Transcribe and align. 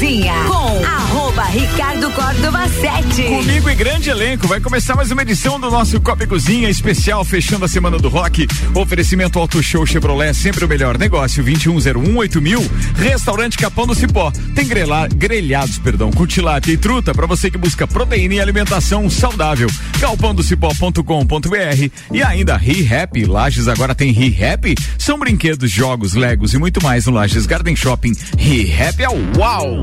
Cozinha 0.00 0.32
com 0.48 1.09
Ricardo 1.50 2.08
Córdova 2.12 2.68
7. 2.68 3.24
Comigo 3.24 3.68
e 3.68 3.74
grande 3.74 4.08
elenco, 4.08 4.46
vai 4.46 4.60
começar 4.60 4.94
mais 4.94 5.10
uma 5.10 5.22
edição 5.22 5.58
do 5.58 5.68
nosso 5.68 6.00
Copa 6.00 6.24
Cozinha 6.24 6.70
especial, 6.70 7.24
fechando 7.24 7.64
a 7.64 7.68
semana 7.68 7.98
do 7.98 8.08
rock. 8.08 8.46
Oferecimento 8.72 9.36
Auto 9.36 9.60
Show 9.60 9.84
Chevrolet, 9.84 10.32
sempre 10.32 10.64
o 10.64 10.68
melhor 10.68 10.96
negócio, 10.96 11.42
21018000. 11.42 12.40
mil. 12.40 12.64
Restaurante 12.94 13.58
Capão 13.58 13.84
do 13.84 13.96
Cipó, 13.96 14.30
tem 14.54 14.68
grelha, 14.68 15.08
grelhados, 15.08 15.76
perdão, 15.78 16.12
com 16.12 16.24
tilápia 16.24 16.72
e 16.72 16.76
truta 16.76 17.12
para 17.12 17.26
você 17.26 17.50
que 17.50 17.58
busca 17.58 17.84
proteína 17.84 18.34
e 18.34 18.40
alimentação 18.40 19.10
saudável. 19.10 19.68
galpandocipó.com.br 19.98 21.90
e 22.12 22.22
ainda 22.22 22.56
ReHap, 22.56 23.24
Lages 23.26 23.66
agora 23.66 23.92
tem 23.92 24.12
ReHap, 24.12 24.76
são 24.96 25.18
brinquedos, 25.18 25.68
jogos, 25.68 26.14
legos 26.14 26.54
e 26.54 26.58
muito 26.58 26.80
mais 26.80 27.06
no 27.06 27.12
Lages 27.12 27.44
Garden 27.44 27.74
Shopping. 27.74 28.12
ReHap 28.38 29.02
é 29.02 29.08
o 29.08 29.36
uau! 29.36 29.82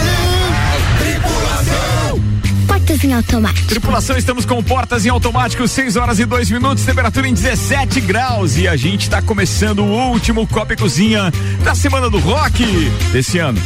Portas 3.01 3.03
em 3.03 3.13
automático. 3.13 3.67
Tripulação, 3.67 4.17
estamos 4.17 4.45
com 4.45 4.61
portas 4.61 5.05
em 5.05 5.09
automático, 5.09 5.67
6 5.67 5.95
horas 5.95 6.19
e 6.19 6.25
2 6.25 6.51
minutos, 6.51 6.83
temperatura 6.83 7.27
em 7.27 7.33
17 7.33 7.99
graus. 8.01 8.57
E 8.57 8.67
a 8.67 8.75
gente 8.75 9.03
está 9.03 9.21
começando 9.21 9.79
o 9.79 10.11
último 10.11 10.45
Copa 10.45 10.73
e 10.73 10.77
Cozinha 10.77 11.31
da 11.63 11.73
Semana 11.73 12.09
do 12.09 12.19
Rock 12.19 12.63
desse 13.11 13.39
ano. 13.39 13.59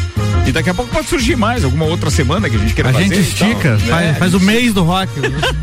E 0.46 0.52
daqui 0.52 0.70
a 0.70 0.74
pouco 0.74 0.92
pode 0.92 1.08
surgir 1.08 1.36
mais, 1.36 1.64
alguma 1.64 1.86
outra 1.86 2.12
semana 2.12 2.48
que 2.50 2.56
a 2.56 2.60
gente 2.60 2.74
queira 2.74 2.92
a 2.92 2.94
fazer. 2.94 3.06
A 3.06 3.08
gente 3.08 3.28
estica, 3.28 3.78
então, 3.82 3.90
faz, 3.90 4.06
né? 4.06 4.14
faz, 4.14 4.34
o 4.36 4.40
mês 4.40 4.74
do 4.74 4.84
rock. 4.84 5.12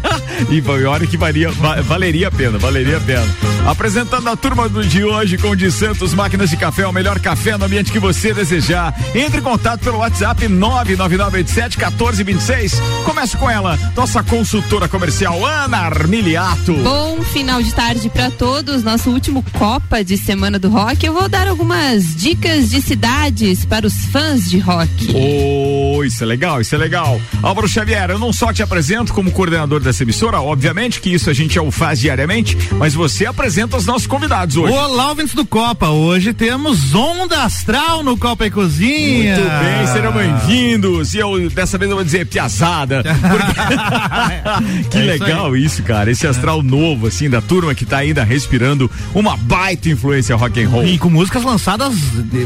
e 0.51 0.87
olha 0.87 1.07
que 1.07 1.17
varia, 1.17 1.51
valeria 1.85 2.29
a 2.29 2.31
pena, 2.31 2.59
valeria 2.59 2.97
a 2.97 3.01
pena. 3.01 3.27
Apresentando 3.65 4.29
a 4.29 4.35
turma 4.35 4.69
do 4.69 4.85
de 4.85 5.05
hoje 5.05 5.39
com 5.39 5.51
o 5.51 5.57
de 5.57 5.71
Santos 5.71 6.13
Máquinas 6.13 6.51
de 6.51 6.57
Café, 6.57 6.85
o 6.85 6.93
melhor 6.93 7.21
café 7.21 7.57
no 7.57 7.65
ambiente 7.65 7.93
que 7.93 8.01
você 8.01 8.35
desejar. 8.35 8.93
Entre 9.15 9.39
em 9.39 9.43
contato 9.43 9.81
pelo 9.81 9.99
WhatsApp 9.99 10.49
99987 10.49 11.79
1426. 11.79 12.83
Começa 13.05 13.39
com 13.39 13.49
ela, 13.49 13.62
nossa 13.97 14.23
consultora 14.23 14.89
comercial 14.89 15.45
Ana 15.47 15.79
Armiliato. 15.79 16.75
Bom 16.75 17.23
final 17.23 17.63
de 17.63 17.73
tarde 17.73 18.09
para 18.09 18.31
todos. 18.31 18.83
Nosso 18.83 19.11
último 19.11 19.45
Copa 19.59 20.03
de 20.03 20.17
Semana 20.17 20.59
do 20.59 20.69
Rock. 20.69 21.07
Eu 21.07 21.13
vou 21.13 21.29
dar 21.29 21.47
algumas 21.47 22.15
dicas 22.17 22.69
de 22.69 22.83
cidades 22.83 23.65
para 23.65 23.87
os 23.87 24.07
fãs 24.07 24.51
de 24.51 24.59
rock. 24.59 24.91
Oh, 25.15 26.03
isso 26.05 26.23
é 26.25 26.27
legal, 26.27 26.61
isso 26.61 26.75
é 26.75 26.79
legal. 26.79 27.21
Álvaro 27.43 27.69
Xavier, 27.69 28.11
eu 28.11 28.19
não 28.19 28.33
só 28.33 28.53
te 28.53 28.63
apresento 28.63 29.13
como 29.13 29.31
coordenador 29.31 29.81
dessa 29.81 30.03
emissora, 30.03 30.41
obviamente 30.41 31.01
que 31.01 31.11
isso 31.11 31.31
a 31.31 31.33
gente 31.33 31.55
já 31.55 31.63
o 31.63 31.71
faz 31.71 32.01
diariamente, 32.01 32.57
mas 32.73 32.95
você 32.95 33.27
apresenta 33.27 33.77
os 33.77 33.87
nossos 33.87 34.07
convidados 34.07 34.57
hoje. 34.57 34.73
Olá, 34.73 35.11
ouvintes 35.11 35.35
do 35.35 35.47
Copa. 35.47 35.89
Hoje 35.89 36.33
temos 36.33 36.95
Onda 36.95 37.45
Astral 37.45 38.03
no 38.03 38.17
Copa 38.17 38.47
e 38.47 38.51
Cozinha. 38.51 39.37
Muito 39.37 39.51
bem, 39.51 39.87
serão 39.87 40.13
bem-vindos. 40.13 41.15
E 41.15 41.19
eu 41.19 41.49
dessa 41.51 41.79
vez 41.79 41.91
eu 41.91 41.97
vou 41.97 42.05
dizer 42.05 42.27
piazada. 42.27 43.03
Porque... 43.23 43.52
que 44.91 44.99
é 44.99 45.03
legal 45.03 45.57
isso, 45.57 45.73
isso, 45.73 45.83
cara. 45.83 46.11
Esse 46.11 46.27
astral 46.27 46.63
novo, 46.63 47.07
assim, 47.07 47.31
da 47.31 47.41
turma 47.41 47.75
que 47.75 47.87
tá 47.87 47.99
ainda 47.99 48.23
respirando 48.23 48.91
uma 49.15 49.37
baita 49.37 49.89
influência 49.89 50.37
rock 50.37 50.63
and 50.63 50.69
roll. 50.69 50.85
E 50.85 50.99
com 50.99 51.09
músicas 51.09 51.43
lançadas 51.43 51.95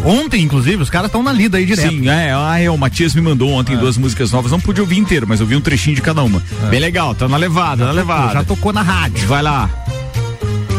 ontem, 0.04 0.42
inclusive, 0.42 0.82
os 0.82 0.90
caras 0.90 1.08
estão 1.08 1.22
na 1.22 1.32
lida 1.32 1.58
aí 1.58 1.66
direto. 1.66 1.90
Sim, 1.90 2.08
é, 2.08 2.32
ah, 2.32 2.72
o 2.72 2.78
Matias 2.78 3.14
me 3.14 3.20
mandou 3.20 3.50
ontem 3.50 3.74
é. 3.74 3.76
duas 3.76 3.96
músicas 3.96 4.30
novas, 4.30 4.52
não 4.52 4.60
pude 4.60 4.80
ouvir 4.80 4.98
inteiro, 4.98 5.26
mas 5.28 5.40
eu 5.40 5.46
vi 5.46 5.56
um 5.56 5.60
trechinho 5.60 5.96
de 5.96 6.02
cada 6.02 6.22
uma. 6.22 6.42
É. 6.64 6.68
Bem 6.68 6.80
legal, 6.80 7.14
tá 7.14 7.28
na 7.28 7.36
levada, 7.36 7.84
já 7.84 7.92
na 7.92 8.00
tocou, 8.00 8.14
levada. 8.14 8.32
Já 8.32 8.44
tocou 8.44 8.72
na 8.72 8.82
rádio. 8.82 9.26
Vai 9.26 9.42
lá. 9.42 9.68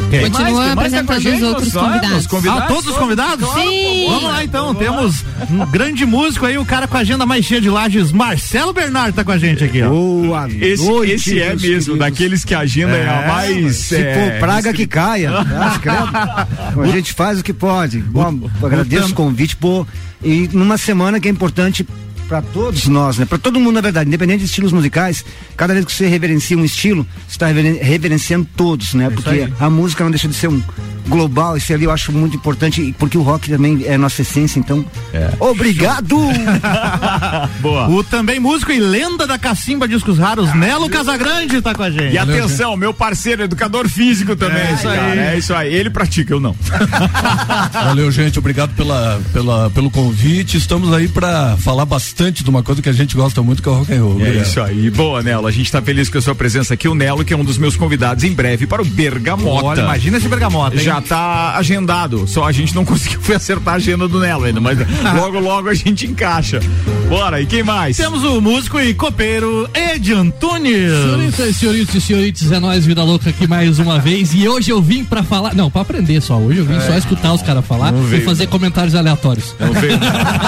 Quem? 0.10 0.22
Continua 0.22 0.76
mais, 0.76 0.94
apresentando 0.94 1.36
os 1.36 1.42
outros 1.42 1.74
convidados. 1.74 2.28
convidados. 2.28 2.64
Ah, 2.64 2.68
todos 2.68 2.88
os 2.88 2.98
convidados? 2.98 3.50
Sim. 3.54 4.06
Vamos 4.08 4.24
lá 4.24 4.44
então, 4.44 4.74
temos 4.74 5.26
um 5.50 5.66
grande 5.66 6.06
músico 6.06 6.46
aí, 6.46 6.58
o 6.58 6.66
cara 6.66 6.88
com 6.88 6.98
a 6.98 7.02
agenda 7.02 7.26
mais 7.26 7.46
cheia 7.46 7.60
de 7.60 7.70
lajes, 7.70 8.12
Marcelo 8.12 8.74
Bernardo 8.74 9.16
tá 9.16 9.24
com 9.24 9.32
a 9.32 9.38
gente 9.38 9.64
aqui, 9.64 9.82
ó. 9.82 9.90
Boa 9.90 10.48
esse, 10.50 10.86
noite, 10.86 11.14
esse 11.14 11.40
é 11.40 11.50
mesmo, 11.50 11.60
queridos. 11.60 11.98
daqueles 12.00 12.46
que 12.46 12.54
a 12.54 12.60
agenda 12.60 12.96
é, 12.96 13.02
é 13.02 13.10
a 13.10 13.28
mais... 13.28 13.76
Se 13.76 13.96
é, 13.96 14.14
for 14.14 14.40
praga 14.40 14.74
que 14.74 14.88
caia, 14.88 15.32
a 15.38 16.88
gente 16.88 17.14
faz 17.14 17.40
o 17.40 17.44
que 17.44 17.54
pode. 17.54 18.00
Bom, 18.00 18.50
agradeço 18.64 19.12
o 19.12 19.16
convite, 19.16 19.56
pô, 19.56 19.86
e 20.24 20.50
numa 20.54 20.78
semana 20.78 21.20
que 21.20 21.28
é 21.28 21.32
importante 21.32 21.86
para 22.28 22.42
todos 22.42 22.88
nós, 22.88 23.18
né? 23.18 23.26
Para 23.26 23.38
todo 23.38 23.60
mundo, 23.60 23.76
na 23.76 23.82
verdade, 23.82 24.08
independente 24.08 24.40
de 24.40 24.46
estilos 24.46 24.72
musicais, 24.72 25.24
cada 25.56 25.74
vez 25.74 25.86
que 25.86 25.92
você 25.92 26.08
reverencia 26.08 26.58
um 26.58 26.66
estilo, 26.66 27.08
você 27.28 27.32
está 27.32 27.48
reveren 27.48 27.78
reverenciando 27.82 28.48
todos, 28.56 28.94
né? 28.94 29.06
É 29.06 29.10
porque 29.10 29.48
a 29.60 29.70
música 29.70 30.04
não 30.04 30.12
deixa 30.12 30.28
de 30.28 30.34
ser 30.34 30.50
um 30.50 30.62
global, 31.08 31.56
esse 31.56 31.74
ali 31.74 31.86
eu 31.86 31.92
acho 31.92 32.12
muito 32.12 32.36
importante, 32.36 32.94
porque 33.00 33.18
o 33.18 33.22
rock 33.22 33.50
também 33.50 33.86
é 33.86 33.98
nossa 33.98 34.22
essência, 34.22 34.60
então. 34.60 34.86
É. 35.14 35.32
Obrigado! 35.40 36.18
Boa. 37.62 37.90
O 37.90 38.04
também 38.04 38.40
músico 38.40 38.72
e 38.72 38.80
lenda 38.80 39.26
da 39.26 39.38
cacimba 39.38 39.88
discos 39.88 40.18
raros, 40.18 40.54
Nelo 40.54 40.90
Casagrande, 40.90 41.62
tá 41.62 41.74
com 41.74 41.84
a 41.84 41.90
gente. 41.90 42.14
E 42.14 42.18
atenção, 42.18 42.76
meu 42.76 42.94
parceiro, 42.94 43.44
educador 43.44 43.88
físico 43.88 44.36
também. 44.36 44.62
É 44.62 44.74
isso 44.74 44.88
aí. 44.88 44.98
Cara, 44.98 45.22
é 45.22 45.38
isso 45.38 45.54
aí. 45.54 45.74
Ele 45.74 45.90
pratica, 45.90 46.34
eu 46.34 46.40
não. 46.40 46.56
Valeu, 47.72 48.12
gente. 48.12 48.38
Obrigado 48.38 48.76
pela, 48.76 49.22
pela, 49.32 49.70
pelo 49.70 49.90
convite. 49.90 50.58
Estamos 50.58 50.92
aí 50.94 51.08
para 51.08 51.56
falar 51.58 51.86
bastante 51.86 52.17
de 52.18 52.50
uma 52.50 52.64
coisa 52.64 52.82
que 52.82 52.90
a 52.90 52.94
gente 52.94 53.16
gosta 53.16 53.44
muito, 53.44 53.62
que 53.62 53.70
é 53.70 53.72
o 53.72 53.76
rock 53.76 53.94
and 53.94 54.04
roll. 54.04 54.26
É 54.26 54.30
isso 54.42 54.60
aí. 54.60 54.90
Boa, 54.90 55.22
Nelo. 55.22 55.46
A 55.46 55.52
gente 55.52 55.72
tá 55.72 55.80
feliz 55.82 56.10
com 56.10 56.18
a 56.18 56.22
sua 56.22 56.34
presença 56.34 56.74
aqui. 56.74 56.88
O 56.88 56.96
Nelo, 56.96 57.24
que 57.24 57.32
é 57.32 57.38
um 57.38 57.44
dos 57.44 57.60
meus 57.60 57.76
convidados 57.76 58.24
em 58.24 58.34
breve 58.34 58.66
para 58.66 58.82
o 58.82 58.86
Bergamota. 58.86 59.66
Olha, 59.66 59.82
imagina 59.82 60.18
esse 60.18 60.28
Bergamota, 60.28 60.76
hein? 60.76 60.82
Já 60.82 61.00
tá 61.00 61.56
agendado. 61.56 62.28
Só 62.28 62.46
a 62.46 62.52
gente 62.52 62.74
não 62.74 62.84
conseguiu 62.84 63.20
acertar 63.36 63.76
a 63.76 63.78
agenda 63.78 64.08
do 64.08 64.20
Nelo 64.20 64.46
ainda, 64.46 64.60
mas 64.60 64.80
logo, 65.16 65.40
logo 65.40 65.70
a 65.70 65.76
gente 65.76 66.08
encaixa. 66.08 66.60
Bora, 67.08 67.40
e 67.40 67.46
quem 67.46 67.62
mais? 67.62 67.96
Temos 67.96 68.24
o 68.24 68.42
músico 68.42 68.80
e 68.80 68.96
copeiro 68.96 69.70
Ed 69.74 70.12
Antunes. 70.12 70.92
Senhoritas, 70.92 71.56
senhoritas 71.56 71.96
e 71.96 72.02
senhoritas, 72.02 72.52
é 72.52 72.60
nóis, 72.60 72.86
Vida 72.86 73.04
Louca 73.04 73.30
aqui 73.30 73.48
mais 73.48 73.78
uma 73.78 74.00
vez. 74.00 74.34
E 74.34 74.50
hoje 74.50 74.72
eu 74.72 74.82
vim 74.82 75.04
pra 75.04 75.22
falar. 75.22 75.54
Não, 75.54 75.70
pra 75.70 75.84
aprender 75.84 76.20
só. 76.20 76.38
Hoje 76.38 76.60
eu 76.60 76.66
vim 76.66 76.76
é. 76.76 76.82
só 76.82 76.98
escutar 76.98 77.34
os 77.34 77.44
caras 77.44 77.64
falar 77.64 77.94
e 77.94 78.22
fazer 78.22 78.48
comentários 78.48 78.96
aleatórios. 78.96 79.56
Não 79.60 79.72
veio. 79.72 80.00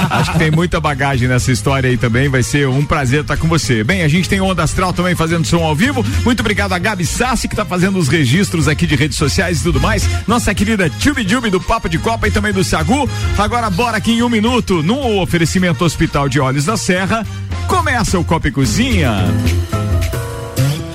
Acho 0.09 0.31
que 0.31 0.40
tem 0.40 0.51
muita 0.51 0.80
bagagem 0.80 1.28
nessa 1.28 1.51
história 1.51 1.59
aí 1.68 1.97
também. 1.97 2.30
Vai 2.30 2.44
ser 2.44 2.68
um 2.68 2.86
prazer 2.86 3.22
estar 3.22 3.38
com 3.38 3.47
você. 3.47 3.84
Bem, 3.84 4.03
a 4.03 4.08
gente 4.08 4.30
tem 4.30 4.40
Onda 4.40 4.64
Astral 4.64 4.94
também 4.94 5.16
fazendo 5.16 5.46
som 5.46 5.64
ao 5.64 5.75
vivo. 5.75 6.06
Muito 6.24 6.40
obrigado 6.40 6.74
a 6.74 6.80
Gabi 6.80 7.06
Sassi, 7.06 7.47
que 7.47 7.56
tá 7.56 7.66
fazendo 7.66 8.00
os 8.00 8.08
registros 8.08 8.68
aqui 8.68 8.88
de 8.88 8.96
redes 8.96 9.18
sociais 9.18 9.59
e 9.59 9.64
tudo 9.64 9.80
mais. 9.80 10.08
Nossa 10.28 10.53
querida 10.53 10.90
Tube 10.90 11.28
Jubi 11.28 11.50
do 11.50 11.59
Papo 11.59 11.90
de 11.90 11.98
Copa 11.98 12.28
e 12.28 12.31
também 12.31 12.53
do 12.53 12.64
Sagu. 12.64 13.09
Agora 13.38 13.69
bora 13.69 13.98
aqui 13.98 14.12
em 14.12 14.24
um 14.24 14.30
minuto, 14.30 14.81
no 14.81 15.22
oferecimento 15.22 15.84
Hospital 15.84 16.30
de 16.30 16.40
Olhos 16.40 16.66
da 16.66 16.78
Serra. 16.78 17.25
Começa 17.68 18.18
o 18.18 18.24
Copa 18.24 18.48
e 18.48 18.52
Cozinha. 18.52 19.25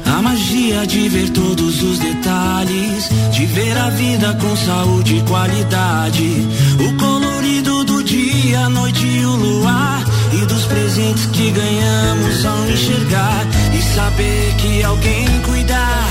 A 0.06 0.22
magia 0.22 0.86
de 0.86 1.08
ver 1.08 1.30
todos 1.30 1.82
os 1.82 1.98
detalhes, 1.98 3.08
de 3.32 3.46
ver 3.46 3.76
a 3.76 3.90
vida 3.90 4.32
com 4.34 4.56
saúde 4.56 5.16
e 5.16 5.22
qualidade. 5.22 6.46
O 6.78 6.96
colorido 6.96 7.84
do 7.84 8.02
dia, 8.02 8.60
a 8.60 8.68
noite 8.68 9.04
e 9.04 9.24
o 9.24 9.34
luar. 9.34 10.04
E 10.36 10.46
dos 10.46 10.64
presentes 10.66 11.26
que 11.26 11.50
ganhamos 11.52 12.44
ao 12.44 12.68
enxergar. 12.68 13.46
E 13.72 13.80
saber 13.94 14.54
que 14.56 14.82
alguém 14.82 15.26
cuidar 15.42 16.10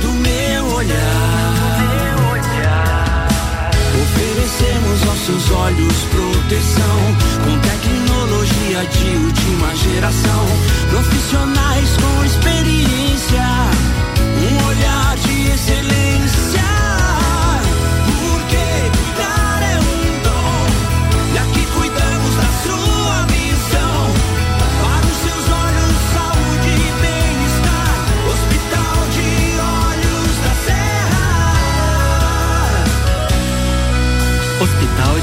do 0.00 0.12
meu 0.12 0.74
olhar. 0.76 1.68
Oferecemos 4.02 5.04
nossos 5.04 5.50
olhos 5.50 5.94
proteção 6.10 6.98
com 7.44 7.58
tecnologia 7.58 8.86
de 8.86 9.16
última 9.16 9.74
geração. 9.76 10.46
Profissionais 10.90 11.90
com 11.96 12.24
experiência, 12.24 13.44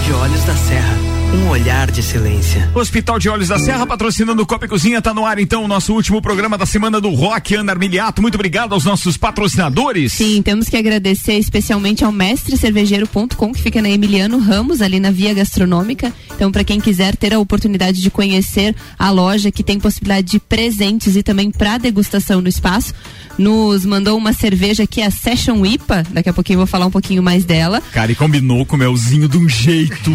de 0.05 0.13
Olhos 0.13 0.43
da 0.43 0.55
Serra. 0.55 1.15
Um 1.33 1.49
olhar 1.49 1.89
de 1.89 1.99
excelência. 1.99 2.69
Hospital 2.75 3.17
de 3.17 3.27
Olhos 3.27 3.47
da 3.47 3.57
Serra, 3.57 3.87
patrocinando 3.87 4.43
o 4.43 4.45
Copa 4.45 4.65
e 4.65 4.69
Cozinha, 4.69 5.01
tá 5.01 5.15
no 5.15 5.25
ar 5.25 5.39
então 5.39 5.63
o 5.63 5.67
nosso 5.67 5.93
último 5.93 6.21
programa 6.21 6.59
da 6.59 6.65
semana 6.65 7.01
do 7.01 7.09
Rock, 7.09 7.55
Ana 7.55 7.71
Armiliato. 7.71 8.21
Muito 8.21 8.35
obrigado 8.35 8.73
aos 8.73 8.85
nossos 8.85 9.17
patrocinadores. 9.17 10.13
Sim, 10.13 10.43
temos 10.43 10.69
que 10.69 10.77
agradecer 10.77 11.33
especialmente 11.39 12.05
ao 12.05 12.11
Mestre 12.11 12.55
Cervejeiro.com, 12.55 13.51
que 13.51 13.61
fica 13.61 13.81
na 13.81 13.89
Emiliano 13.89 14.37
Ramos, 14.37 14.79
ali 14.79 14.99
na 14.99 15.09
Via 15.09 15.33
Gastronômica. 15.33 16.13
Então, 16.35 16.51
para 16.51 16.63
quem 16.63 16.79
quiser 16.79 17.15
ter 17.15 17.33
a 17.33 17.39
oportunidade 17.39 17.99
de 17.99 18.11
conhecer 18.11 18.75
a 18.99 19.09
loja, 19.09 19.51
que 19.51 19.63
tem 19.63 19.79
possibilidade 19.79 20.27
de 20.27 20.39
presentes 20.39 21.15
e 21.15 21.23
também 21.23 21.49
para 21.49 21.79
degustação 21.79 22.41
no 22.41 22.47
espaço, 22.47 22.93
nos 23.37 23.85
mandou 23.85 24.17
uma 24.17 24.33
cerveja 24.33 24.87
que 24.87 25.01
é 25.01 25.05
a 25.05 25.11
Session 25.11 25.65
IPA. 25.65 26.03
Daqui 26.11 26.29
a 26.29 26.33
pouquinho 26.33 26.55
eu 26.55 26.59
vou 26.59 26.67
falar 26.67 26.85
um 26.85 26.91
pouquinho 26.91 27.21
mais 27.21 27.45
dela. 27.45 27.81
Cara, 27.91 28.11
e 28.11 28.15
combinou 28.15 28.65
com 28.65 28.75
o 28.75 28.79
melzinho 28.79 29.27
de 29.27 29.37
um 29.37 29.47
jeito. 29.47 30.11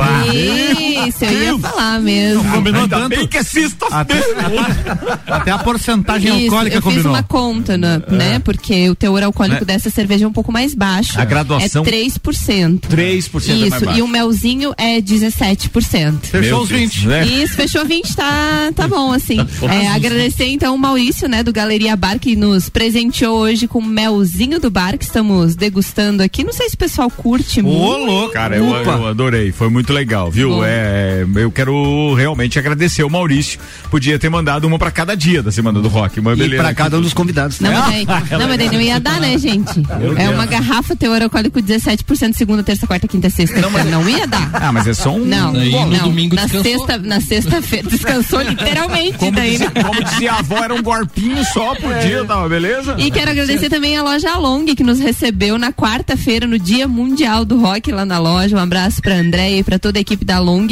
Isso, 1.07 1.25
eu 1.25 1.43
ia 1.43 1.59
falar 1.59 2.01
mesmo. 2.01 2.45
Combinou 2.51 2.83
Ainda 2.83 2.97
tanto. 2.97 3.09
bem 3.09 3.27
que 3.27 3.39
é 3.39 3.43
sexta-feira. 3.43 4.01
Até, 4.01 5.33
até, 5.33 5.51
a 5.51 5.59
porcentagem 5.59 6.29
Isso, 6.31 6.45
alcoólica 6.47 6.77
eu 6.77 6.83
combinou. 6.83 7.05
fiz 7.05 7.11
uma 7.11 7.23
conta, 7.23 7.77
né? 7.77 8.03
É. 8.09 8.15
né? 8.15 8.39
Porque 8.39 8.89
o 8.89 8.95
teor 8.95 9.23
alcoólico 9.23 9.63
é. 9.63 9.67
dessa 9.67 9.91
cerveja 9.91 10.25
é 10.25 10.29
um 10.29 10.33
pouco 10.33 10.51
mais 10.51 10.75
baixo. 10.75 11.21
A 11.21 11.25
graduação? 11.25 11.83
É 11.85 11.91
3%. 11.91 12.81
3% 12.81 13.37
Isso, 13.37 13.51
é 13.51 13.69
mais 13.69 13.83
baixo. 13.83 13.99
e 13.99 14.03
o 14.03 14.09
melzinho 14.09 14.73
é 14.77 15.01
17%. 15.01 16.21
Fechou 16.23 16.41
Meu 16.41 16.59
os 16.61 16.69
20. 16.69 17.07
Né? 17.07 17.27
Isso, 17.27 17.55
fechou 17.55 17.85
20, 17.85 18.17
tá, 18.17 18.73
tá 18.75 18.89
bom, 18.89 19.13
assim. 19.13 19.39
é, 19.69 19.89
agradecer 19.89 20.47
então 20.47 20.75
o 20.75 20.79
Maurício, 20.79 21.29
né, 21.29 21.43
do 21.43 21.53
Galeria 21.53 21.97
Bar, 21.97 22.19
que 22.19 22.35
nos 22.35 22.69
presenteou 22.69 23.10
hoje 23.27 23.67
com 23.67 23.79
o 23.79 23.85
melzinho 23.85 24.61
do 24.61 24.71
bar 24.71 24.97
que 24.97 25.05
estamos 25.05 25.55
degustando 25.55 26.23
aqui. 26.23 26.45
Não 26.45 26.53
sei 26.53 26.69
se 26.69 26.75
o 26.75 26.79
pessoal 26.79 27.11
curte 27.11 27.61
Ô, 27.61 27.65
muito. 27.65 28.07
louco. 28.07 28.33
Cara, 28.33 28.57
eu, 28.57 28.65
eu, 28.65 29.07
adorei. 29.07 29.53
Foi 29.53 29.69
muito 29.69 29.93
legal, 29.93 30.31
viu? 30.31 30.65
É, 30.65 31.27
eu 31.37 31.51
quero 31.51 32.15
realmente 32.15 32.59
agradecer 32.59 33.03
o 33.03 33.11
Maurício. 33.11 33.59
Podia 33.91 34.19
ter 34.19 34.29
mandado 34.29 34.67
uma 34.67 34.79
para 34.79 34.91
cada 34.91 35.17
dia 35.17 35.43
da 35.43 35.51
Semana 35.51 35.81
do 35.81 35.89
Rock. 35.89 36.21
Uma 36.21 36.33
e 36.33 36.37
beleza. 36.37 36.63
pra 36.63 36.75
cada 36.75 36.99
um 36.99 37.03
dos 37.03 37.13
convidados. 37.13 37.61
Não, 37.61 37.73
mas 37.73 37.87
daí, 37.87 38.07
não, 38.39 38.49
mas 38.49 38.59
daí 38.59 38.71
não 38.71 38.81
ia 38.81 39.01
dar, 39.01 39.21
né, 39.21 39.37
gente? 39.39 39.83
é 40.17 40.31
uma 40.31 40.47
garrafa 40.47 40.95
teor 40.95 41.23
alcoólico 41.23 41.61
17% 41.61 42.35
segunda, 42.35 42.63
terça, 42.63 42.87
quarta, 42.87 43.09
quinta, 43.09 43.29
sexta. 43.29 43.61
Não, 43.61 43.71
mas... 43.71 43.87
não 43.91 44.09
ia 44.09 44.27
dar. 44.27 44.51
Ah, 44.55 44.73
mas 44.73 44.87
é 44.87 44.95
só 44.95 45.15
um. 45.15 45.25
Não, 45.25 45.53
Bom, 45.53 45.87
no 45.87 45.97
não. 45.97 46.05
domingo 46.05 46.35
na 46.35 46.49
sexta, 46.49 46.99
na 46.99 47.21
sexta-feira 47.21 47.89
descansou 47.89 48.43
literalmente 48.43 49.19
como 49.19 49.33
daí. 49.33 49.53
Dizia, 49.53 49.71
como 49.71 50.05
dizia 50.05 50.33
a 50.33 50.39
avó, 50.39 50.59
era 50.59 50.75
um 50.75 50.83
gorpinho 50.83 51.45
só 51.53 51.75
por 51.75 51.93
é. 51.93 51.99
dia, 51.99 52.25
tava 52.25 52.49
beleza? 52.49 52.97
E 53.01 53.11
quero 53.11 53.31
agradecer 53.31 53.71
também 53.71 53.97
a 53.97 54.03
loja 54.03 54.37
Long 54.37 54.67
que 54.67 54.85
nos 54.85 55.01
recebeu 55.01 55.57
na 55.57 55.73
quarta-feira 55.73 56.47
no 56.47 56.59
Dia 56.59 56.87
Mundial 56.87 57.47
do 57.47 57.59
Rock 57.59 57.91
lá 57.91 58.05
na 58.05 58.19
loja. 58.19 58.55
Um 58.55 58.61
abraço 58.61 59.01
para 59.01 59.15
André 59.15 59.59
e 59.59 59.65
para 59.65 59.79
toda 59.79 59.99
a 59.99 60.03
equipe 60.03 60.23
da 60.23 60.39
Long. 60.39 60.69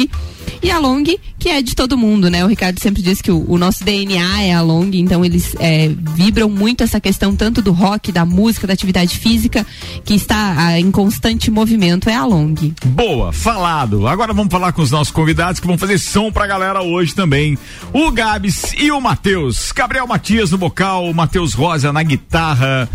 E 0.61 0.71
a 0.71 0.79
Long, 0.79 1.03
que 1.37 1.49
é 1.49 1.61
de 1.61 1.75
todo 1.75 1.97
mundo, 1.97 2.29
né? 2.29 2.43
O 2.43 2.47
Ricardo 2.47 2.79
sempre 2.79 3.01
diz 3.01 3.21
que 3.21 3.31
o, 3.31 3.45
o 3.49 3.57
nosso 3.57 3.83
DNA 3.83 4.43
é 4.43 4.53
a 4.53 4.61
Long, 4.61 4.89
então 4.93 5.23
eles 5.23 5.55
é, 5.59 5.89
vibram 6.15 6.49
muito 6.49 6.83
essa 6.83 6.99
questão 6.99 7.35
tanto 7.35 7.61
do 7.61 7.71
rock, 7.71 8.11
da 8.11 8.25
música, 8.25 8.67
da 8.67 8.73
atividade 8.73 9.17
física, 9.17 9.65
que 10.03 10.13
está 10.13 10.55
a, 10.57 10.79
em 10.79 10.91
constante 10.91 11.49
movimento, 11.49 12.09
é 12.09 12.15
a 12.15 12.25
Long. 12.25 12.55
Boa, 12.85 13.31
falado. 13.31 14.07
Agora 14.07 14.33
vamos 14.33 14.51
falar 14.51 14.71
com 14.73 14.81
os 14.81 14.91
nossos 14.91 15.11
convidados 15.11 15.59
que 15.59 15.67
vão 15.67 15.77
fazer 15.77 15.97
som 15.97 16.31
pra 16.31 16.47
galera 16.47 16.81
hoje 16.81 17.15
também. 17.15 17.57
O 17.93 18.11
Gabs 18.11 18.73
e 18.77 18.91
o 18.91 18.99
Matheus. 18.99 19.71
Gabriel 19.71 20.07
Matias 20.07 20.51
no 20.51 20.57
vocal, 20.57 21.05
o 21.05 21.13
Matheus 21.13 21.53
Rosa 21.53 21.93
na 21.93 22.03
guitarra. 22.03 22.89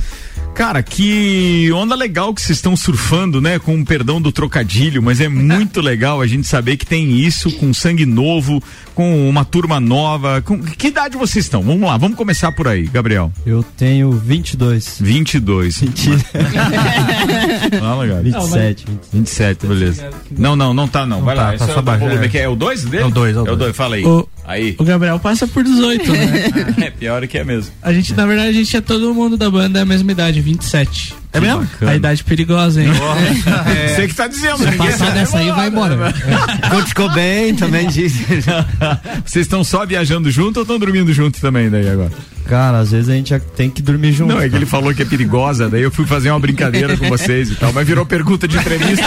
Cara, 0.55 0.83
que 0.85 1.69
onda 1.73 1.97
legal 1.97 2.33
que 2.33 2.41
vocês 2.41 2.59
estão 2.59 2.77
surfando, 2.77 3.41
né? 3.41 3.59
Com 3.59 3.81
o 3.81 3.85
perdão 3.85 4.23
do 4.23 4.31
trocadilho, 4.31 5.03
mas 5.03 5.21
é 5.21 5.29
muito 5.29 5.81
legal 5.83 6.21
a 6.21 6.27
gente 6.29 6.47
saber 6.47 6.77
que 6.77 6.87
tem 6.87 7.11
isso 7.19 7.51
com 7.53 7.75
sangue 7.75 8.07
novo, 8.07 8.63
com 8.95 9.29
uma 9.29 9.45
turma 9.45 9.81
nova. 9.81 10.41
Com 10.43 10.63
que 10.63 10.87
idade 10.87 11.17
vocês 11.17 11.45
estão? 11.45 11.61
Vamos 11.61 11.83
lá, 11.83 11.97
vamos 11.97 12.17
começar 12.17 12.53
por 12.53 12.69
aí, 12.69 12.87
Gabriel. 12.87 13.33
Eu 13.45 13.65
tenho 13.77 14.13
22. 14.13 14.99
22. 15.01 15.83
Mentira. 15.83 16.19
Fala, 17.81 18.07
Gabi. 18.07 18.31
27. 18.31 18.87
27, 19.13 19.67
beleza. 19.67 20.11
Não, 20.31 20.55
não, 20.55 20.73
não 20.73 20.87
tá 20.87 21.05
não. 21.05 21.23
Vai 21.23 21.35
lá. 21.35 21.57
Tá, 21.57 21.67
tá 21.67 21.95
é, 21.95 21.99
volume 21.99 22.27
aqui. 22.27 22.39
É 22.39 22.49
o 22.49 22.55
2 22.55 22.85
dele? 22.85 23.03
É 23.03 23.07
o 23.07 23.11
2, 23.11 23.37
é 23.37 23.41
o 23.41 23.57
2. 23.57 23.77
Fala 23.77 23.97
aí. 23.97 24.05
O, 24.05 24.29
aí. 24.47 24.77
O 24.79 24.85
Gabriel 24.85 25.19
passa 25.19 25.49
por 25.49 25.65
18, 25.65 26.13
né? 26.13 26.45
é 26.87 26.91
pior 26.91 27.27
que 27.27 27.39
é 27.39 27.45
mesmo. 27.45 27.73
A 27.83 27.93
gente, 27.93 28.15
na 28.15 28.25
verdade, 28.25 28.51
a 28.51 28.53
gente 28.53 28.77
é 28.77 28.81
todo 28.81 29.13
mundo 29.13 29.37
da 29.37 29.51
banda 29.51 29.81
da 29.81 29.85
mesma 29.85 30.13
idade, 30.13 30.24
27. 30.41 31.15
É 31.33 31.41
mesmo? 31.41 31.63
Bacana. 31.63 31.93
A 31.93 31.97
idade 31.97 32.23
perigosa, 32.25 32.83
hein? 32.83 32.91
É. 33.77 33.89
Você 33.89 34.09
que 34.09 34.15
tá 34.15 34.29
dizendo. 34.29 34.59
Se 34.59 34.77
passar 34.77 35.11
dessa 35.13 35.39
aí, 35.39 35.51
vai 35.51 35.69
embora. 35.69 35.97
Quando 36.71 36.87
ficou 36.87 37.11
bem, 37.13 37.55
também 37.55 37.89
disse. 37.89 38.25
Vocês 39.25 39.47
estão 39.47 39.65
só 39.65 39.85
viajando 39.85 40.31
junto 40.31 40.59
ou 40.59 40.63
estão 40.63 40.79
dormindo 40.79 41.13
junto 41.13 41.41
também 41.41 41.69
daí 41.69 41.89
agora? 41.89 42.13
Cara, 42.47 42.81
às 42.81 42.91
vezes 42.91 43.09
a 43.09 43.15
gente 43.15 43.39
tem 43.57 43.71
que 43.71 43.81
dormir 43.81 44.13
junto. 44.13 44.35
Não, 44.35 44.41
é 44.41 44.49
que 44.49 44.57
ele 44.57 44.67
falou 44.67 44.95
que 44.95 45.03
é 45.03 45.05
perigosa, 45.05 45.69
daí 45.69 45.83
eu 45.83 45.91
fui 45.91 46.07
fazer 46.07 46.31
uma 46.31 46.39
brincadeira 46.39 46.97
com 46.97 47.09
vocês 47.09 47.51
e 47.51 47.57
tal, 47.57 47.73
mas 47.73 47.87
virou 47.87 48.05
pergunta 48.05 48.47
de 48.47 48.57
entrevista. 48.57 49.05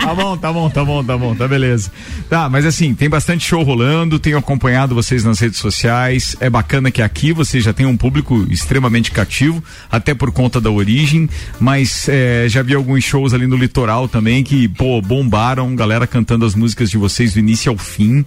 tá 0.00 0.14
bom, 0.14 0.36
tá 0.36 0.52
bom, 0.52 0.70
tá 0.70 0.84
bom, 0.84 1.04
tá 1.04 1.16
bom, 1.16 1.34
tá 1.34 1.48
beleza. 1.48 1.90
Tá, 2.28 2.48
mas 2.48 2.66
assim, 2.66 2.94
tem 2.94 3.08
bastante 3.08 3.46
show 3.46 3.62
rolando, 3.62 4.18
tenho 4.18 4.36
acompanhado 4.36 4.94
vocês 4.94 5.22
nas 5.22 5.38
redes 5.38 5.58
sociais. 5.58 6.36
É 6.40 6.50
bacana 6.50 6.90
que 6.90 7.02
aqui 7.02 7.32
você 7.32 7.60
já 7.60 7.72
tem 7.72 7.86
um 7.86 7.96
público 7.96 8.46
extremamente 8.50 9.12
cativo, 9.12 9.62
até 9.90 10.12
por 10.12 10.32
conta 10.32 10.60
da 10.60 10.70
origem, 10.70 11.28
mas 11.60 12.08
é, 12.08 12.46
já 12.48 12.62
vi 12.62 12.74
alguns 12.74 13.04
shows 13.04 13.32
ali 13.32 13.46
no 13.46 13.56
litoral 13.56 14.08
também 14.08 14.42
que, 14.42 14.68
pô, 14.68 15.00
bombaram, 15.00 15.74
galera 15.76 16.06
cantando 16.06 16.44
as 16.44 16.54
músicas 16.54 16.90
de 16.90 16.98
vocês 16.98 17.34
do 17.34 17.38
início 17.38 17.70
ao 17.70 17.78
fim. 17.78 18.24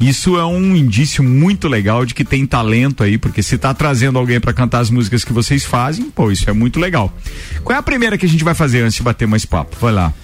Isso 0.00 0.38
é 0.38 0.46
um 0.46 0.74
indício 0.74 1.22
muito 1.22 1.68
legal 1.68 2.06
de 2.06 2.14
que 2.14 2.24
tem 2.24 2.46
talento 2.46 3.04
aí, 3.04 3.18
porque 3.18 3.42
se 3.42 3.58
tá 3.58 3.74
trazendo 3.74 4.18
alguém 4.18 4.40
para 4.40 4.50
cantar 4.54 4.80
as 4.80 4.88
músicas 4.88 5.22
que 5.24 5.32
vocês 5.32 5.62
fazem, 5.62 6.10
pô, 6.10 6.32
isso 6.32 6.48
é 6.48 6.54
muito 6.54 6.80
legal. 6.80 7.12
Qual 7.62 7.76
é 7.76 7.78
a 7.78 7.82
primeira 7.82 8.16
que 8.16 8.24
a 8.24 8.28
gente 8.28 8.42
vai 8.42 8.54
fazer 8.54 8.80
antes 8.80 8.94
de 8.94 9.02
bater 9.02 9.28
mais 9.28 9.44
papo? 9.44 9.76
Vai 9.78 9.92
lá. 9.92 10.14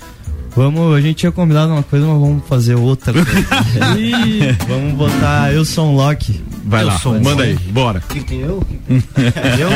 Vamos, 0.57 0.97
a 0.97 1.01
gente 1.03 1.17
tinha 1.17 1.31
combinado 1.31 1.71
uma 1.71 1.83
coisa, 1.83 2.07
mas 2.07 2.19
vamos 2.19 2.43
fazer 2.49 2.75
outra. 2.75 3.13
vamos 4.67 4.95
botar 4.95 5.53
Eu 5.53 5.67
Sou 5.67 5.93
um 5.93 5.97
Loki. 5.97 6.43
Vai 6.65 6.83
eu 6.83 6.87
lá, 6.87 6.99
manda 7.23 7.43
aí, 7.43 7.55
bora. 7.71 8.01
Que 8.01 8.35
eu? 8.35 8.67
eu? 8.89 9.69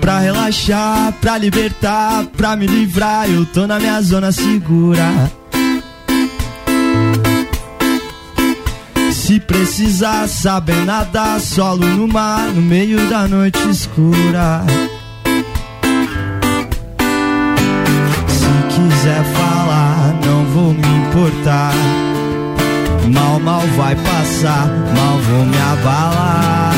Pra 0.00 0.18
relaxar, 0.18 1.12
pra 1.20 1.38
libertar, 1.38 2.26
pra 2.36 2.56
me 2.56 2.66
livrar, 2.66 3.30
eu 3.30 3.46
tô 3.46 3.68
na 3.68 3.78
minha 3.78 4.02
zona 4.02 4.32
segura. 4.32 5.30
Se 9.28 9.38
precisar 9.38 10.26
saber 10.26 10.86
nadar, 10.86 11.38
solo 11.38 11.86
no 11.86 12.08
mar, 12.08 12.48
no 12.48 12.62
meio 12.62 13.10
da 13.10 13.28
noite 13.28 13.58
escura. 13.68 14.64
Se 18.26 18.74
quiser 18.74 19.22
falar, 19.24 20.18
não 20.24 20.46
vou 20.46 20.72
me 20.72 20.80
importar. 20.80 21.74
Mal, 23.12 23.38
mal 23.40 23.60
vai 23.76 23.94
passar, 23.96 24.66
mal 24.96 25.18
vou 25.18 25.44
me 25.44 25.58
abalar. 25.58 26.72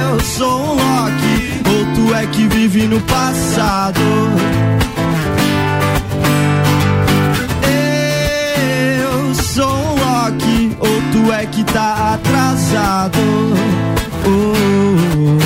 Eu 0.00 0.18
sou 0.20 0.62
um 0.62 0.76
Loki, 0.76 1.60
ou 1.68 1.84
tu 1.94 2.14
é 2.14 2.26
que 2.28 2.48
vive 2.48 2.86
no 2.86 3.02
passado. 3.02 4.00
Um 9.56 9.94
Loki, 9.94 10.76
ou 10.80 11.02
tu 11.12 11.32
é 11.32 11.46
que 11.46 11.62
tá 11.62 12.14
atrasado. 12.14 13.18
Oh, 14.26 14.28
oh, 14.28 15.38
oh. 15.38 15.44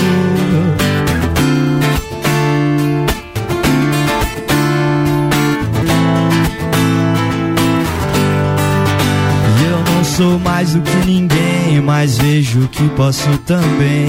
Eu 9.70 9.94
não 9.94 10.04
sou 10.04 10.38
mais 10.38 10.72
do 10.72 10.80
que 10.80 10.96
ninguém, 11.04 11.82
mas 11.82 12.16
vejo 12.16 12.66
que 12.68 12.88
posso 12.90 13.28
também 13.44 14.08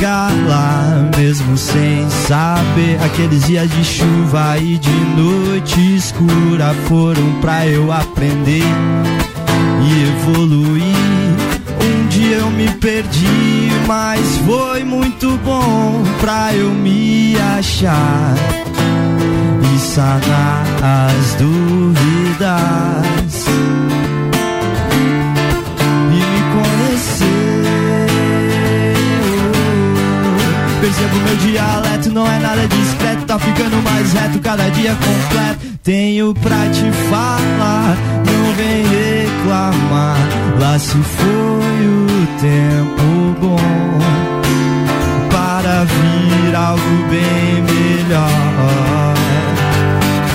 chegar 0.00 0.32
lá, 0.48 1.10
mesmo 1.18 1.58
sem 1.58 2.08
saber. 2.08 2.98
Aqueles 3.04 3.44
dias 3.46 3.70
de 3.70 3.84
chuva 3.84 4.56
e 4.56 4.78
de 4.78 4.90
noite 5.14 5.94
escura 5.94 6.74
foram 6.88 7.38
pra 7.42 7.66
eu 7.66 7.92
aprender 7.92 8.64
e 9.82 10.02
evoluir. 10.08 10.96
Um 11.82 12.06
dia 12.08 12.38
eu 12.38 12.50
me 12.50 12.70
perdi, 12.74 13.70
mas 13.86 14.38
foi 14.46 14.84
muito 14.84 15.38
bom 15.44 16.02
pra 16.18 16.54
eu 16.54 16.70
me 16.70 17.36
achar 17.58 18.34
e 19.74 19.78
sanar 19.78 20.64
as 20.82 21.34
dúvidas 21.34 21.90
Percebo 30.90 31.16
meu 31.20 31.36
dialeto 31.36 32.10
não 32.10 32.26
é 32.26 32.38
nada 32.40 32.66
discreto. 32.66 33.24
Tá 33.24 33.38
ficando 33.38 33.80
mais 33.84 34.12
reto, 34.12 34.40
cada 34.40 34.68
dia 34.70 34.92
completo. 34.96 35.78
Tenho 35.84 36.34
pra 36.34 36.68
te 36.68 36.90
falar, 37.08 37.96
não 38.26 38.52
vem 38.54 38.82
reclamar. 38.82 40.18
Lá 40.58 40.76
se 40.80 40.96
foi 40.96 41.86
o 41.86 42.26
tempo 42.40 43.40
bom 43.40 43.56
para 45.30 45.84
vir 45.84 46.56
algo 46.56 47.08
bem 47.08 47.62
melhor. 47.62 49.14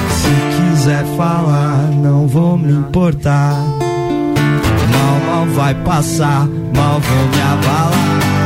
Se 0.09 0.71
quiser 0.71 1.03
falar, 1.17 1.89
não 2.01 2.27
vou 2.29 2.57
me 2.57 2.71
importar. 2.71 3.57
Mal, 4.93 5.19
mal 5.27 5.45
vai 5.47 5.75
passar, 5.75 6.47
mal 6.74 7.01
vou 7.01 7.27
me 7.27 7.41
abalar. 7.41 8.44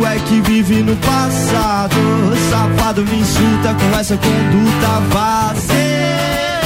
Tu 0.00 0.06
é 0.06 0.18
que 0.18 0.40
vive 0.40 0.82
no 0.82 0.96
passado. 0.96 1.96
Safado 2.50 3.04
me 3.04 3.18
insulta 3.18 3.74
com 3.74 3.98
essa 3.98 4.16
conduta 4.16 5.00
vazia. 5.10 6.60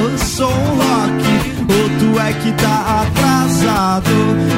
Eu 0.00 0.18
sou 0.18 0.50
o 0.50 0.76
rock, 0.76 1.24
ou 1.68 1.88
tu 1.98 2.20
é 2.20 2.32
que 2.32 2.52
tá 2.52 3.02
atrasado. 3.02 4.10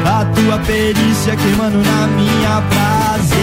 A 0.06 0.25
tua 0.26 0.59
perícia 0.61 1.37
queimando 1.37 1.78
na 1.78 2.06
minha 2.06 2.61
brasa. 2.61 3.35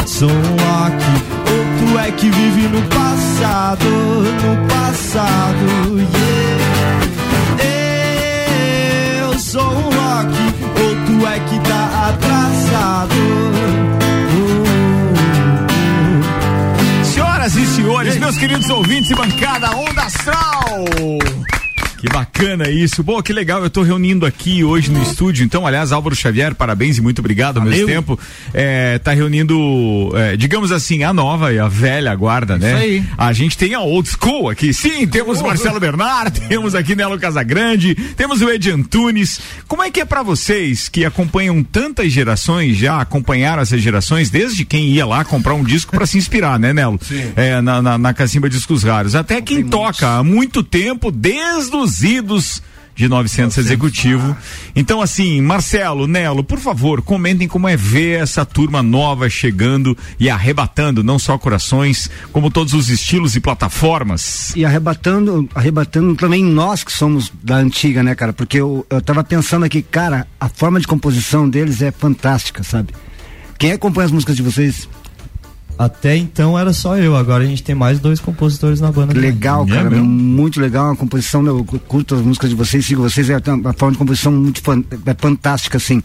Eu 0.00 0.06
sou 0.06 0.28
um 0.28 0.32
rock, 0.32 1.04
ou 1.50 1.88
tu 1.88 1.98
é 1.98 2.10
que 2.12 2.28
vive 2.28 2.68
no 2.68 2.82
passado, 2.82 3.88
no 3.88 4.68
passado. 4.68 5.98
Yeah. 5.98 6.19
Atrasado. 12.90 13.14
Senhoras 17.04 17.56
e 17.56 17.66
senhores, 17.66 18.18
meus 18.18 18.36
queridos 18.36 18.68
ouvintes 18.70 19.10
e 19.10 19.14
bancada 19.14 19.70
Onda 19.76 20.02
Astral. 20.02 20.84
Que 22.00 22.08
bacana 22.08 22.70
isso. 22.70 23.04
Pô, 23.04 23.22
que 23.22 23.32
legal. 23.32 23.62
Eu 23.62 23.68
tô 23.68 23.82
reunindo 23.82 24.24
aqui 24.24 24.64
hoje 24.64 24.90
no 24.90 25.02
estúdio. 25.02 25.44
Então, 25.44 25.66
aliás, 25.66 25.92
Álvaro 25.92 26.16
Xavier, 26.16 26.54
parabéns 26.54 26.96
e 26.96 27.02
muito 27.02 27.18
obrigado 27.18 27.58
ao 27.58 27.64
mesmo 27.64 27.86
tempo. 27.86 28.18
É, 28.54 28.98
tá 28.98 29.12
reunindo, 29.12 30.10
é, 30.14 30.34
digamos 30.34 30.72
assim, 30.72 31.02
a 31.02 31.12
nova 31.12 31.52
e 31.52 31.58
a 31.58 31.68
velha 31.68 32.14
guarda, 32.14 32.56
né? 32.56 32.74
aí. 32.74 33.04
A 33.18 33.32
gente 33.34 33.58
tem 33.58 33.74
a 33.74 33.80
old 33.80 34.08
school 34.08 34.48
aqui. 34.48 34.72
Sim, 34.72 35.06
temos 35.06 35.42
Marcelo 35.42 35.78
Bernard, 35.78 36.40
temos 36.48 36.74
aqui 36.74 36.96
Nelo 36.96 37.18
Casagrande, 37.18 37.94
temos 38.16 38.40
o 38.40 38.48
Ed 38.48 38.70
Antunes. 38.70 39.40
Como 39.68 39.82
é 39.82 39.90
que 39.90 40.00
é 40.00 40.04
pra 40.06 40.22
vocês 40.22 40.88
que 40.88 41.04
acompanham 41.04 41.62
tantas 41.62 42.10
gerações, 42.10 42.78
já 42.78 43.00
acompanharam 43.00 43.60
essas 43.60 43.82
gerações, 43.82 44.30
desde 44.30 44.64
quem 44.64 44.88
ia 44.88 45.04
lá 45.04 45.22
comprar 45.22 45.52
um 45.52 45.62
disco 45.62 45.92
pra 45.92 46.06
se 46.06 46.16
inspirar, 46.16 46.58
né, 46.58 46.72
Nelo? 46.72 46.98
Sim. 47.02 47.32
É, 47.36 47.60
na, 47.60 47.82
na, 47.82 47.98
na 47.98 48.14
Cacimba 48.14 48.48
Discos 48.48 48.82
Raros. 48.84 49.14
Até 49.14 49.42
quem 49.42 49.64
toca 49.64 50.16
há 50.16 50.24
muito 50.24 50.62
tempo, 50.62 51.10
desde 51.10 51.76
os 51.76 51.89
idos 52.02 52.62
de 53.00 53.08
900 53.08 53.56
executivo. 53.56 54.36
Então, 54.76 55.00
assim, 55.00 55.40
Marcelo, 55.40 56.06
Nelo, 56.06 56.44
por 56.44 56.58
favor, 56.58 57.00
comentem 57.00 57.48
como 57.48 57.66
é 57.66 57.74
ver 57.74 58.20
essa 58.20 58.44
turma 58.44 58.82
nova 58.82 59.30
chegando 59.30 59.96
e 60.18 60.28
arrebatando 60.28 61.02
não 61.02 61.18
só 61.18 61.38
corações, 61.38 62.10
como 62.30 62.50
todos 62.50 62.74
os 62.74 62.90
estilos 62.90 63.34
e 63.36 63.40
plataformas. 63.40 64.52
E 64.54 64.66
arrebatando, 64.66 65.48
arrebatando 65.54 66.14
também 66.14 66.44
nós 66.44 66.84
que 66.84 66.92
somos 66.92 67.32
da 67.42 67.56
antiga, 67.56 68.02
né, 68.02 68.14
cara? 68.14 68.34
Porque 68.34 68.58
eu, 68.58 68.86
eu 68.90 69.00
tava 69.00 69.24
pensando 69.24 69.64
aqui, 69.64 69.80
cara, 69.80 70.26
a 70.38 70.48
forma 70.48 70.78
de 70.78 70.86
composição 70.86 71.48
deles 71.48 71.80
é 71.80 71.90
fantástica, 71.90 72.62
sabe? 72.62 72.92
Quem 73.58 73.72
acompanha 73.72 74.06
as 74.06 74.12
músicas 74.12 74.36
de 74.36 74.42
vocês? 74.42 74.88
Até 75.82 76.14
então 76.14 76.58
era 76.58 76.74
só 76.74 76.98
eu, 76.98 77.16
agora 77.16 77.42
a 77.42 77.46
gente 77.46 77.62
tem 77.62 77.74
mais 77.74 77.98
dois 77.98 78.20
compositores 78.20 78.80
na 78.82 78.92
banda. 78.92 79.14
também. 79.14 79.30
Legal, 79.30 79.64
É 79.64 79.68
cara, 79.72 79.88
mesmo? 79.88 80.04
muito 80.04 80.60
legal 80.60 80.90
a 80.90 80.96
composição, 80.96 81.42
né? 81.42 81.48
eu 81.48 81.64
curto 81.64 82.14
as 82.14 82.20
músicas 82.20 82.50
de 82.50 82.54
vocês, 82.56 82.84
sigo 82.84 83.00
vocês, 83.00 83.30
é 83.30 83.38
uma 83.48 83.72
forma 83.72 83.92
de 83.92 83.98
composição 83.98 84.30
muito 84.30 84.60
fan- 84.60 84.84
é 85.06 85.14
fantástica, 85.14 85.78
assim. 85.78 86.02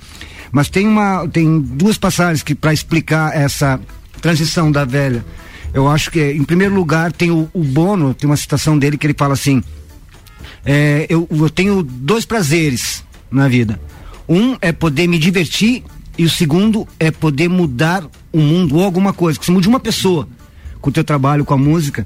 Mas 0.50 0.70
tem 0.70 0.88
uma, 0.88 1.28
tem 1.28 1.60
duas 1.60 1.98
passagens 1.98 2.42
que 2.42 2.56
para 2.56 2.72
explicar 2.72 3.36
essa 3.36 3.78
transição 4.22 4.72
da 4.72 4.86
velha. 4.86 5.26
Eu 5.74 5.90
acho 5.90 6.10
que, 6.10 6.32
em 6.32 6.46
primeiro 6.46 6.74
lugar, 6.74 7.12
tem 7.12 7.30
o, 7.30 7.50
o 7.54 7.62
Bono, 7.62 8.14
tem 8.14 8.30
uma 8.30 8.38
citação 8.38 8.80
dele 8.80 8.98
que 8.98 9.06
ele 9.06 9.16
fala 9.18 9.34
assim: 9.34 9.62
é, 10.66 11.06
eu, 11.10 11.28
eu 11.30 11.50
tenho 11.50 11.84
dois 11.84 12.24
prazeres 12.26 13.04
na 13.30 13.50
vida. 13.50 13.78
Um 14.30 14.56
é 14.62 14.72
poder 14.72 15.06
me 15.08 15.20
divertir 15.20 15.84
e 16.18 16.24
o 16.24 16.30
segundo 16.30 16.88
é 16.98 17.12
poder 17.12 17.50
mudar 17.50 18.04
o 18.38 18.42
mundo 18.42 18.76
ou 18.78 18.84
alguma 18.84 19.14
coisa. 19.14 19.40
Que 19.40 19.46
se 19.46 19.52
mude 19.52 19.68
uma 19.68 19.80
pessoa 19.80 20.28
com 20.82 20.90
o 20.90 20.94
teu 20.94 21.04
trabalho, 21.04 21.46
com 21.46 21.54
a 21.54 21.58
música, 21.58 22.06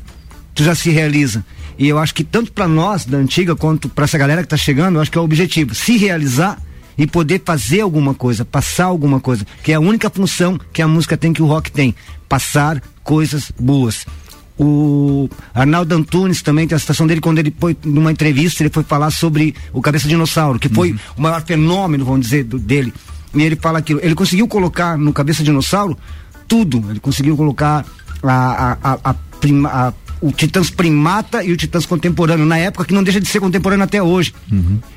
tu 0.54 0.64
já 0.64 0.74
se 0.76 0.90
realiza. 0.90 1.44
E 1.78 1.88
eu 1.88 1.98
acho 1.98 2.14
que 2.14 2.24
tanto 2.24 2.52
para 2.52 2.68
nós 2.68 3.06
da 3.06 3.18
antiga 3.18 3.56
quanto 3.56 3.88
para 3.90 4.04
essa 4.06 4.18
galera 4.18 4.42
que 4.42 4.48
tá 4.50 4.58
chegando, 4.58 4.96
eu 4.96 5.02
acho 5.02 5.12
que 5.12 5.18
é 5.18 5.22
o 5.22 5.24
objetivo, 5.24 5.74
se 5.74 5.98
realizar 5.98 6.62
e 6.98 7.08
poder 7.08 7.42
fazer 7.46 7.80
alguma 7.82 8.14
coisa, 8.14 8.44
passar 8.44 8.86
alguma 8.86 9.20
coisa, 9.22 9.48
que 9.64 9.72
é 9.72 9.76
a 9.76 9.80
única 9.80 10.10
função 10.10 10.60
que 10.74 10.82
a 10.82 10.88
música 10.88 11.16
tem 11.16 11.32
que 11.32 11.42
o 11.42 11.46
rock 11.46 11.72
tem, 11.72 11.96
passar 12.28 12.82
coisas 13.04 13.52
boas. 13.58 14.06
O 14.58 15.30
Arnaldo 15.54 15.96
Antunes 15.96 16.42
também 16.42 16.68
tem 16.68 16.76
a 16.76 16.80
citação 16.80 17.08
dele 17.08 17.22
quando 17.22 17.40
ele 17.40 17.54
foi 17.58 17.78
numa 17.86 18.12
entrevista, 18.12 18.62
ele 18.62 18.70
foi 18.70 18.84
falar 18.84 19.10
sobre 19.12 19.56
o 19.72 19.82
Cabeça 19.82 20.04
de 20.04 20.10
Dinossauro, 20.10 20.60
que 20.60 20.68
foi 20.68 20.94
o 21.16 21.22
maior 21.22 21.42
fenômeno, 21.46 22.04
vamos 22.04 22.22
dizer, 22.22 22.44
do- 22.44 22.60
dele. 22.60 22.94
E 23.34 23.42
ele 23.44 23.56
fala 23.56 23.80
aquilo, 23.80 24.00
ele 24.04 24.16
conseguiu 24.16 24.48
colocar 24.48 24.98
no 24.98 25.14
Cabeça 25.14 25.40
de 25.40 25.46
Dinossauro 25.46 25.98
tudo, 26.48 26.84
ele 26.90 27.00
conseguiu 27.00 27.38
colocar 27.38 27.86
a, 28.24 28.32
a, 28.34 28.78
a, 28.94 29.00
a 29.12 29.14
prima- 29.14 29.70
a- 29.70 29.94
o 30.22 30.32
Titãs 30.34 30.70
Primata 30.70 31.44
e 31.44 31.52
o 31.54 31.56
Titãs 31.56 31.86
Contemporâneo, 31.86 32.46
na 32.46 32.58
época 32.58 32.84
que 32.86 32.94
não 32.94 33.04
deixa 33.04 33.22
de 33.22 33.28
ser 33.30 33.40
contemporâneo 33.40 33.86
até 33.86 34.02
hoje. 34.04 34.34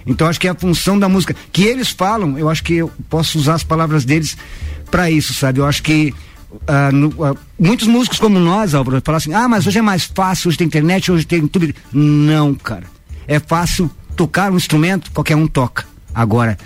Então 0.07 0.27
acho 0.27 0.41
que 0.41 0.49
é 0.49 0.51
a 0.51 0.55
função 0.55 0.99
da 0.99 1.09
música. 1.09 1.37
Que 1.53 1.63
eles 1.63 1.91
falam, 1.91 2.37
eu 2.39 2.49
acho 2.49 2.65
que 2.65 2.75
eu 2.75 2.91
posso 3.09 3.39
usar 3.39 3.55
as 3.55 3.63
palavras 3.63 4.05
deles 4.05 4.37
para 4.91 5.09
isso, 5.11 5.33
sabe? 5.35 5.61
Eu 5.61 5.67
acho 5.67 5.81
que 5.83 6.13
ah, 6.67 6.91
no- 6.91 7.15
ah, 7.25 7.37
muitos 7.59 7.87
músicos 7.87 8.19
como 8.19 8.39
nós, 8.41 8.75
Álvaro, 8.75 9.01
falam 9.05 9.17
assim, 9.19 9.33
ah, 9.33 9.47
mas 9.49 9.65
hoje 9.67 9.79
é 9.79 9.83
mais 9.83 10.05
fácil, 10.05 10.49
hoje 10.49 10.59
tem 10.59 10.67
internet, 10.67 11.13
hoje 11.13 11.25
tem 11.25 11.39
YouTube. 11.41 11.73
Não, 11.93 12.53
cara. 12.55 12.85
É 13.29 13.39
fácil 13.39 13.89
tocar 14.17 14.51
um 14.51 14.57
instrumento, 14.57 15.13
qualquer 15.13 15.37
um 15.37 15.47
toca. 15.47 15.85
Agora, 16.13 16.59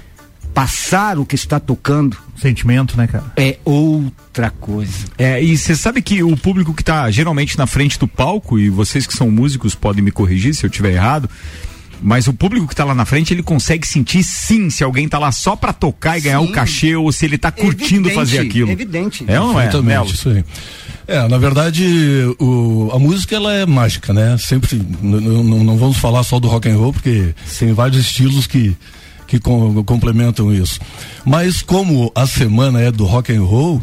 passar 0.56 1.18
o 1.18 1.26
que 1.26 1.34
está 1.34 1.60
tocando 1.60 2.16
Sentimento, 2.34 2.96
né, 2.96 3.06
cara? 3.06 3.25
é 3.36 3.58
outra 3.62 4.48
coisa. 4.48 5.04
É, 5.18 5.42
e 5.42 5.54
você 5.54 5.76
sabe 5.76 6.00
que 6.00 6.22
o 6.22 6.34
público 6.34 6.72
que 6.72 6.82
tá 6.82 7.10
geralmente 7.10 7.58
na 7.58 7.66
frente 7.66 7.98
do 7.98 8.08
palco, 8.08 8.58
e 8.58 8.70
vocês 8.70 9.06
que 9.06 9.12
são 9.12 9.30
músicos 9.30 9.75
podem 9.75 10.02
me 10.02 10.10
corrigir 10.10 10.54
se 10.54 10.64
eu 10.64 10.70
tiver 10.70 10.94
errado, 10.94 11.28
mas 12.00 12.26
o 12.26 12.32
público 12.32 12.66
que 12.66 12.75
tá 12.75 12.84
lá 12.86 12.94
na 12.94 13.04
frente, 13.04 13.34
ele 13.34 13.42
consegue 13.42 13.86
sentir 13.86 14.22
sim 14.25 14.70
se 14.70 14.82
alguém 14.82 15.06
tá 15.06 15.18
lá 15.18 15.30
só 15.30 15.54
pra 15.56 15.75
tocar 15.75 16.16
e 16.16 16.22
ganhar 16.22 16.40
o 16.40 16.46
Sim. 16.46 16.52
cachê 16.52 16.96
ou 16.96 17.12
se 17.12 17.26
ele 17.26 17.36
tá 17.36 17.50
curtindo 17.50 18.08
Evidente, 18.08 18.14
fazer 18.14 18.38
aquilo. 18.38 18.70
evidente. 18.70 19.25
É 19.28 19.38
ou 19.38 19.52
não 19.52 19.60
é? 19.60 19.82
Melo? 19.82 20.06
isso 20.06 20.30
aí. 20.30 20.42
É, 21.06 21.28
na 21.28 21.36
verdade, 21.36 21.84
o, 22.38 22.90
a 22.94 22.98
música 22.98 23.36
ela 23.36 23.52
é 23.52 23.66
mágica, 23.66 24.14
né? 24.14 24.36
Sempre, 24.38 24.80
não 25.02 25.76
vamos 25.76 25.98
falar 25.98 26.22
só 26.22 26.40
do 26.40 26.48
rock 26.48 26.66
and 26.68 26.76
roll, 26.76 26.94
porque 26.94 27.34
tem 27.58 27.75
vários 27.75 28.00
estilos 28.00 28.46
que, 28.46 28.75
que 29.26 29.38
com- 29.38 29.83
complementam 29.85 30.52
isso. 30.52 30.78
Mas 31.25 31.62
como 31.62 32.11
a 32.14 32.26
semana 32.26 32.80
é 32.80 32.90
do 32.90 33.04
rock 33.04 33.33
and 33.33 33.42
roll, 33.42 33.80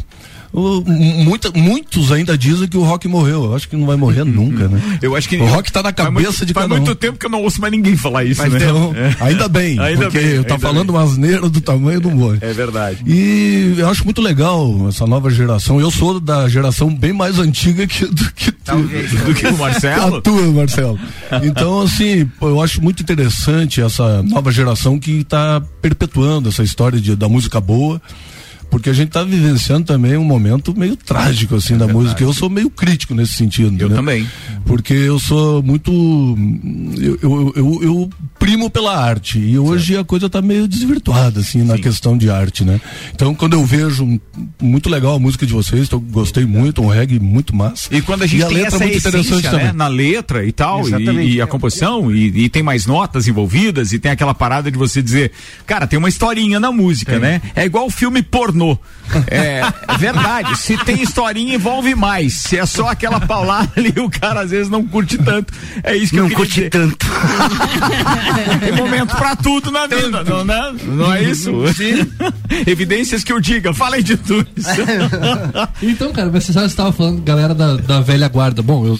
o- 0.54 0.80
mu- 0.86 1.24
muita, 1.24 1.50
muitos 1.54 2.12
ainda 2.12 2.38
dizem 2.38 2.68
que 2.68 2.76
o 2.76 2.82
rock 2.82 3.08
morreu. 3.08 3.44
Eu 3.44 3.54
acho 3.56 3.68
que 3.68 3.76
não 3.76 3.86
vai 3.86 3.96
morrer 3.96 4.24
nunca, 4.24 4.68
né? 4.68 4.80
Eu 5.02 5.16
acho 5.16 5.28
que 5.28 5.36
o 5.36 5.44
rock 5.46 5.70
tá 5.72 5.80
na 5.82 5.92
faz 5.92 5.96
cabeça 5.96 6.28
muito, 6.30 6.46
de 6.46 6.52
Faz 6.54 6.64
cada 6.68 6.76
muito 6.80 6.92
um. 6.92 6.94
tempo 6.94 7.18
que 7.18 7.26
eu 7.26 7.30
não 7.30 7.42
ouço 7.42 7.60
mais 7.60 7.72
ninguém 7.72 7.96
falar 7.96 8.24
isso, 8.24 8.40
Mas 8.40 8.52
né? 8.52 8.58
então, 8.62 8.94
É. 8.96 9.16
ainda 9.20 9.48
bem, 9.48 9.78
Ainda 9.80 10.04
porque 10.04 10.18
bem, 10.20 10.42
tá 10.44 10.54
ainda 10.54 10.58
falando 10.58 10.92
bem. 10.92 10.96
uma 10.96 11.02
asneira 11.02 11.48
do 11.48 11.60
tamanho 11.60 12.00
do 12.00 12.10
boi. 12.10 12.38
É 12.40 12.52
verdade. 12.52 13.02
E 13.06 13.74
eu 13.76 13.88
acho 13.88 14.04
muito 14.04 14.22
legal 14.22 14.88
essa 14.88 15.06
nova 15.06 15.28
geração. 15.30 15.80
Eu 15.80 15.90
sou 15.90 16.20
da 16.20 16.48
geração 16.48 16.94
bem 16.94 17.12
mais 17.12 17.38
antiga 17.38 17.86
que, 17.86 18.06
do 18.06 18.32
que 18.32 18.52
tu. 18.52 18.54
Do 19.26 19.34
que 19.34 19.46
o 19.46 19.58
Marcelo? 19.58 20.16
A 20.16 20.22
tua, 20.22 20.42
Marcelo. 20.52 20.98
Então, 21.42 21.82
assim, 21.82 22.26
eu 22.40 22.62
acho 22.62 22.80
muito 22.82 23.02
interessante 23.02 23.80
essa 23.82 24.22
nova 24.22 24.50
geração 24.50 24.98
que 24.98 25.20
está 25.20 25.60
perpetuando 25.82 26.48
essa 26.48 26.62
história 26.62 26.98
de, 27.00 27.14
da 27.14 27.28
música 27.28 27.60
boa. 27.60 28.00
Porque 28.74 28.90
a 28.90 28.92
gente 28.92 29.06
está 29.06 29.22
vivenciando 29.22 29.84
também 29.84 30.16
um 30.16 30.24
momento 30.24 30.76
meio 30.76 30.96
trágico, 30.96 31.54
assim, 31.54 31.78
da 31.78 31.86
música. 31.86 32.24
Eu 32.24 32.32
sou 32.32 32.50
meio 32.50 32.68
crítico 32.68 33.14
nesse 33.14 33.34
sentido. 33.34 33.80
Eu 33.80 33.88
né? 33.88 33.94
também. 33.94 34.28
Porque 34.66 34.92
eu 34.92 35.16
sou 35.20 35.62
muito. 35.62 35.92
Eu, 37.00 37.18
eu, 37.22 37.52
eu, 37.54 37.80
eu 37.84 38.10
primo 38.36 38.68
pela 38.68 38.98
arte. 38.98 39.38
E 39.38 39.56
hoje 39.56 39.92
certo. 39.92 40.00
a 40.00 40.04
coisa 40.04 40.26
está 40.26 40.42
meio 40.42 40.66
desvirtuada, 40.66 41.38
assim, 41.38 41.60
Sim. 41.60 41.66
na 41.66 41.78
questão 41.78 42.18
de 42.18 42.28
arte, 42.28 42.64
né? 42.64 42.80
Então, 43.14 43.32
quando 43.32 43.52
eu 43.52 43.64
vejo 43.64 44.20
muito 44.60 44.90
legal 44.90 45.14
a 45.14 45.18
música 45.20 45.46
de 45.46 45.52
vocês, 45.52 45.88
eu 45.88 46.00
gostei 46.00 46.44
muito, 46.44 46.82
um 46.82 46.88
reggae 46.88 47.20
muito 47.20 47.54
massa. 47.54 47.94
E 47.94 48.02
quando 48.02 48.24
a 48.24 48.26
gente 48.26 48.40
e 48.40 48.42
a 48.42 48.48
tem 48.48 48.56
letra 48.56 48.74
essa 48.74 48.84
é 48.84 48.88
muito 48.88 48.98
interessante 48.98 49.50
né? 49.50 49.72
na 49.72 49.86
letra 49.86 50.44
e 50.44 50.50
tal, 50.50 50.82
e, 50.88 51.34
e, 51.34 51.40
a 51.40 51.46
composição, 51.46 52.12
e, 52.12 52.44
e, 52.44 52.48
tem 52.48 52.62
mais 52.62 52.86
notas 52.86 53.28
envolvidas, 53.28 53.92
e 53.92 54.00
tem 54.00 54.10
aquela 54.10 54.34
parada 54.34 54.68
de 54.68 54.76
você 54.76 55.00
dizer, 55.00 55.30
cara, 55.64 55.86
tem 55.86 55.96
uma 55.96 56.08
historinha 56.08 56.58
na 56.58 56.72
música, 56.72 57.12
tem. 57.12 57.20
né? 57.20 57.40
É 57.54 57.64
igual 57.64 57.88
filme 57.88 58.20
pornô. 58.20 58.63
É, 59.30 59.60
é 59.88 59.98
verdade, 59.98 60.56
se 60.56 60.76
tem 60.78 61.02
historinha, 61.02 61.54
envolve 61.54 61.94
mais. 61.94 62.34
Se 62.34 62.58
é 62.58 62.66
só 62.66 62.88
aquela 62.88 63.20
paulada 63.20 63.70
ali, 63.76 63.92
o 63.96 64.10
cara 64.10 64.40
às 64.40 64.50
vezes 64.50 64.70
não 64.70 64.84
curte 64.84 65.18
tanto. 65.18 65.52
É 65.82 65.94
isso 65.96 66.10
que 66.10 66.16
não 66.16 66.28
eu 66.28 66.36
curte 66.36 66.54
dizer. 66.54 66.70
tanto. 66.70 67.06
tem 68.60 68.72
momento 68.72 69.14
pra 69.16 69.36
tudo 69.36 69.70
na 69.70 69.86
vida, 69.86 70.24
não, 70.24 70.44
né? 70.44 70.74
não 70.84 71.12
é 71.12 71.22
isso? 71.22 71.52
Sim. 71.74 72.10
Evidências 72.66 73.22
que 73.22 73.32
eu 73.32 73.40
diga, 73.40 73.72
falei 73.74 74.02
de 74.02 74.16
tudo. 74.16 74.48
então, 75.82 76.12
cara, 76.12 76.30
você 76.30 76.52
sabe, 76.52 76.66
você 76.66 76.72
estava 76.72 76.92
falando, 76.92 77.22
galera 77.22 77.54
da, 77.54 77.76
da 77.76 78.00
velha 78.00 78.28
guarda. 78.28 78.62
Bom, 78.62 78.86
eu, 78.86 78.98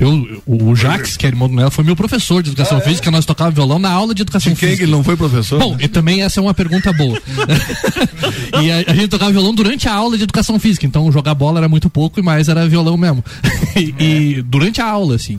eu, 0.00 0.42
o 0.46 0.74
Jax, 0.74 1.16
que 1.16 1.26
é 1.26 1.28
irmão 1.28 1.48
do 1.48 1.54
Nela, 1.54 1.70
foi 1.70 1.84
meu 1.84 1.96
professor 1.96 2.42
de 2.42 2.50
educação 2.50 2.78
ah, 2.78 2.80
é? 2.80 2.84
física, 2.84 3.10
nós 3.10 3.24
tocávamos 3.24 3.54
violão 3.54 3.78
na 3.78 3.90
aula 3.90 4.14
de 4.14 4.22
educação 4.22 4.52
de 4.52 4.58
física. 4.58 4.76
Quem 4.76 4.84
ele 4.84 4.92
não 4.92 5.04
foi 5.04 5.16
professor? 5.16 5.58
Bom, 5.58 5.76
e 5.78 5.88
também 5.88 6.22
essa 6.22 6.40
é 6.40 6.42
uma 6.42 6.54
pergunta 6.54 6.92
boa. 6.92 7.20
e 8.62 8.70
a, 8.70 8.92
a, 8.92 8.94
gente 8.94 9.08
tocava 9.08 9.32
violão 9.32 9.54
durante 9.54 9.88
a 9.88 9.94
aula 9.94 10.16
de 10.16 10.24
educação 10.24 10.58
física, 10.58 10.86
então 10.86 11.10
jogar 11.10 11.34
bola 11.34 11.60
era 11.60 11.68
muito 11.68 11.88
pouco 11.88 12.20
e 12.20 12.22
mais 12.22 12.48
era 12.48 12.68
violão 12.68 12.96
mesmo. 12.96 13.24
e, 13.76 13.94
e 13.98 14.42
durante 14.42 14.80
a 14.80 14.86
aula, 14.86 15.16
assim. 15.16 15.38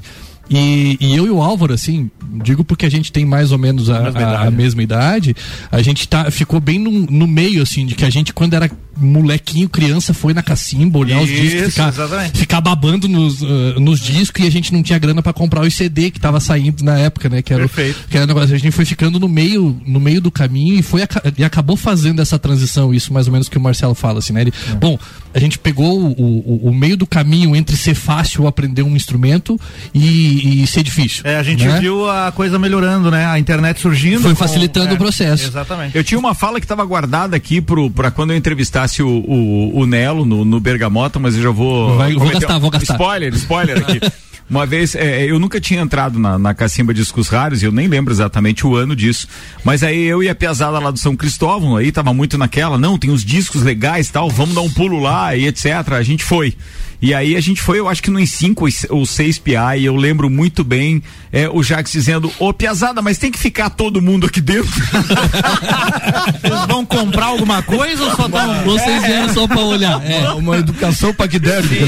E, 0.50 0.98
e, 1.00 1.16
eu 1.16 1.26
e 1.26 1.30
o 1.30 1.42
Álvaro, 1.42 1.74
assim, 1.74 2.10
digo 2.44 2.64
porque 2.64 2.86
a 2.86 2.90
gente 2.90 3.12
tem 3.12 3.26
mais 3.26 3.52
ou 3.52 3.58
menos 3.58 3.90
a, 3.90 3.98
a, 3.98 4.02
mesma, 4.04 4.22
idade. 4.22 4.48
A, 4.48 4.52
mesma 4.52 4.84
idade, 4.84 5.36
a 5.72 5.82
gente 5.82 6.08
tá, 6.08 6.30
ficou 6.30 6.60
bem 6.60 6.78
no, 6.78 6.92
no 6.92 7.28
meio, 7.28 7.62
assim, 7.62 7.86
de 7.86 7.96
que 7.96 8.06
a 8.06 8.10
gente, 8.10 8.34
quando 8.34 8.54
era 8.54 8.70
molequinho, 8.98 9.68
criança, 9.68 10.14
foi 10.14 10.34
na 10.34 10.42
cacimba, 10.42 11.00
olhar 11.00 11.22
Isso, 11.22 11.34
os 11.34 11.40
discos, 11.40 11.74
ficar, 11.74 11.94
ficar 12.34 12.62
babando 12.62 13.08
nos, 13.08 13.42
uh, 13.42 13.80
nos 13.80 14.00
discos 14.00 14.44
e 14.44 14.48
a 14.48 14.52
gente 14.52 14.72
não 14.72 14.82
tinha 14.82 14.98
grana 14.98 15.22
para 15.22 15.34
comprar 15.34 15.62
o 15.62 15.72
CD 15.72 16.10
que 16.12 16.20
tava 16.20 16.40
saindo 16.40 16.84
na 16.84 16.98
época, 16.98 17.28
né? 17.28 17.42
Que 17.42 17.54
era, 17.54 17.68
Perfeito. 17.68 18.08
que 18.10 18.16
era 18.16 18.26
negócio. 18.26 18.56
A 18.56 18.58
gente 18.58 18.72
foi 18.72 18.86
ficando 18.86 19.20
no 19.20 19.28
meio, 19.28 19.80
no 19.86 20.00
meio 20.00 20.22
do 20.22 20.32
caminho 20.32 20.80
e 20.80 20.82
foi 20.82 21.02
e 21.38 21.44
acabou 21.44 21.76
fazendo 21.76 22.22
essa 22.22 22.40
transição, 22.40 22.94
isso 22.94 23.12
mais 23.12 23.28
ou 23.28 23.34
menos 23.34 23.50
que 23.50 23.58
o 23.58 23.62
Marcelo 23.62 23.96
fala, 23.96 24.20
assim, 24.20 24.34
né? 24.34 24.42
Ele, 24.42 24.54
é. 24.72 24.76
Bom, 24.76 24.98
a 25.34 25.40
gente 25.40 25.60
pegou 25.60 26.00
o, 26.00 26.12
o, 26.18 26.70
o, 26.70 26.74
meio 26.74 26.96
do 26.96 27.06
caminho 27.06 27.56
entre 27.56 27.76
ser 27.76 27.94
fácil 27.94 28.48
aprender 28.48 28.84
um 28.84 28.96
instrumento 28.96 29.60
e, 29.94 30.35
e 30.64 30.68
ser 30.68 30.84
difícil. 30.84 31.22
É, 31.26 31.38
a 31.38 31.44
gente 31.44 31.66
né? 31.66 31.80
viu 31.80 32.10
a 32.10 32.32
coisa 32.32 32.58
melhorando, 32.60 33.10
né? 33.12 33.26
A 33.26 33.40
internet 33.40 33.80
surgindo. 33.80 34.22
Foi 34.22 34.36
facilitando 34.36 34.88
com, 34.88 34.94
é, 34.94 34.96
o 34.96 34.98
processo. 34.98 35.48
Exatamente. 35.48 35.96
Eu 35.96 36.04
tinha 36.04 36.20
uma 36.20 36.34
fala 36.34 36.60
que 36.60 36.66
estava 36.66 36.84
guardada 36.86 37.36
aqui 37.36 37.62
para 37.62 38.12
quando 38.12 38.32
eu 38.32 38.38
entrevistasse 38.38 39.02
o, 39.02 39.08
o, 39.08 39.80
o 39.80 39.86
Nelo 39.86 40.26
no, 40.26 40.46
no 40.46 40.60
Bergamota, 40.60 41.20
mas 41.20 41.36
eu 41.36 41.44
já 41.44 41.52
vou. 41.52 41.98
Vai, 41.98 42.14
vou 42.14 42.30
gastar, 42.30 42.58
vou 42.58 42.70
gastar. 42.70 42.94
Spoiler, 42.94 43.34
spoiler 43.34 43.78
aqui. 43.78 44.00
Uma 44.48 44.66
vez, 44.66 44.94
é, 44.94 45.24
eu 45.26 45.40
nunca 45.40 45.60
tinha 45.60 45.82
entrado 45.82 46.20
na, 46.20 46.38
na 46.38 46.54
Cacimba 46.54 46.94
Discos 46.94 47.30
Raros, 47.30 47.64
e 47.64 47.66
eu 47.66 47.72
nem 47.72 47.88
lembro 47.88 48.14
exatamente 48.14 48.66
o 48.66 48.76
ano 48.76 48.96
disso. 48.96 49.28
Mas 49.64 49.82
aí 49.82 50.04
eu 50.04 50.22
e 50.22 50.30
a 50.30 50.36
Piazada 50.36 50.78
lá 50.78 50.92
do 50.92 51.00
São 51.00 51.16
Cristóvão, 51.16 51.76
aí 51.76 51.92
tava 51.92 52.14
muito 52.14 52.38
naquela, 52.38 52.78
não, 52.78 52.98
tem 52.98 53.10
uns 53.10 53.26
discos 53.26 53.64
legais 53.64 54.10
tal, 54.10 54.30
vamos 54.30 54.54
dar 54.54 54.62
um 54.62 54.70
pulo 54.70 55.00
lá 55.00 55.36
e 55.36 55.48
etc. 55.48 55.94
A 55.94 56.04
gente 56.04 56.24
foi. 56.24 56.56
E 57.02 57.14
aí 57.14 57.36
a 57.36 57.42
gente 57.42 57.62
foi, 57.62 57.80
eu 57.80 57.88
acho 57.88 58.02
que 58.02 58.10
nos 58.10 58.32
cinco 58.32 58.68
ou 58.90 59.06
seis 59.06 59.38
PI, 59.38 59.80
e 59.80 59.86
eu 59.86 59.96
lembro 59.96 60.30
muito 60.30 60.64
bem 60.64 61.04
é, 61.32 61.50
o 61.50 61.62
Jacques 61.62 61.92
dizendo, 61.92 62.32
ô 62.40 62.54
Piazada, 62.54 63.02
mas 63.02 63.18
tem 63.18 63.30
que 63.30 63.38
ficar 63.38 63.70
todo 63.70 64.02
mundo 64.02 64.26
aqui 64.26 64.40
dentro. 64.40 64.72
Eles 66.42 66.66
vão 66.66 66.86
comprar 66.86 67.26
alguma 67.26 67.62
coisa 67.62 68.06
ou 68.06 68.16
só 68.16 68.28
dá 68.30 68.64
Vocês 68.64 69.04
vieram 69.04 69.34
só 69.34 69.46
pra 69.46 69.60
olhar. 69.60 70.02
É. 70.10 70.30
Uma 70.30 70.58
educação 70.58 71.14
paquidérmica. 71.14 71.86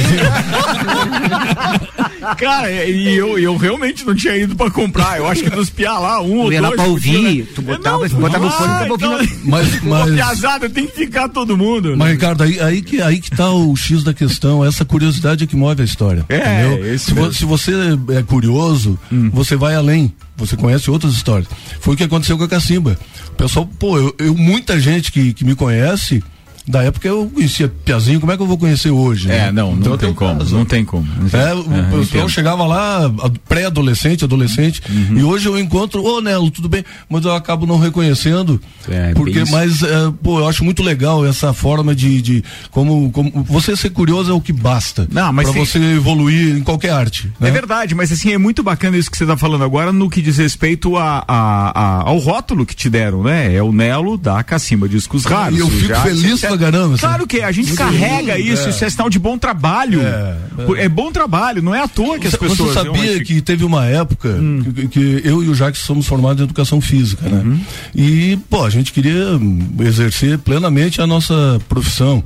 Cara, 2.38 2.70
e 2.86 3.16
eu, 3.16 3.40
eu 3.40 3.56
realmente 3.56 4.06
não 4.06 4.14
tinha 4.14 4.36
ido 4.36 4.54
pra 4.56 4.70
comprar. 4.70 5.18
Eu 5.18 5.28
acho 5.28 5.44
que 5.44 5.50
nos 5.50 5.70
piar 5.70 6.00
lá, 6.00 6.22
um 6.22 6.40
ou 6.40 6.50
dois. 6.50 6.62
Lá 6.62 6.72
pra 6.72 6.84
ouvir, 6.84 7.46
tu 7.56 7.62
botava, 7.62 8.08
não, 8.08 8.20
botava 8.20 8.48
o 8.48 8.52
fone 8.52 8.74
e 8.74 8.78
tava 8.80 8.92
ouvindo. 8.92 9.40
Mas, 9.46 9.80
mas... 9.82 10.12
Piazada, 10.12 10.70
tem 10.70 10.88
que 10.88 10.96
ficar 10.96 11.30
todo 11.30 11.56
mundo. 11.56 11.96
Mas, 11.96 12.12
Ricardo, 12.12 12.44
aí, 12.44 12.60
aí, 12.60 12.82
que, 12.82 13.02
aí 13.02 13.22
que 13.22 13.32
tá 13.32 13.50
o 13.50 13.74
X 13.78 14.04
da 14.04 14.14
questão, 14.14 14.66
essa 14.66 14.84
curiosidade 14.84 14.97
é 15.04 15.48
que 15.48 15.56
move 15.56 15.82
a 15.82 15.86
história. 15.86 16.26
É, 16.30 16.66
entendeu? 16.66 17.00
Se, 17.00 17.14
vo, 17.14 17.34
se, 17.34 17.46
você 17.46 17.72
é 18.16 18.24
curioso, 18.24 18.98
hum. 19.12 19.30
você 19.32 19.56
vai 19.56 19.76
além. 19.76 20.14
Você 20.36 20.56
conhece 20.56 20.90
outras 20.92 21.14
histórias. 21.14 21.48
Foi 21.80 21.96
o 21.96 21.98
que 21.98 22.04
aconteceu 22.04 22.38
com 22.38 22.44
a 22.44 22.48
Cacimba. 22.48 22.98
O 23.30 23.32
pessoal, 23.32 23.68
pô, 23.80 23.98
eu, 23.98 24.16
eu 24.20 24.36
muita 24.36 24.80
gente 24.80 25.12
que, 25.12 25.34
que 25.34 25.44
me 25.44 25.56
conhece 25.56 26.24
da 26.68 26.84
época 26.84 27.08
eu 27.08 27.32
conhecia 27.34 27.72
Piazinho, 27.86 28.20
como 28.20 28.32
é 28.32 28.36
que 28.36 28.44
eu 28.44 28.48
vou 28.48 28.58
conhecer 28.58 28.92
hoje? 28.92 29.32
É, 29.32 29.46
né? 29.46 29.52
não, 29.52 29.72
não 29.72 29.80
então, 29.80 29.98
tem 29.98 30.14
como, 30.14 30.44
não 30.44 30.66
tem 30.66 30.84
como. 30.84 31.08
É, 31.32 31.54
o 31.54 31.74
é, 31.74 32.00
pessoal 32.00 32.28
chegava 32.28 32.66
lá, 32.66 33.10
pré-adolescente, 33.48 34.26
adolescente, 34.26 34.82
uhum. 34.90 35.18
e 35.18 35.24
hoje 35.24 35.48
eu 35.48 35.58
encontro, 35.58 36.04
ô 36.04 36.18
oh, 36.18 36.22
Nelo, 36.22 36.52
tudo 36.52 36.68
bem, 36.68 36.84
mas 37.10 37.24
eu 37.24 37.34
acabo 37.34 37.66
não 37.66 37.80
reconhecendo, 37.80 38.60
é, 38.90 39.14
porque, 39.14 39.46
mas, 39.50 39.82
é, 39.82 40.12
pô, 40.22 40.40
eu 40.40 40.48
acho 40.48 40.64
muito 40.66 40.84
legal 40.84 41.26
essa 41.26 41.54
forma 41.54 41.96
de, 41.96 42.22
de 42.22 42.44
como, 42.70 43.10
como, 43.12 43.32
você 43.44 43.76
ser 43.78 43.92
curioso 43.92 44.32
é 44.32 44.34
o 44.34 44.42
que 44.42 44.52
basta. 44.52 45.08
Não, 45.10 45.32
mas 45.32 45.50
pra 45.50 45.60
você 45.60 45.80
evoluir 45.80 46.58
em 46.58 46.64
qualquer 46.64 46.92
arte. 46.92 47.32
Né? 47.40 47.48
É 47.48 47.52
verdade, 47.52 47.96
mas 47.96 48.12
assim, 48.12 48.34
é 48.34 48.38
muito 48.38 48.62
bacana 48.62 48.98
isso 48.98 49.10
que 49.10 49.18
você 49.18 49.24
está 49.24 49.38
falando 49.38 49.64
agora 49.64 49.94
no 49.94 50.10
que 50.10 50.22
diz 50.22 50.38
respeito 50.38 50.98
a, 50.98 51.24
a, 51.26 51.70
a, 51.70 52.10
ao 52.10 52.18
rótulo 52.18 52.66
que 52.66 52.76
te 52.76 52.90
deram, 52.90 53.24
né? 53.24 53.54
É 53.54 53.64
o 53.64 53.72
Nelo 53.72 54.18
da 54.18 54.44
Cacimba 54.44 54.90
Discos 54.90 55.24
Raros. 55.24 55.58
E 55.58 55.62
eu 55.62 55.70
fico 55.70 55.96
feliz 56.02 56.42
com 56.42 56.57
caramba. 56.58 56.98
Claro 56.98 57.28
que 57.28 57.42
a 57.42 57.52
gente 57.52 57.68
Muito 57.68 57.78
carrega 57.78 58.38
lindo, 58.38 58.54
isso, 58.54 58.68
é. 58.68 58.70
isso 58.70 58.86
é 58.86 58.90
sinal 58.90 59.10
de 59.10 59.20
bom 59.20 59.38
trabalho. 59.38 60.02
É, 60.02 60.38
é. 60.78 60.86
é, 60.86 60.90
bom 60.90 61.12
trabalho, 61.12 61.62
não 61.62 61.74
é 61.74 61.82
à 61.82 61.88
toa 61.88 62.20
que 62.20 62.28
as 62.28 62.36
pessoas. 62.36 62.74
Você 62.74 62.86
sabia 62.86 63.24
que 63.24 63.42
teve 63.42 63.64
uma 63.64 63.86
época 63.86 64.30
hum. 64.30 64.64
que, 64.74 64.88
que, 64.88 65.22
eu 65.24 65.44
e 65.44 65.50
o 65.50 65.56
Jacques 65.56 65.82
somos 65.82 66.08
formados 66.08 66.42
em 66.42 66.44
educação 66.44 66.82
física, 66.82 67.28
né? 67.28 67.42
Uhum. 67.46 67.60
E, 67.96 68.38
pô, 68.50 68.64
a 68.64 68.70
gente 68.70 68.92
queria 68.92 69.40
exercer 69.82 70.38
plenamente 70.40 71.02
a 71.02 71.08
nossa 71.08 71.60
profissão. 71.68 72.24